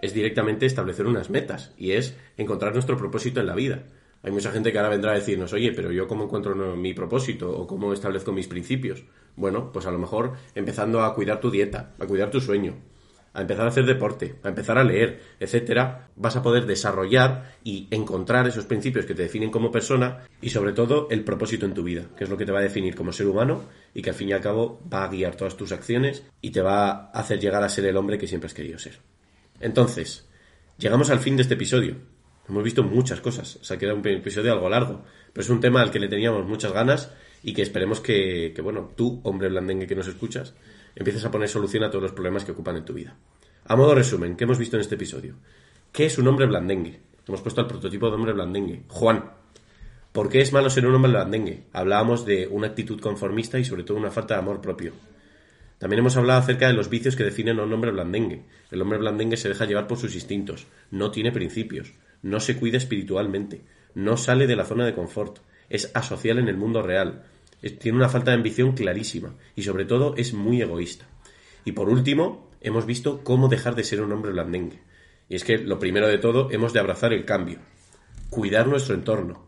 es 0.02 0.16
directamente 0.16 0.66
establecer 0.66 1.06
unas 1.06 1.30
metas 1.30 1.72
y 1.78 1.92
es 1.92 2.18
encontrar 2.38 2.74
nuestro 2.74 2.98
propósito 2.98 3.42
en 3.42 3.46
la 3.46 3.54
vida. 3.54 3.84
Hay 4.24 4.32
mucha 4.32 4.52
gente 4.52 4.72
que 4.72 4.80
ahora 4.80 4.90
vendrá 4.90 5.12
a 5.12 5.16
decirnos, 5.16 5.54
oye, 5.54 5.72
pero 5.72 5.92
yo 5.92 6.08
cómo 6.08 6.24
encuentro 6.24 6.56
mi 6.76 6.96
propósito 6.96 7.56
o 7.56 7.68
cómo 7.68 7.94
establezco 7.94 8.32
mis 8.32 8.48
principios. 8.48 9.04
Bueno, 9.36 9.72
pues 9.72 9.86
a 9.86 9.92
lo 9.92 10.00
mejor 10.00 10.34
empezando 10.56 11.04
a 11.04 11.14
cuidar 11.14 11.40
tu 11.40 11.52
dieta, 11.52 11.94
a 12.00 12.08
cuidar 12.08 12.32
tu 12.32 12.42
sueño, 12.42 12.74
a 13.34 13.42
empezar 13.42 13.66
a 13.66 13.70
hacer 13.70 13.86
deporte, 13.86 14.36
a 14.44 14.50
empezar 14.50 14.78
a 14.78 14.84
leer, 14.84 15.20
etcétera, 15.40 16.10
vas 16.16 16.36
a 16.36 16.44
poder 16.44 16.66
desarrollar 16.66 17.56
y 17.64 17.88
encontrar 17.90 18.48
esos 18.48 18.66
principios 18.66 19.06
que 19.06 19.16
te 19.16 19.24
definen 19.24 19.50
como 19.50 19.72
persona 19.72 20.28
y 20.42 20.50
sobre 20.50 20.74
todo 20.74 21.08
el 21.10 21.24
propósito 21.24 21.66
en 21.66 21.74
tu 21.74 21.84
vida, 21.84 22.06
que 22.16 22.26
es 22.26 22.30
lo 22.30 22.38
que 22.38 22.46
te 22.46 22.52
va 22.52 22.60
a 22.60 22.64
definir 22.64 22.96
como 22.96 23.12
ser 23.12 23.28
humano 23.28 23.64
y 23.94 24.02
que 24.02 24.12
al 24.12 24.16
fin 24.16 24.30
y 24.30 24.34
al 24.34 24.42
cabo 24.42 24.80
va 24.92 25.04
a 25.04 25.08
guiar 25.08 25.36
todas 25.36 25.58
tus 25.58 25.72
acciones 25.72 26.24
y 26.42 26.52
te 26.52 26.62
va 26.62 26.90
a 26.90 27.12
hacer 27.12 27.40
llegar 27.40 27.64
a 27.64 27.70
ser 27.70 27.86
el 27.86 27.98
hombre 27.98 28.18
que 28.18 28.28
siempre 28.28 28.48
has 28.48 28.54
querido 28.54 28.78
ser. 28.78 29.00
Entonces, 29.60 30.30
llegamos 30.78 31.10
al 31.10 31.20
fin 31.20 31.36
de 31.36 31.42
este 31.42 31.56
episodio. 31.56 31.96
Hemos 32.48 32.64
visto 32.64 32.84
muchas 32.84 33.22
cosas, 33.22 33.56
o 33.56 33.64
sea 33.64 33.78
que 33.78 33.92
un 33.92 34.06
episodio 34.06 34.52
algo 34.52 34.70
largo, 34.70 35.04
pero 35.32 35.44
es 35.44 35.50
un 35.50 35.62
tema 35.62 35.82
al 35.82 35.90
que 35.90 36.00
le 36.00 36.10
teníamos 36.10 36.46
muchas 36.46 36.74
ganas 36.74 37.12
y 37.42 37.54
que 37.54 37.62
esperemos 37.62 38.00
que, 38.00 38.52
que, 38.54 38.62
bueno, 38.62 38.92
tú, 38.96 39.22
hombre 39.24 39.50
blandengue 39.50 39.88
que 39.88 39.96
nos 39.96 40.08
escuchas, 40.08 40.54
empieces 40.96 41.26
a 41.26 41.32
poner 41.32 41.50
solución 41.50 41.84
a 41.84 41.90
todos 41.90 42.04
los 42.04 42.12
problemas 42.12 42.46
que 42.46 42.52
ocupan 42.52 42.78
en 42.78 42.86
tu 42.86 42.94
vida. 42.94 43.16
A 43.66 43.76
modo 43.76 43.96
resumen, 43.96 44.36
¿qué 44.36 44.44
hemos 44.44 44.58
visto 44.58 44.76
en 44.76 44.82
este 44.82 44.96
episodio? 44.96 45.36
¿Qué 45.92 46.06
es 46.06 46.18
un 46.18 46.28
hombre 46.28 46.46
blandengue? 46.46 47.00
Hemos 47.28 47.42
puesto 47.42 47.62
al 47.62 47.68
prototipo 47.68 48.10
de 48.10 48.16
hombre 48.16 48.34
blandengue. 48.34 48.84
Juan. 48.88 49.32
¿Por 50.12 50.30
qué 50.30 50.42
es 50.42 50.52
malo 50.52 50.70
ser 50.70 50.86
un 50.86 50.96
hombre 50.96 51.12
blandengue? 51.12 51.64
Hablábamos 51.72 52.26
de 52.26 52.48
una 52.48 52.68
actitud 52.68 53.00
conformista 53.00 53.58
y 53.60 53.66
sobre 53.66 53.84
todo 53.84 53.98
una 53.98 54.12
falta 54.12 54.36
de 54.36 54.42
amor 54.42 54.62
propio. 54.62 54.94
También 55.84 56.00
hemos 56.00 56.16
hablado 56.18 56.40
acerca 56.40 56.68
de 56.68 56.74
los 56.74 56.90
vicios 56.90 57.16
que 57.16 57.24
definen 57.24 57.60
a 57.60 57.64
un 57.64 57.74
hombre 57.74 57.92
blandengue. 57.92 58.44
El 58.72 58.82
hombre 58.82 59.00
blandengue 59.00 59.38
se 59.38 59.50
deja 59.50 59.66
llevar 59.66 59.88
por 59.88 59.98
sus 59.98 60.16
instintos, 60.16 60.68
no 60.92 61.12
tiene 61.12 61.32
principios, 61.32 61.94
no 62.22 62.40
se 62.40 62.58
cuida 62.58 62.78
espiritualmente, 62.78 63.64
no 63.96 64.16
sale 64.18 64.48
de 64.48 64.56
la 64.56 64.66
zona 64.66 64.86
de 64.86 64.94
confort, 64.94 65.40
es 65.70 65.92
asocial 65.94 66.40
en 66.40 66.48
el 66.48 66.58
mundo 66.58 66.82
real, 66.82 67.24
tiene 67.70 67.98
una 67.98 68.10
falta 68.10 68.32
de 68.32 68.38
ambición 68.38 68.74
clarísima 68.74 69.36
y 69.56 69.64
sobre 69.64 69.86
todo 69.86 70.16
es 70.18 70.34
muy 70.34 70.62
egoísta. 70.62 71.08
Y 71.66 71.72
por 71.72 71.90
último, 71.90 72.50
hemos 72.62 72.86
visto 72.86 73.24
cómo 73.24 73.48
dejar 73.48 73.76
de 73.76 73.84
ser 73.84 74.02
un 74.02 74.12
hombre 74.12 74.32
blandengue. 74.32 74.82
Y 75.30 75.36
es 75.36 75.44
que 75.44 75.58
lo 75.58 75.80
primero 75.80 76.08
de 76.08 76.18
todo, 76.18 76.52
hemos 76.52 76.74
de 76.74 76.80
abrazar 76.80 77.14
el 77.14 77.26
cambio, 77.26 77.60
cuidar 78.30 78.68
nuestro 78.68 78.96
entorno, 78.96 79.46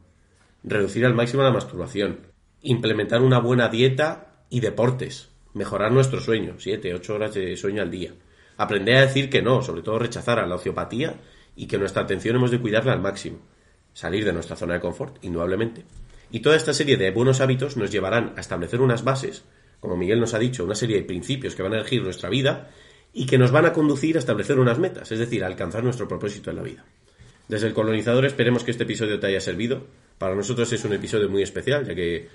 reducir 0.63 1.05
al 1.05 1.13
máximo 1.13 1.43
la 1.43 1.51
masturbación, 1.51 2.28
implementar 2.61 3.22
una 3.22 3.39
buena 3.39 3.68
dieta 3.68 4.43
y 4.49 4.61
deportes, 4.61 5.30
mejorar 5.53 5.91
nuestro 5.91 6.20
sueño, 6.22 6.55
7, 6.57 6.93
8 6.93 7.13
horas 7.16 7.34
de 7.34 7.55
sueño 7.57 7.82
al 7.82 7.91
día, 7.91 8.13
aprender 8.57 8.97
a 8.97 9.01
decir 9.01 9.30
que 9.30 9.41
no, 9.41 9.61
sobre 9.61 9.82
todo 9.82 9.99
rechazar 9.99 10.39
a 10.39 10.47
la 10.47 10.55
ociopatía 10.55 11.20
y 11.55 11.68
que 11.68 11.78
nuestra 11.78 12.03
atención 12.03 12.36
hemos 12.36 12.51
de 12.51 12.59
cuidarla 12.59 12.93
al 12.93 13.01
máximo, 13.01 13.39
salir 13.93 14.26
de 14.26 14.34
nuestra 14.34 14.55
zona 14.55 14.76
de 14.76 14.80
confort, 14.80 15.24
indudablemente. 15.24 15.86
Y 16.36 16.42
toda 16.42 16.58
esta 16.58 16.74
serie 16.74 16.98
de 16.98 17.12
buenos 17.12 17.40
hábitos 17.40 17.78
nos 17.78 17.90
llevarán 17.90 18.34
a 18.36 18.42
establecer 18.42 18.82
unas 18.82 19.06
bases, 19.06 19.46
como 19.80 19.96
Miguel 19.96 20.20
nos 20.20 20.34
ha 20.34 20.38
dicho, 20.38 20.66
una 20.66 20.76
serie 20.76 20.98
de 20.98 21.04
principios 21.04 21.56
que 21.56 21.64
van 21.64 21.74
a 21.74 21.82
regir 21.82 22.04
nuestra 22.04 22.28
vida 22.28 22.72
y 23.14 23.26
que 23.26 23.38
nos 23.38 23.52
van 23.52 23.66
a 23.66 23.72
conducir 23.72 24.18
a 24.18 24.20
establecer 24.20 24.60
unas 24.60 24.78
metas, 24.78 25.10
es 25.14 25.20
decir, 25.20 25.46
a 25.46 25.48
alcanzar 25.48 25.86
nuestro 25.86 26.10
propósito 26.10 26.50
en 26.50 26.58
la 26.58 26.62
vida. 26.62 26.84
Desde 27.48 27.68
el 27.68 27.74
colonizador 27.74 28.26
esperemos 28.26 28.66
que 28.66 28.72
este 28.72 28.84
episodio 28.84 29.18
te 29.18 29.28
haya 29.28 29.40
servido. 29.40 29.88
Para 30.18 30.36
nosotros 30.36 30.70
es 30.74 30.84
un 30.84 30.92
episodio 30.92 31.30
muy 31.30 31.42
especial, 31.42 31.88
ya 31.88 31.96
que, 31.96 32.28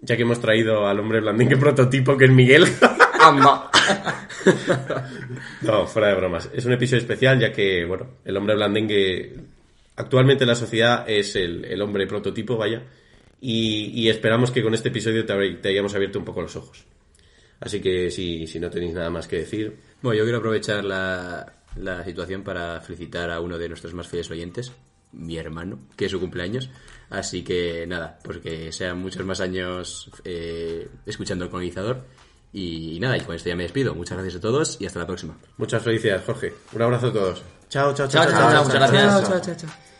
ya 0.00 0.16
que 0.16 0.22
hemos 0.22 0.40
traído 0.40 0.86
al 0.86 0.98
hombre 0.98 1.20
blandengue 1.20 1.58
prototipo 1.58 2.16
que 2.16 2.24
es 2.24 2.30
Miguel. 2.30 2.64
no, 5.60 5.86
fuera 5.86 6.08
de 6.08 6.14
bromas. 6.14 6.48
Es 6.54 6.64
un 6.64 6.72
episodio 6.72 7.02
especial, 7.02 7.38
ya 7.38 7.52
que, 7.52 7.84
bueno, 7.84 8.12
el 8.24 8.34
hombre 8.34 8.54
blandengue 8.54 9.34
actualmente 9.96 10.44
en 10.44 10.48
la 10.48 10.54
sociedad 10.54 11.04
es 11.06 11.36
el, 11.36 11.66
el 11.66 11.82
hombre 11.82 12.06
prototipo, 12.06 12.56
vaya. 12.56 12.82
Y, 13.44 13.90
y 14.00 14.08
esperamos 14.08 14.52
que 14.52 14.62
con 14.62 14.72
este 14.72 14.90
episodio 14.90 15.26
te, 15.26 15.68
hayamos 15.68 15.92
abierto 15.96 16.16
un 16.20 16.24
poco 16.24 16.42
los 16.42 16.54
ojos. 16.54 16.84
Así 17.58 17.80
que 17.80 18.08
si, 18.08 18.46
si 18.46 18.60
no 18.60 18.70
tenéis 18.70 18.94
nada 18.94 19.10
más 19.10 19.26
que 19.26 19.38
decir, 19.38 19.76
Bueno, 20.00 20.18
yo 20.18 20.24
quiero 20.24 20.38
aprovechar 20.38 20.84
la, 20.84 21.52
la 21.74 22.04
situación 22.04 22.44
para 22.44 22.80
felicitar 22.80 23.30
a 23.32 23.40
uno 23.40 23.58
de 23.58 23.68
nuestros 23.68 23.94
más 23.94 24.06
fieles 24.06 24.30
oyentes, 24.30 24.72
mi 25.10 25.36
hermano, 25.38 25.80
que 25.96 26.04
es 26.04 26.12
su 26.12 26.20
cumpleaños. 26.20 26.70
Así 27.10 27.42
que 27.42 27.84
nada, 27.88 28.20
pues 28.22 28.38
que 28.38 28.70
sean 28.70 29.00
muchos 29.00 29.26
más 29.26 29.40
años 29.40 30.08
eh, 30.24 30.88
escuchando 31.04 31.44
el 31.44 31.50
colonizador. 31.50 32.04
Y, 32.52 32.98
nada, 33.00 33.16
y 33.16 33.22
con 33.22 33.34
esto 33.34 33.48
ya 33.48 33.56
me 33.56 33.64
despido. 33.64 33.92
Muchas 33.94 34.18
gracias 34.18 34.36
a 34.36 34.40
todos 34.40 34.76
y 34.80 34.86
hasta 34.86 35.00
la 35.00 35.06
próxima. 35.06 35.36
muchas 35.56 35.82
felicidades, 35.82 36.24
Jorge. 36.24 36.52
Un 36.74 36.82
abrazo 36.82 37.08
a 37.08 37.12
todos. 37.12 37.42
Chao, 37.68 37.92
chao, 37.92 38.06
Chao, 38.06 38.24
chao, 38.24 38.52
chao, 38.52 38.64
muchas 38.64 38.92
gracias. 38.92 39.42
chao, 39.44 39.56
chao. 39.56 39.91